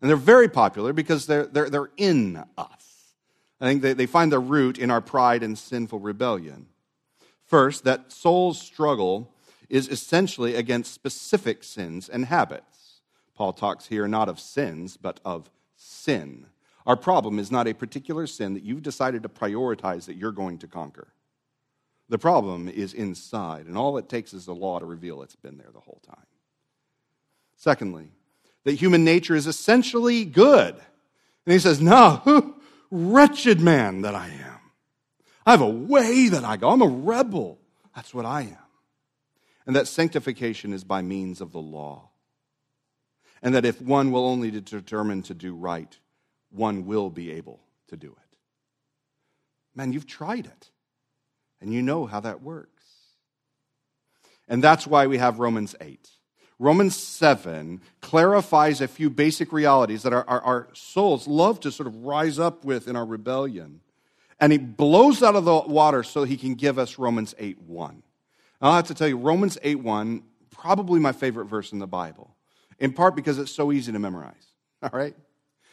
And 0.00 0.10
they're 0.10 0.16
very 0.16 0.48
popular 0.48 0.92
because 0.92 1.26
they're, 1.26 1.46
they're, 1.46 1.70
they're 1.70 1.92
in 1.96 2.42
us. 2.58 3.14
I 3.60 3.66
think 3.66 3.82
they, 3.82 3.92
they 3.92 4.06
find 4.06 4.32
their 4.32 4.40
root 4.40 4.76
in 4.76 4.90
our 4.90 5.00
pride 5.00 5.44
and 5.44 5.56
sinful 5.56 6.00
rebellion. 6.00 6.66
First, 7.46 7.84
that 7.84 8.10
soul's 8.10 8.60
struggle 8.60 9.32
is 9.70 9.86
essentially 9.88 10.56
against 10.56 10.92
specific 10.92 11.62
sins 11.62 12.08
and 12.08 12.24
habits. 12.24 13.02
Paul 13.36 13.52
talks 13.52 13.86
here 13.86 14.08
not 14.08 14.28
of 14.28 14.40
sins, 14.40 14.96
but 14.96 15.20
of 15.24 15.48
sin. 15.76 16.46
Our 16.86 16.96
problem 16.96 17.38
is 17.38 17.52
not 17.52 17.68
a 17.68 17.72
particular 17.72 18.26
sin 18.26 18.54
that 18.54 18.64
you've 18.64 18.82
decided 18.82 19.22
to 19.22 19.28
prioritize 19.28 20.06
that 20.06 20.16
you're 20.16 20.32
going 20.32 20.58
to 20.58 20.66
conquer. 20.66 21.12
The 22.08 22.18
problem 22.18 22.68
is 22.68 22.92
inside, 22.92 23.66
and 23.66 23.78
all 23.78 23.96
it 23.96 24.08
takes 24.08 24.34
is 24.34 24.44
the 24.44 24.54
law 24.54 24.78
to 24.78 24.84
reveal 24.84 25.22
it's 25.22 25.36
been 25.36 25.56
there 25.56 25.70
the 25.72 25.80
whole 25.80 26.02
time. 26.06 26.26
Secondly, 27.56 28.12
that 28.64 28.72
human 28.72 29.04
nature 29.04 29.34
is 29.34 29.46
essentially 29.46 30.24
good. 30.24 30.74
And 30.74 31.52
he 31.52 31.58
says, 31.58 31.80
No, 31.80 32.56
wretched 32.90 33.60
man 33.60 34.02
that 34.02 34.14
I 34.14 34.28
am. 34.28 34.60
I 35.46 35.52
have 35.52 35.60
a 35.60 35.68
way 35.68 36.28
that 36.28 36.44
I 36.44 36.56
go. 36.56 36.70
I'm 36.70 36.82
a 36.82 36.86
rebel. 36.86 37.58
That's 37.94 38.14
what 38.14 38.26
I 38.26 38.42
am. 38.42 38.56
And 39.66 39.76
that 39.76 39.88
sanctification 39.88 40.72
is 40.72 40.84
by 40.84 41.02
means 41.02 41.40
of 41.40 41.52
the 41.52 41.60
law. 41.60 42.10
And 43.42 43.54
that 43.54 43.64
if 43.64 43.80
one 43.80 44.10
will 44.10 44.26
only 44.26 44.50
determine 44.50 45.22
to 45.22 45.34
do 45.34 45.54
right, 45.54 45.98
one 46.50 46.86
will 46.86 47.10
be 47.10 47.32
able 47.32 47.60
to 47.88 47.96
do 47.96 48.08
it. 48.08 48.38
Man, 49.74 49.92
you've 49.92 50.06
tried 50.06 50.46
it, 50.46 50.70
and 51.64 51.72
you 51.72 51.82
know 51.82 52.04
how 52.04 52.20
that 52.20 52.42
works. 52.42 52.84
And 54.48 54.62
that's 54.62 54.86
why 54.86 55.06
we 55.06 55.16
have 55.16 55.38
Romans 55.38 55.74
8. 55.80 56.08
Romans 56.58 56.94
7 56.94 57.80
clarifies 58.00 58.80
a 58.80 58.86
few 58.86 59.10
basic 59.10 59.50
realities 59.50 60.02
that 60.02 60.12
our, 60.12 60.24
our, 60.28 60.40
our, 60.42 60.68
souls 60.74 61.26
love 61.26 61.58
to 61.60 61.72
sort 61.72 61.86
of 61.86 62.04
rise 62.04 62.38
up 62.38 62.64
with 62.64 62.86
in 62.86 62.94
our 62.94 63.04
rebellion. 63.04 63.80
And 64.38 64.52
he 64.52 64.58
blows 64.58 65.22
out 65.22 65.36
of 65.36 65.44
the 65.44 65.60
water 65.60 66.02
so 66.02 66.24
he 66.24 66.36
can 66.36 66.54
give 66.54 66.78
us 66.78 66.98
Romans 66.98 67.34
8 67.38 67.62
1. 67.62 68.02
I'll 68.60 68.74
have 68.74 68.86
to 68.88 68.94
tell 68.94 69.08
you, 69.08 69.16
Romans 69.16 69.58
8 69.62 69.76
1, 69.76 70.22
probably 70.50 71.00
my 71.00 71.12
favorite 71.12 71.46
verse 71.46 71.72
in 71.72 71.78
the 71.78 71.86
Bible, 71.86 72.36
in 72.78 72.92
part 72.92 73.16
because 73.16 73.38
it's 73.38 73.50
so 73.50 73.72
easy 73.72 73.90
to 73.90 73.98
memorize, 73.98 74.46
all 74.82 74.90
right? 74.92 75.16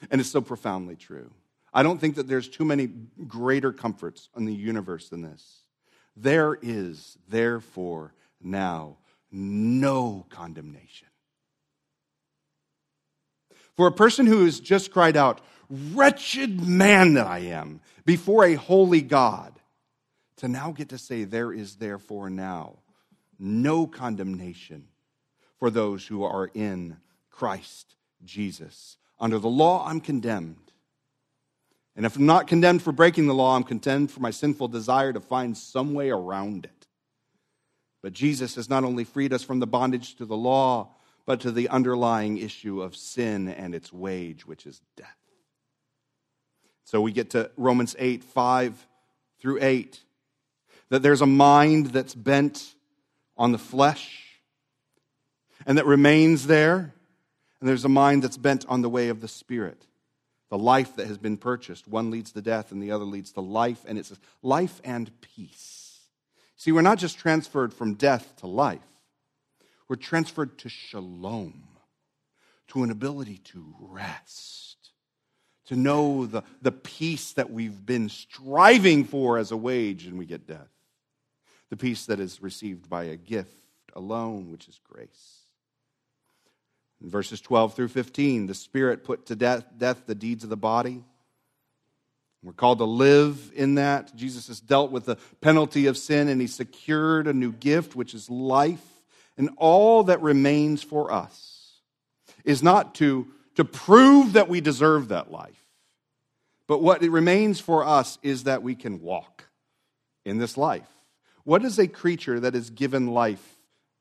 And 0.09 0.21
it's 0.21 0.31
so 0.31 0.41
profoundly 0.41 0.95
true. 0.95 1.31
I 1.73 1.83
don't 1.83 1.99
think 1.99 2.15
that 2.15 2.27
there's 2.27 2.47
too 2.49 2.65
many 2.65 2.87
greater 3.27 3.71
comforts 3.71 4.29
in 4.35 4.45
the 4.45 4.53
universe 4.53 5.09
than 5.09 5.21
this. 5.21 5.60
There 6.15 6.57
is, 6.61 7.17
therefore, 7.27 8.13
now 8.41 8.97
no 9.31 10.25
condemnation. 10.29 11.07
For 13.75 13.87
a 13.87 13.91
person 13.91 14.25
who 14.25 14.45
has 14.45 14.59
just 14.59 14.91
cried 14.91 15.17
out, 15.17 15.41
Wretched 15.69 16.67
man 16.67 17.13
that 17.13 17.27
I 17.27 17.39
am, 17.39 17.79
before 18.05 18.43
a 18.43 18.55
holy 18.55 19.01
God, 19.01 19.57
to 20.37 20.49
now 20.49 20.71
get 20.71 20.89
to 20.89 20.97
say, 20.97 21.23
There 21.23 21.53
is 21.53 21.75
therefore 21.75 22.29
now 22.29 22.79
no 23.39 23.87
condemnation 23.87 24.87
for 25.57 25.69
those 25.69 26.05
who 26.05 26.23
are 26.23 26.51
in 26.53 26.97
Christ 27.29 27.95
Jesus. 28.25 28.97
Under 29.19 29.39
the 29.39 29.49
law, 29.49 29.87
I'm 29.87 30.01
condemned. 30.01 30.70
And 31.95 32.05
if 32.05 32.15
I'm 32.15 32.25
not 32.25 32.47
condemned 32.47 32.81
for 32.81 32.91
breaking 32.91 33.27
the 33.27 33.33
law, 33.33 33.55
I'm 33.55 33.63
condemned 33.63 34.11
for 34.11 34.21
my 34.21 34.31
sinful 34.31 34.69
desire 34.69 35.11
to 35.11 35.19
find 35.19 35.57
some 35.57 35.93
way 35.93 36.09
around 36.09 36.65
it. 36.65 36.87
But 38.01 38.13
Jesus 38.13 38.55
has 38.55 38.69
not 38.69 38.83
only 38.83 39.03
freed 39.03 39.33
us 39.33 39.43
from 39.43 39.59
the 39.59 39.67
bondage 39.67 40.15
to 40.15 40.25
the 40.25 40.37
law, 40.37 40.95
but 41.25 41.41
to 41.41 41.51
the 41.51 41.69
underlying 41.69 42.37
issue 42.37 42.81
of 42.81 42.95
sin 42.95 43.47
and 43.47 43.75
its 43.75 43.93
wage, 43.93 44.45
which 44.45 44.65
is 44.65 44.81
death. 44.95 45.17
So 46.83 47.01
we 47.01 47.11
get 47.11 47.29
to 47.31 47.51
Romans 47.57 47.95
8, 47.99 48.23
5 48.23 48.87
through 49.39 49.59
8, 49.61 49.99
that 50.89 51.01
there's 51.01 51.21
a 51.21 51.27
mind 51.27 51.87
that's 51.87 52.15
bent 52.15 52.73
on 53.37 53.51
the 53.51 53.57
flesh 53.57 54.31
and 55.65 55.77
that 55.77 55.85
remains 55.85 56.47
there, 56.47 56.93
and 57.59 57.69
there's 57.69 57.85
a 57.85 57.89
mind 57.89 58.23
that's 58.23 58.37
bent 58.37 58.65
on 58.67 58.81
the 58.81 58.89
way 58.89 59.09
of 59.09 59.21
the 59.21 59.27
Spirit. 59.27 59.85
The 60.51 60.57
life 60.57 60.97
that 60.97 61.07
has 61.07 61.17
been 61.17 61.37
purchased. 61.37 61.87
One 61.87 62.11
leads 62.11 62.33
to 62.33 62.41
death 62.41 62.73
and 62.73 62.83
the 62.83 62.91
other 62.91 63.05
leads 63.05 63.31
to 63.31 63.41
life, 63.41 63.85
and 63.87 63.97
it's 63.97 64.11
life 64.43 64.81
and 64.83 65.09
peace. 65.21 66.01
See, 66.57 66.73
we're 66.73 66.81
not 66.81 66.99
just 66.99 67.17
transferred 67.17 67.73
from 67.73 67.95
death 67.95 68.35
to 68.41 68.47
life, 68.47 68.85
we're 69.87 69.95
transferred 69.95 70.57
to 70.59 70.69
shalom, 70.69 71.63
to 72.67 72.83
an 72.83 72.91
ability 72.91 73.37
to 73.45 73.73
rest, 73.79 74.91
to 75.67 75.77
know 75.77 76.25
the, 76.25 76.43
the 76.61 76.73
peace 76.73 77.31
that 77.33 77.49
we've 77.49 77.85
been 77.85 78.09
striving 78.09 79.05
for 79.05 79.37
as 79.37 79.51
a 79.51 79.57
wage, 79.57 80.05
and 80.05 80.19
we 80.19 80.25
get 80.25 80.47
death. 80.47 80.69
The 81.69 81.77
peace 81.77 82.05
that 82.07 82.19
is 82.19 82.41
received 82.41 82.89
by 82.89 83.05
a 83.05 83.15
gift 83.15 83.55
alone, 83.93 84.51
which 84.51 84.67
is 84.67 84.81
grace. 84.83 85.40
In 87.01 87.09
verses 87.09 87.41
12 87.41 87.73
through 87.73 87.87
15, 87.89 88.47
the 88.47 88.53
Spirit 88.53 89.03
put 89.03 89.25
to 89.27 89.35
death, 89.35 89.65
death 89.77 90.03
the 90.05 90.15
deeds 90.15 90.43
of 90.43 90.49
the 90.49 90.57
body 90.57 91.03
we're 92.43 92.53
called 92.53 92.79
to 92.79 92.85
live 92.85 93.51
in 93.53 93.75
that. 93.75 94.15
Jesus 94.15 94.47
has 94.47 94.59
dealt 94.59 94.91
with 94.91 95.05
the 95.05 95.17
penalty 95.41 95.85
of 95.85 95.97
sin 95.97 96.27
and 96.27 96.41
he 96.41 96.47
secured 96.47 97.27
a 97.27 97.33
new 97.33 97.51
gift, 97.51 97.95
which 97.95 98.13
is 98.13 98.29
life. 98.29 98.83
And 99.37 99.51
all 99.57 100.03
that 100.03 100.21
remains 100.21 100.81
for 100.81 101.11
us 101.11 101.73
is 102.43 102.63
not 102.63 102.95
to, 102.95 103.27
to 103.55 103.63
prove 103.65 104.33
that 104.33 104.49
we 104.49 104.59
deserve 104.59 105.09
that 105.09 105.31
life, 105.31 105.63
but 106.67 106.81
what 106.81 107.03
it 107.03 107.11
remains 107.11 107.59
for 107.59 107.85
us 107.85 108.17
is 108.23 108.45
that 108.45 108.63
we 108.63 108.75
can 108.75 109.01
walk 109.01 109.45
in 110.25 110.39
this 110.39 110.57
life. 110.57 110.89
What 111.43 111.63
is 111.63 111.77
a 111.77 111.87
creature 111.87 112.39
that 112.39 112.55
is 112.55 112.69
given 112.71 113.07
life 113.07 113.57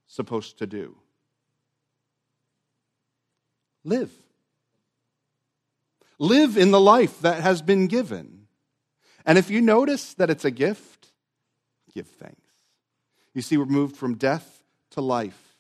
supposed 0.07 0.59
to 0.59 0.67
do? 0.67 0.97
Live 3.85 4.11
live 6.21 6.59
in 6.59 6.71
the 6.71 6.81
life 6.81 7.21
that 7.23 7.41
has 7.41 7.63
been 7.63 7.89
given. 7.89 8.47
And 9.27 9.39
if 9.39 9.51
you 9.51 9.61
notice 9.61 10.15
that 10.15 10.31
it's 10.31 10.45
a 10.45 10.51
gift, 10.51 11.09
give 11.93 12.07
thanks. 12.07 12.37
You 13.35 13.43
see, 13.43 13.57
we're 13.57 13.65
moved 13.65 13.97
from 13.97 14.17
death 14.17 14.63
to 14.91 15.01
life 15.01 15.57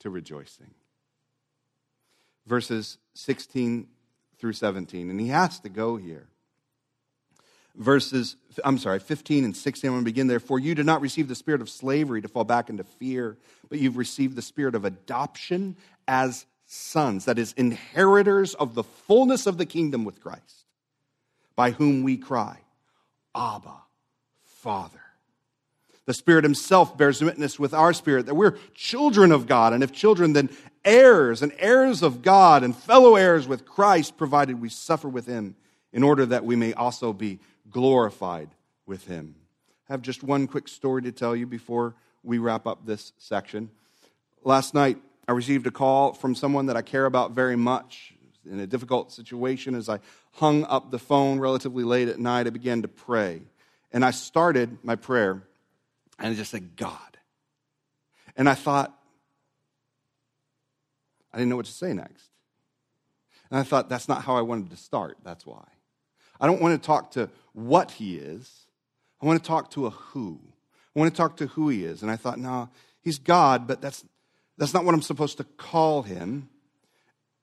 to 0.00 0.10
rejoicing. 0.10 0.74
Verses 2.46 2.98
16 3.14 3.86
through 4.38 4.52
17. 4.52 5.10
And 5.10 5.20
he 5.20 5.28
has 5.28 5.60
to 5.60 5.68
go 5.68 5.96
here. 5.96 6.26
Verses, 7.76 8.36
I'm 8.64 8.78
sorry, 8.78 8.98
15 8.98 9.44
and 9.44 9.56
16. 9.56 9.88
I'm 9.88 9.94
going 9.94 10.04
to 10.04 10.04
begin 10.04 10.26
there. 10.26 10.40
For 10.40 10.58
you 10.58 10.74
did 10.74 10.86
not 10.86 11.00
receive 11.00 11.28
the 11.28 11.34
spirit 11.34 11.60
of 11.60 11.70
slavery 11.70 12.20
to 12.20 12.28
fall 12.28 12.44
back 12.44 12.68
into 12.68 12.84
fear, 12.84 13.38
but 13.68 13.78
you've 13.78 13.96
received 13.96 14.34
the 14.34 14.42
spirit 14.42 14.74
of 14.74 14.84
adoption 14.84 15.76
as 16.08 16.46
sons, 16.72 17.26
that 17.26 17.38
is, 17.38 17.52
inheritors 17.56 18.54
of 18.54 18.74
the 18.74 18.82
fullness 18.82 19.46
of 19.46 19.58
the 19.58 19.66
kingdom 19.66 20.04
with 20.04 20.20
Christ, 20.20 20.64
by 21.54 21.72
whom 21.72 22.02
we 22.02 22.16
cry, 22.16 22.60
Abba, 23.34 23.74
Father. 24.42 24.98
The 26.06 26.14
Spirit 26.14 26.44
Himself 26.44 26.96
bears 26.96 27.22
witness 27.22 27.58
with 27.58 27.74
our 27.74 27.92
spirit 27.92 28.26
that 28.26 28.34
we're 28.34 28.56
children 28.74 29.32
of 29.32 29.46
God, 29.46 29.72
and 29.72 29.84
if 29.84 29.92
children, 29.92 30.32
then 30.32 30.48
heirs, 30.84 31.42
and 31.42 31.52
heirs 31.58 32.02
of 32.02 32.22
God, 32.22 32.64
and 32.64 32.74
fellow 32.74 33.16
heirs 33.16 33.46
with 33.46 33.66
Christ, 33.66 34.16
provided 34.16 34.60
we 34.60 34.68
suffer 34.68 35.08
with 35.08 35.26
Him, 35.26 35.54
in 35.92 36.02
order 36.02 36.24
that 36.26 36.44
we 36.44 36.56
may 36.56 36.72
also 36.72 37.12
be 37.12 37.38
glorified 37.70 38.48
with 38.86 39.06
Him. 39.06 39.34
I 39.88 39.92
have 39.92 40.02
just 40.02 40.22
one 40.22 40.46
quick 40.46 40.68
story 40.68 41.02
to 41.02 41.12
tell 41.12 41.36
you 41.36 41.46
before 41.46 41.94
we 42.22 42.38
wrap 42.38 42.66
up 42.66 42.86
this 42.86 43.12
section. 43.18 43.70
Last 44.42 44.72
night, 44.72 44.96
I 45.28 45.32
received 45.32 45.66
a 45.66 45.70
call 45.70 46.12
from 46.12 46.34
someone 46.34 46.66
that 46.66 46.76
I 46.76 46.82
care 46.82 47.06
about 47.06 47.32
very 47.32 47.56
much 47.56 48.14
in 48.50 48.58
a 48.58 48.66
difficult 48.66 49.12
situation. 49.12 49.74
As 49.74 49.88
I 49.88 50.00
hung 50.32 50.64
up 50.64 50.90
the 50.90 50.98
phone 50.98 51.38
relatively 51.38 51.84
late 51.84 52.08
at 52.08 52.18
night, 52.18 52.46
I 52.46 52.50
began 52.50 52.82
to 52.82 52.88
pray. 52.88 53.42
And 53.92 54.04
I 54.04 54.10
started 54.10 54.78
my 54.82 54.96
prayer 54.96 55.42
and 56.18 56.32
I 56.32 56.34
just 56.34 56.50
said, 56.50 56.76
God. 56.76 56.98
And 58.36 58.48
I 58.48 58.54
thought, 58.54 58.96
I 61.32 61.38
didn't 61.38 61.50
know 61.50 61.56
what 61.56 61.66
to 61.66 61.72
say 61.72 61.92
next. 61.92 62.28
And 63.50 63.60
I 63.60 63.62
thought, 63.62 63.88
that's 63.88 64.08
not 64.08 64.24
how 64.24 64.36
I 64.36 64.40
wanted 64.40 64.70
to 64.70 64.76
start. 64.76 65.18
That's 65.22 65.46
why. 65.46 65.64
I 66.40 66.46
don't 66.46 66.60
want 66.60 66.80
to 66.80 66.86
talk 66.86 67.12
to 67.12 67.28
what 67.52 67.92
he 67.92 68.16
is. 68.16 68.50
I 69.20 69.26
want 69.26 69.42
to 69.42 69.46
talk 69.46 69.70
to 69.72 69.86
a 69.86 69.90
who. 69.90 70.40
I 70.96 70.98
want 70.98 71.12
to 71.12 71.16
talk 71.16 71.36
to 71.36 71.46
who 71.48 71.68
he 71.68 71.84
is. 71.84 72.02
And 72.02 72.10
I 72.10 72.16
thought, 72.16 72.38
no, 72.38 72.70
he's 73.02 73.18
God, 73.18 73.66
but 73.66 73.80
that's, 73.80 74.04
that's 74.58 74.74
not 74.74 74.84
what 74.84 74.94
I'm 74.94 75.02
supposed 75.02 75.38
to 75.38 75.44
call 75.44 76.02
him. 76.02 76.48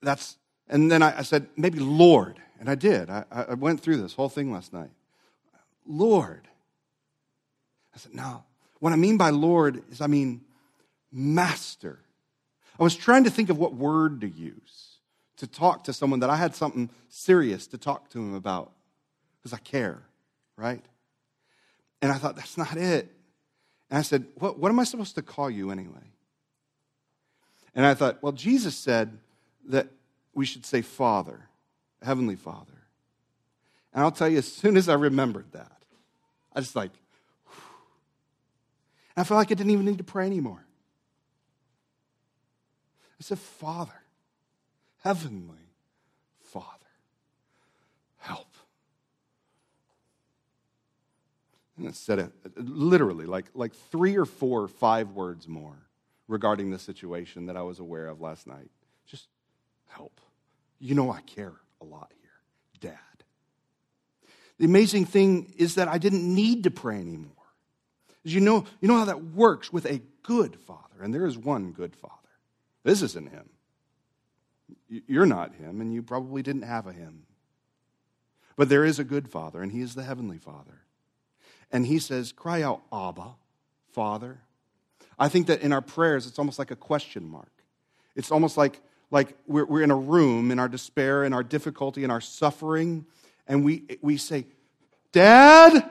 That's, 0.01 0.37
and 0.67 0.91
then 0.91 1.01
I, 1.01 1.19
I 1.19 1.21
said, 1.23 1.47
maybe 1.57 1.79
Lord. 1.79 2.39
And 2.59 2.69
I 2.69 2.75
did. 2.75 3.09
I, 3.09 3.23
I 3.31 3.53
went 3.53 3.81
through 3.81 4.01
this 4.01 4.13
whole 4.13 4.29
thing 4.29 4.51
last 4.51 4.73
night. 4.73 4.91
Lord. 5.85 6.47
I 7.95 7.97
said, 7.97 8.13
no. 8.13 8.43
What 8.79 8.93
I 8.93 8.95
mean 8.95 9.17
by 9.17 9.29
Lord 9.29 9.83
is 9.91 10.01
I 10.01 10.07
mean 10.07 10.41
master. 11.11 11.99
I 12.79 12.83
was 12.83 12.95
trying 12.95 13.23
to 13.25 13.29
think 13.29 13.49
of 13.49 13.57
what 13.57 13.73
word 13.73 14.21
to 14.21 14.27
use 14.27 14.89
to 15.37 15.47
talk 15.47 15.85
to 15.85 15.93
someone 15.93 16.19
that 16.19 16.29
I 16.29 16.35
had 16.35 16.53
something 16.53 16.89
serious 17.07 17.65
to 17.67 17.77
talk 17.77 18.09
to 18.09 18.19
him 18.19 18.35
about 18.35 18.71
because 19.37 19.53
I 19.53 19.57
care, 19.57 20.03
right? 20.57 20.83
And 22.01 22.11
I 22.11 22.15
thought, 22.15 22.35
that's 22.35 22.57
not 22.57 22.75
it. 22.75 23.09
And 23.89 23.97
I 23.97 24.01
said, 24.01 24.25
what, 24.35 24.59
what 24.59 24.69
am 24.69 24.79
I 24.79 24.83
supposed 24.83 25.15
to 25.15 25.21
call 25.21 25.49
you 25.49 25.71
anyway? 25.71 26.11
And 27.75 27.85
I 27.85 27.93
thought, 27.93 28.21
well, 28.21 28.31
Jesus 28.31 28.75
said 28.75 29.17
that 29.67 29.87
we 30.33 30.45
should 30.45 30.65
say 30.65 30.81
Father, 30.81 31.49
Heavenly 32.01 32.35
Father. 32.35 32.73
And 33.93 34.03
I'll 34.03 34.11
tell 34.11 34.29
you, 34.29 34.37
as 34.37 34.51
soon 34.51 34.77
as 34.77 34.89
I 34.89 34.93
remembered 34.93 35.51
that, 35.53 35.83
I 36.53 36.61
just 36.61 36.75
like, 36.75 36.91
I 39.15 39.23
felt 39.23 39.37
like 39.37 39.51
I 39.51 39.55
didn't 39.55 39.71
even 39.71 39.85
need 39.85 39.97
to 39.97 40.03
pray 40.03 40.25
anymore. 40.25 40.65
I 43.19 43.23
said, 43.23 43.39
Father, 43.39 44.01
Heavenly 45.03 45.57
Father, 46.41 46.65
help. 48.17 48.55
And 51.77 51.87
it 51.87 51.95
said 51.95 52.19
it 52.19 52.31
literally 52.55 53.25
like, 53.25 53.45
like 53.53 53.73
three 53.73 54.15
or 54.15 54.25
four, 54.25 54.67
five 54.67 55.11
words 55.11 55.47
more 55.47 55.88
regarding 56.29 56.69
the 56.69 56.79
situation 56.79 57.47
that 57.47 57.57
I 57.57 57.63
was 57.63 57.79
aware 57.79 58.07
of 58.07 58.21
last 58.21 58.47
night. 58.47 58.69
Just 59.05 59.27
help. 59.87 60.21
You 60.79 60.95
know, 60.95 61.11
I 61.11 61.19
care 61.21 61.53
a 61.81 61.85
lot 61.85 62.13
here, 62.21 62.91
Dad. 62.91 63.23
The 64.59 64.65
amazing 64.65 65.05
thing 65.05 65.53
is 65.57 65.75
that 65.75 65.87
I 65.87 65.97
didn't 65.97 66.23
need 66.23 66.63
to 66.63 66.71
pray 66.71 66.99
anymore. 66.99 67.33
As 68.23 68.33
you 68.33 68.39
know, 68.39 68.65
you 68.79 68.87
know 68.87 68.97
how 68.97 69.05
that 69.05 69.23
works 69.23 69.73
with 69.73 69.85
a 69.85 70.01
good 70.23 70.55
father, 70.55 71.01
and 71.01 71.13
there 71.13 71.25
is 71.25 71.37
one 71.37 71.71
good 71.71 71.95
father. 71.95 72.13
This 72.83 73.01
isn't 73.01 73.31
him. 73.31 73.49
You're 74.87 75.25
not 75.25 75.55
him, 75.55 75.81
and 75.81 75.93
you 75.93 76.03
probably 76.03 76.43
didn't 76.43 76.63
have 76.63 76.85
a 76.85 76.93
him. 76.93 77.25
But 78.55 78.69
there 78.69 78.85
is 78.85 78.99
a 78.99 79.03
good 79.03 79.29
father, 79.29 79.61
and 79.61 79.71
he 79.71 79.81
is 79.81 79.95
the 79.95 80.03
heavenly 80.03 80.37
father. 80.37 80.81
And 81.71 81.85
he 81.85 81.97
says, 81.97 82.31
Cry 82.31 82.61
out, 82.61 82.81
Abba, 82.91 83.35
Father. 83.93 84.41
I 85.19 85.27
think 85.27 85.47
that 85.47 85.61
in 85.61 85.73
our 85.73 85.81
prayers, 85.81 86.25
it's 86.25 86.39
almost 86.39 86.57
like 86.57 86.71
a 86.71 86.75
question 86.75 87.29
mark. 87.29 87.51
It's 88.15 88.31
almost 88.31 88.57
like, 88.57 88.79
like 89.11 89.35
we're, 89.47 89.65
we're 89.65 89.83
in 89.83 89.91
a 89.91 89.95
room 89.95 90.49
in 90.51 90.59
our 90.59 90.69
despair, 90.69 91.23
in 91.23 91.33
our 91.33 91.43
difficulty, 91.43 92.03
in 92.03 92.11
our 92.11 92.21
suffering, 92.21 93.05
and 93.47 93.65
we, 93.65 93.83
we 94.01 94.17
say, 94.17 94.45
Dad? 95.11 95.89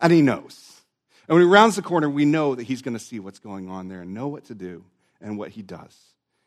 And 0.00 0.12
he 0.12 0.22
knows. 0.22 0.80
And 1.26 1.34
when 1.36 1.44
he 1.44 1.52
rounds 1.52 1.76
the 1.76 1.82
corner, 1.82 2.08
we 2.08 2.24
know 2.24 2.54
that 2.54 2.62
he's 2.64 2.82
going 2.82 2.94
to 2.94 3.00
see 3.00 3.20
what's 3.20 3.38
going 3.38 3.68
on 3.68 3.88
there 3.88 4.00
and 4.00 4.14
know 4.14 4.28
what 4.28 4.44
to 4.46 4.54
do. 4.54 4.84
And 5.20 5.36
what 5.36 5.50
he 5.50 5.62
does 5.62 5.96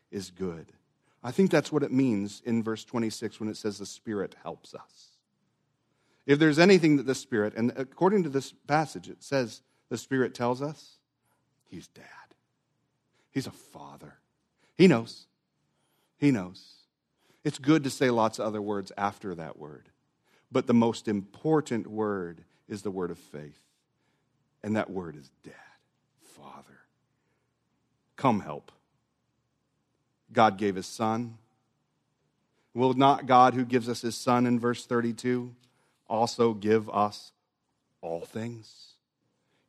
is 0.09 0.31
good. 0.31 0.71
I 1.23 1.31
think 1.31 1.51
that's 1.51 1.71
what 1.71 1.83
it 1.83 1.91
means 1.91 2.41
in 2.45 2.63
verse 2.63 2.83
26 2.85 3.39
when 3.39 3.49
it 3.49 3.57
says 3.57 3.77
the 3.77 3.85
Spirit 3.85 4.35
helps 4.41 4.73
us. 4.73 5.09
If 6.25 6.39
there's 6.39 6.57
anything 6.57 6.97
that 6.97 7.05
the 7.05 7.13
Spirit, 7.13 7.53
and 7.55 7.73
according 7.75 8.23
to 8.23 8.29
this 8.29 8.53
passage, 8.67 9.09
it 9.09 9.21
says 9.21 9.61
the 9.91 9.97
Spirit 9.97 10.33
tells 10.33 10.61
us, 10.61 10.95
He's 11.65 11.87
dad. 11.87 12.05
He's 13.29 13.45
a 13.45 13.51
father. 13.51 14.15
He 14.77 14.87
knows. 14.87 15.25
He 16.17 16.31
knows. 16.31 16.75
It's 17.43 17.59
good 17.59 17.83
to 17.83 17.89
say 17.89 18.09
lots 18.09 18.39
of 18.39 18.45
other 18.45 18.61
words 18.61 18.93
after 18.97 19.35
that 19.35 19.59
word. 19.59 19.89
But 20.49 20.65
the 20.65 20.73
most 20.73 21.09
important 21.09 21.87
word 21.87 22.45
is 22.69 22.83
the 22.83 22.91
word 22.91 23.11
of 23.11 23.19
faith. 23.19 23.59
And 24.63 24.77
that 24.77 24.89
word 24.89 25.17
is 25.17 25.29
dad, 25.43 25.53
father. 26.37 26.79
Come 28.15 28.39
help. 28.39 28.71
God 30.31 30.57
gave 30.57 30.75
his 30.75 30.87
son. 30.87 31.37
Will 32.73 32.93
not 32.93 33.25
God, 33.25 33.55
who 33.55 33.65
gives 33.65 33.89
us 33.89 34.01
his 34.01 34.15
son 34.15 34.45
in 34.45 34.57
verse 34.57 34.85
32, 34.85 35.53
also 36.07 36.53
give 36.53 36.89
us 36.89 37.33
all 38.01 38.21
things? 38.21 38.90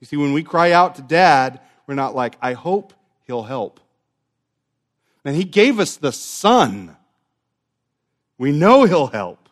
You 0.03 0.07
see, 0.07 0.17
when 0.17 0.33
we 0.33 0.43
cry 0.43 0.73
out 0.73 0.97
to 0.97 1.03
dad, 1.03 1.61
we're 1.87 1.95
not 1.95 2.13
like, 2.13 2.37
I 2.43 2.55
hope 2.55 2.93
he'll 3.29 3.45
help. 3.45 3.79
And 5.25 5.37
he 5.37 5.45
gave 5.45 5.79
us 5.79 5.97
the 5.97 6.11
son. 6.11 6.97
We 8.37 8.51
know 8.51 8.83
he'll 8.83 9.07
help. 9.07 9.49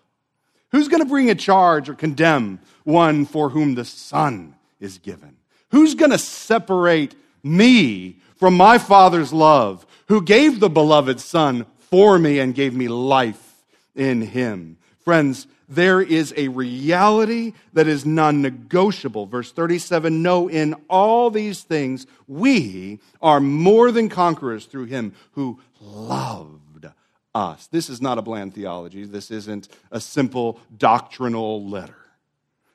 Who's 0.73 0.89
going 0.89 1.05
to 1.05 1.09
bring 1.09 1.31
a 1.31 1.37
charge 1.37 1.89
or 1.89 1.95
condemn 1.95 2.59
one 2.83 3.27
for 3.27 3.51
whom 3.51 3.77
the 3.77 3.85
son 3.85 4.57
is 4.81 4.99
given? 4.99 5.37
Who's 5.71 5.95
going 5.95 6.11
to 6.11 6.19
separate 6.19 7.15
me 7.45 8.19
from 8.35 8.57
my 8.57 8.79
father's 8.79 9.33
love, 9.33 9.87
who 10.09 10.21
gave 10.21 10.59
the 10.59 10.69
beloved 10.69 11.21
son 11.21 11.65
for 11.79 12.19
me 12.19 12.41
and 12.41 12.57
gave 12.57 12.75
me 12.75 12.89
life 12.89 13.63
in 13.95 14.21
him? 14.21 14.79
Friends, 14.99 15.47
there 15.71 16.03
is 16.03 16.35
a 16.37 16.49
reality 16.49 17.53
that 17.75 17.87
is 17.87 18.05
non 18.05 18.43
negotiable. 18.43 19.27
Verse 19.27 19.53
37 19.53 20.21
No, 20.21 20.49
in 20.49 20.75
all 20.89 21.31
these 21.31 21.63
things, 21.63 22.07
we 22.27 22.99
are 23.23 23.41
more 23.41 23.93
than 23.93 24.09
conquerors 24.09 24.67
through 24.67 24.87
him 24.87 25.15
who 25.33 25.61
loved 25.81 26.89
us. 27.35 27.69
This 27.69 27.89
is 27.89 28.03
not 28.03 28.19
a 28.19 28.23
bland 28.23 28.53
theology. 28.53 29.05
This 29.05 29.31
isn't 29.31 29.69
a 29.93 30.01
simple 30.01 30.59
doctrinal 30.77 31.65
letter. 31.65 31.95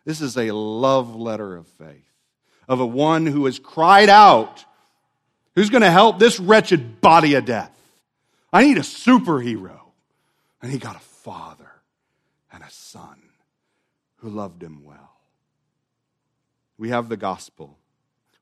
This 0.06 0.22
is 0.22 0.38
a 0.38 0.52
love 0.52 1.16
letter 1.16 1.58
of 1.58 1.68
faith, 1.68 2.10
of 2.70 2.80
a 2.80 2.86
one 2.86 3.26
who 3.26 3.46
has 3.46 3.60
cried 3.60 4.08
out, 4.08 4.64
who's 5.56 5.70
going 5.70 5.82
to 5.82 5.92
help 5.92 6.18
this 6.18 6.40
wretched 6.40 7.02
body 7.02 7.34
of 7.34 7.44
death. 7.44 7.72
I 8.54 8.64
need 8.64 8.78
a 8.78 8.82
superhero. 8.82 9.80
And 10.62 10.72
he 10.72 10.80
got 10.80 10.96
a 10.96 11.00
father 11.00 11.70
and 12.56 12.64
a 12.64 12.72
son 12.72 13.22
who 14.18 14.30
loved 14.30 14.64
him 14.64 14.84
well. 14.84 15.12
We 16.78 16.90
have 16.90 17.10
the 17.10 17.18
gospel, 17.18 17.78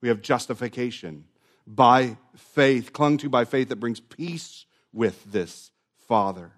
we 0.01 0.07
have 0.09 0.21
justification 0.21 1.25
by 1.65 2.17
faith, 2.35 2.93
clung 2.93 3.17
to 3.17 3.29
by 3.29 3.45
faith 3.45 3.69
that 3.69 3.77
brings 3.77 3.99
peace 3.99 4.65
with 4.91 5.23
this 5.31 5.71
Father. 6.07 6.51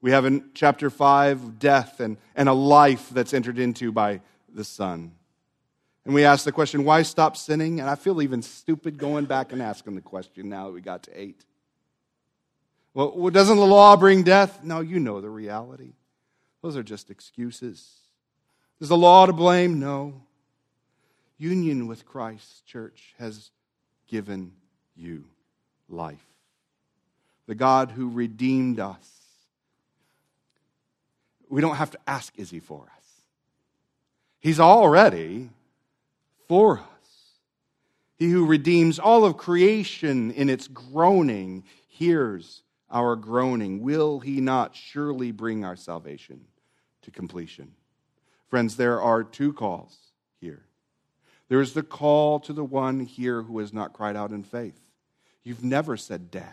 We 0.00 0.12
have 0.12 0.24
in 0.24 0.50
chapter 0.54 0.90
5 0.90 1.58
death 1.58 2.00
and, 2.00 2.16
and 2.34 2.48
a 2.48 2.52
life 2.52 3.10
that's 3.10 3.34
entered 3.34 3.58
into 3.58 3.92
by 3.92 4.20
the 4.52 4.64
Son. 4.64 5.12
And 6.04 6.14
we 6.14 6.24
ask 6.24 6.44
the 6.44 6.52
question, 6.52 6.84
why 6.84 7.02
stop 7.02 7.36
sinning? 7.36 7.80
And 7.80 7.90
I 7.90 7.96
feel 7.96 8.22
even 8.22 8.40
stupid 8.40 8.96
going 8.96 9.26
back 9.26 9.52
and 9.52 9.60
asking 9.60 9.94
the 9.94 10.00
question 10.00 10.48
now 10.48 10.66
that 10.66 10.72
we 10.72 10.80
got 10.80 11.02
to 11.04 11.20
8. 11.20 11.44
Well, 12.94 13.30
doesn't 13.30 13.56
the 13.56 13.66
law 13.66 13.96
bring 13.96 14.22
death? 14.22 14.64
No, 14.64 14.80
you 14.80 14.98
know 15.00 15.20
the 15.20 15.28
reality. 15.28 15.92
Those 16.62 16.76
are 16.76 16.82
just 16.82 17.10
excuses. 17.10 17.98
Is 18.80 18.88
the 18.88 18.96
law 18.96 19.26
to 19.26 19.32
blame? 19.32 19.78
No. 19.78 20.22
Union 21.38 21.86
with 21.86 22.04
Christ, 22.04 22.66
church, 22.66 23.14
has 23.18 23.50
given 24.08 24.52
you 24.96 25.24
life. 25.88 26.24
The 27.46 27.54
God 27.54 27.92
who 27.92 28.10
redeemed 28.10 28.80
us. 28.80 29.08
We 31.48 31.60
don't 31.60 31.76
have 31.76 31.92
to 31.92 31.98
ask, 32.06 32.32
is 32.36 32.50
he 32.50 32.60
for 32.60 32.82
us? 32.82 33.04
He's 34.40 34.60
already 34.60 35.50
for 36.46 36.78
us. 36.78 36.84
He 38.16 38.30
who 38.30 38.46
redeems 38.46 38.98
all 38.98 39.24
of 39.24 39.36
creation 39.36 40.32
in 40.32 40.50
its 40.50 40.66
groaning 40.68 41.64
hears 41.86 42.62
our 42.90 43.16
groaning, 43.16 43.82
will 43.82 44.20
he 44.20 44.40
not 44.40 44.74
surely 44.74 45.32
bring 45.32 45.64
our 45.64 45.76
salvation 45.76 46.44
to 47.02 47.10
completion? 47.10 47.72
Friends, 48.48 48.76
there 48.76 49.00
are 49.00 49.22
two 49.22 49.52
calls 49.52 49.96
here. 50.40 50.64
There 51.48 51.60
is 51.60 51.74
the 51.74 51.82
call 51.82 52.40
to 52.40 52.52
the 52.52 52.64
one 52.64 53.00
here 53.00 53.42
who 53.42 53.58
has 53.58 53.72
not 53.72 53.92
cried 53.92 54.16
out 54.16 54.30
in 54.30 54.42
faith. 54.42 54.78
You've 55.42 55.64
never 55.64 55.96
said, 55.96 56.30
Dad. 56.30 56.44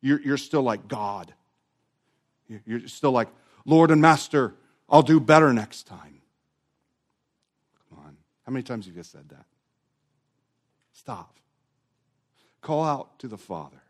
You're, 0.00 0.20
you're 0.20 0.36
still 0.36 0.62
like 0.62 0.88
God. 0.88 1.32
You're 2.64 2.88
still 2.88 3.12
like, 3.12 3.28
Lord 3.64 3.90
and 3.90 4.00
Master, 4.00 4.54
I'll 4.88 5.02
do 5.02 5.20
better 5.20 5.52
next 5.52 5.86
time. 5.86 6.20
Come 7.90 7.98
on. 8.04 8.16
How 8.46 8.52
many 8.52 8.62
times 8.62 8.86
have 8.86 8.96
you 8.96 9.02
said 9.02 9.28
that? 9.28 9.44
Stop. 10.92 11.36
Call 12.60 12.84
out 12.84 13.18
to 13.20 13.28
the 13.28 13.38
Father. 13.38 13.82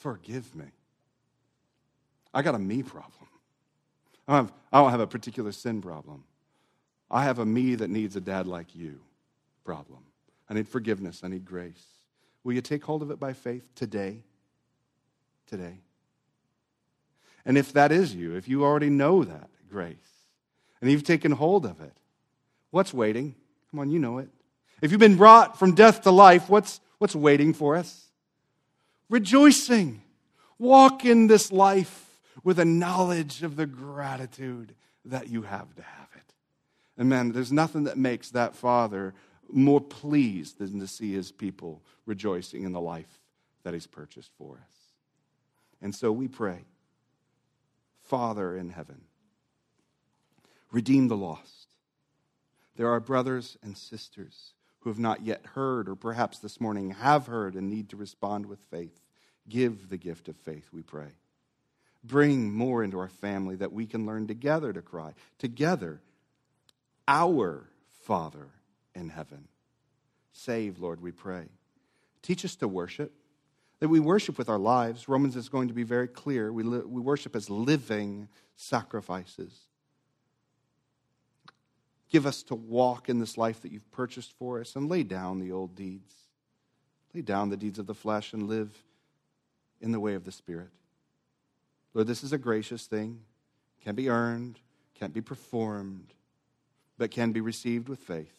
Forgive 0.00 0.56
me. 0.56 0.64
I 2.32 2.40
got 2.42 2.54
a 2.54 2.58
me 2.58 2.82
problem. 2.82 3.28
I 4.26 4.36
don't, 4.36 4.46
have, 4.46 4.54
I 4.72 4.80
don't 4.80 4.90
have 4.90 5.00
a 5.00 5.06
particular 5.06 5.52
sin 5.52 5.82
problem. 5.82 6.24
I 7.10 7.24
have 7.24 7.38
a 7.38 7.44
me 7.44 7.74
that 7.74 7.90
needs 7.90 8.16
a 8.16 8.20
dad 8.20 8.46
like 8.46 8.74
you 8.74 9.00
problem. 9.64 10.00
I 10.48 10.54
need 10.54 10.68
forgiveness. 10.68 11.20
I 11.22 11.28
need 11.28 11.44
grace. 11.44 11.84
Will 12.44 12.54
you 12.54 12.62
take 12.62 12.82
hold 12.82 13.02
of 13.02 13.10
it 13.10 13.20
by 13.20 13.34
faith 13.34 13.74
today? 13.74 14.22
Today. 15.46 15.80
And 17.44 17.58
if 17.58 17.72
that 17.74 17.92
is 17.92 18.14
you, 18.14 18.36
if 18.36 18.48
you 18.48 18.64
already 18.64 18.90
know 18.90 19.22
that 19.22 19.50
grace, 19.70 19.96
and 20.80 20.90
you've 20.90 21.04
taken 21.04 21.32
hold 21.32 21.66
of 21.66 21.80
it, 21.82 21.92
what's 22.70 22.94
waiting? 22.94 23.34
Come 23.70 23.80
on, 23.80 23.90
you 23.90 23.98
know 23.98 24.16
it. 24.16 24.28
If 24.80 24.92
you've 24.92 25.00
been 25.00 25.16
brought 25.16 25.58
from 25.58 25.74
death 25.74 26.02
to 26.02 26.10
life, 26.10 26.48
what's, 26.48 26.80
what's 26.98 27.14
waiting 27.14 27.52
for 27.52 27.76
us? 27.76 28.09
Rejoicing. 29.10 30.02
Walk 30.58 31.04
in 31.04 31.26
this 31.26 31.50
life 31.50 32.20
with 32.44 32.58
a 32.58 32.64
knowledge 32.64 33.42
of 33.42 33.56
the 33.56 33.66
gratitude 33.66 34.74
that 35.04 35.28
you 35.28 35.42
have 35.42 35.74
to 35.74 35.82
have 35.82 36.08
it. 36.16 36.34
And 36.96 37.08
man, 37.08 37.32
there's 37.32 37.52
nothing 37.52 37.84
that 37.84 37.98
makes 37.98 38.30
that 38.30 38.54
father 38.54 39.14
more 39.50 39.80
pleased 39.80 40.58
than 40.58 40.78
to 40.78 40.86
see 40.86 41.12
his 41.12 41.32
people 41.32 41.82
rejoicing 42.06 42.62
in 42.62 42.72
the 42.72 42.80
life 42.80 43.20
that 43.64 43.74
he's 43.74 43.86
purchased 43.86 44.30
for 44.38 44.54
us. 44.54 44.78
And 45.82 45.94
so 45.94 46.12
we 46.12 46.28
pray, 46.28 46.64
Father 48.02 48.56
in 48.56 48.70
heaven, 48.70 49.00
redeem 50.70 51.08
the 51.08 51.16
lost. 51.16 51.68
There 52.76 52.88
are 52.88 53.00
brothers 53.00 53.56
and 53.62 53.76
sisters 53.76 54.52
who 54.80 54.90
have 54.90 54.98
not 54.98 55.22
yet 55.22 55.44
heard, 55.54 55.88
or 55.88 55.94
perhaps 55.94 56.38
this 56.38 56.60
morning 56.60 56.90
have 56.90 57.26
heard 57.26 57.54
and 57.54 57.68
need 57.68 57.88
to 57.90 57.96
respond 57.96 58.46
with 58.46 58.60
faith. 58.70 59.00
Give 59.48 59.88
the 59.88 59.96
gift 59.96 60.28
of 60.28 60.36
faith, 60.36 60.68
we 60.72 60.82
pray. 60.82 61.08
Bring 62.02 62.52
more 62.52 62.82
into 62.82 62.98
our 62.98 63.08
family 63.08 63.56
that 63.56 63.72
we 63.72 63.86
can 63.86 64.06
learn 64.06 64.26
together 64.26 64.72
to 64.72 64.80
cry. 64.80 65.12
Together, 65.38 66.00
our 67.06 67.68
Father 68.04 68.48
in 68.94 69.10
heaven. 69.10 69.48
Save, 70.32 70.78
Lord, 70.78 71.02
we 71.02 71.12
pray. 71.12 71.44
Teach 72.22 72.44
us 72.44 72.56
to 72.56 72.68
worship, 72.68 73.12
that 73.80 73.88
we 73.88 74.00
worship 74.00 74.38
with 74.38 74.48
our 74.48 74.58
lives. 74.58 75.08
Romans 75.08 75.36
is 75.36 75.48
going 75.48 75.68
to 75.68 75.74
be 75.74 75.82
very 75.82 76.08
clear. 76.08 76.52
We, 76.52 76.62
li- 76.62 76.86
we 76.86 77.00
worship 77.00 77.36
as 77.36 77.50
living 77.50 78.28
sacrifices. 78.56 79.52
Give 82.10 82.26
us 82.26 82.42
to 82.44 82.56
walk 82.56 83.08
in 83.08 83.20
this 83.20 83.38
life 83.38 83.62
that 83.62 83.70
you've 83.70 83.90
purchased 83.92 84.32
for 84.32 84.60
us 84.60 84.74
and 84.74 84.88
lay 84.88 85.04
down 85.04 85.38
the 85.38 85.52
old 85.52 85.76
deeds. 85.76 86.14
Lay 87.14 87.22
down 87.22 87.48
the 87.48 87.56
deeds 87.56 87.78
of 87.78 87.86
the 87.86 87.94
flesh 87.94 88.32
and 88.32 88.48
live 88.48 88.76
in 89.80 89.92
the 89.92 90.00
way 90.00 90.14
of 90.14 90.24
the 90.24 90.32
Spirit. 90.32 90.70
Lord, 91.94 92.08
this 92.08 92.24
is 92.24 92.32
a 92.32 92.38
gracious 92.38 92.86
thing. 92.86 93.20
Can't 93.82 93.96
be 93.96 94.08
earned, 94.08 94.58
can't 94.94 95.14
be 95.14 95.20
performed, 95.20 96.12
but 96.98 97.10
can 97.10 97.32
be 97.32 97.40
received 97.40 97.88
with 97.88 98.00
faith 98.00 98.34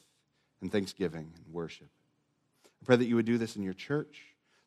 and 0.62 0.72
thanksgiving 0.72 1.32
and 1.36 1.54
worship. 1.54 1.90
I 2.66 2.86
pray 2.86 2.96
that 2.98 3.08
you 3.08 3.16
would 3.16 3.26
do 3.26 3.38
this 3.38 3.56
in 3.56 3.64
your 3.64 3.74
church. 3.74 4.22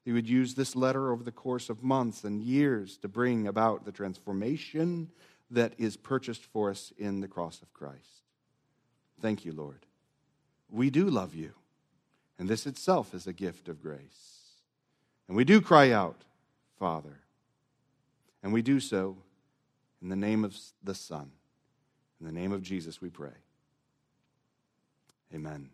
That 0.04 0.10
you 0.10 0.14
would 0.14 0.28
use 0.28 0.54
this 0.54 0.74
letter 0.74 1.12
over 1.12 1.22
the 1.22 1.30
course 1.30 1.68
of 1.68 1.82
months 1.82 2.24
and 2.24 2.42
years 2.42 2.96
to 2.98 3.08
bring 3.08 3.46
about 3.46 3.84
the 3.84 3.92
transformation 3.92 5.10
that 5.50 5.74
is 5.78 5.96
purchased 5.96 6.44
for 6.44 6.70
us 6.70 6.92
in 6.98 7.20
the 7.20 7.28
cross 7.28 7.62
of 7.62 7.72
Christ. 7.72 8.23
Thank 9.20 9.44
you, 9.44 9.52
Lord. 9.52 9.86
We 10.70 10.90
do 10.90 11.08
love 11.08 11.34
you, 11.34 11.52
and 12.38 12.48
this 12.48 12.66
itself 12.66 13.14
is 13.14 13.26
a 13.26 13.32
gift 13.32 13.68
of 13.68 13.82
grace. 13.82 14.34
And 15.28 15.36
we 15.36 15.44
do 15.44 15.60
cry 15.60 15.90
out, 15.90 16.22
Father. 16.78 17.20
And 18.42 18.52
we 18.52 18.60
do 18.60 18.80
so 18.80 19.16
in 20.02 20.08
the 20.08 20.16
name 20.16 20.44
of 20.44 20.56
the 20.82 20.94
Son. 20.94 21.30
In 22.20 22.26
the 22.26 22.32
name 22.32 22.52
of 22.52 22.62
Jesus, 22.62 23.00
we 23.00 23.08
pray. 23.08 23.30
Amen. 25.34 25.70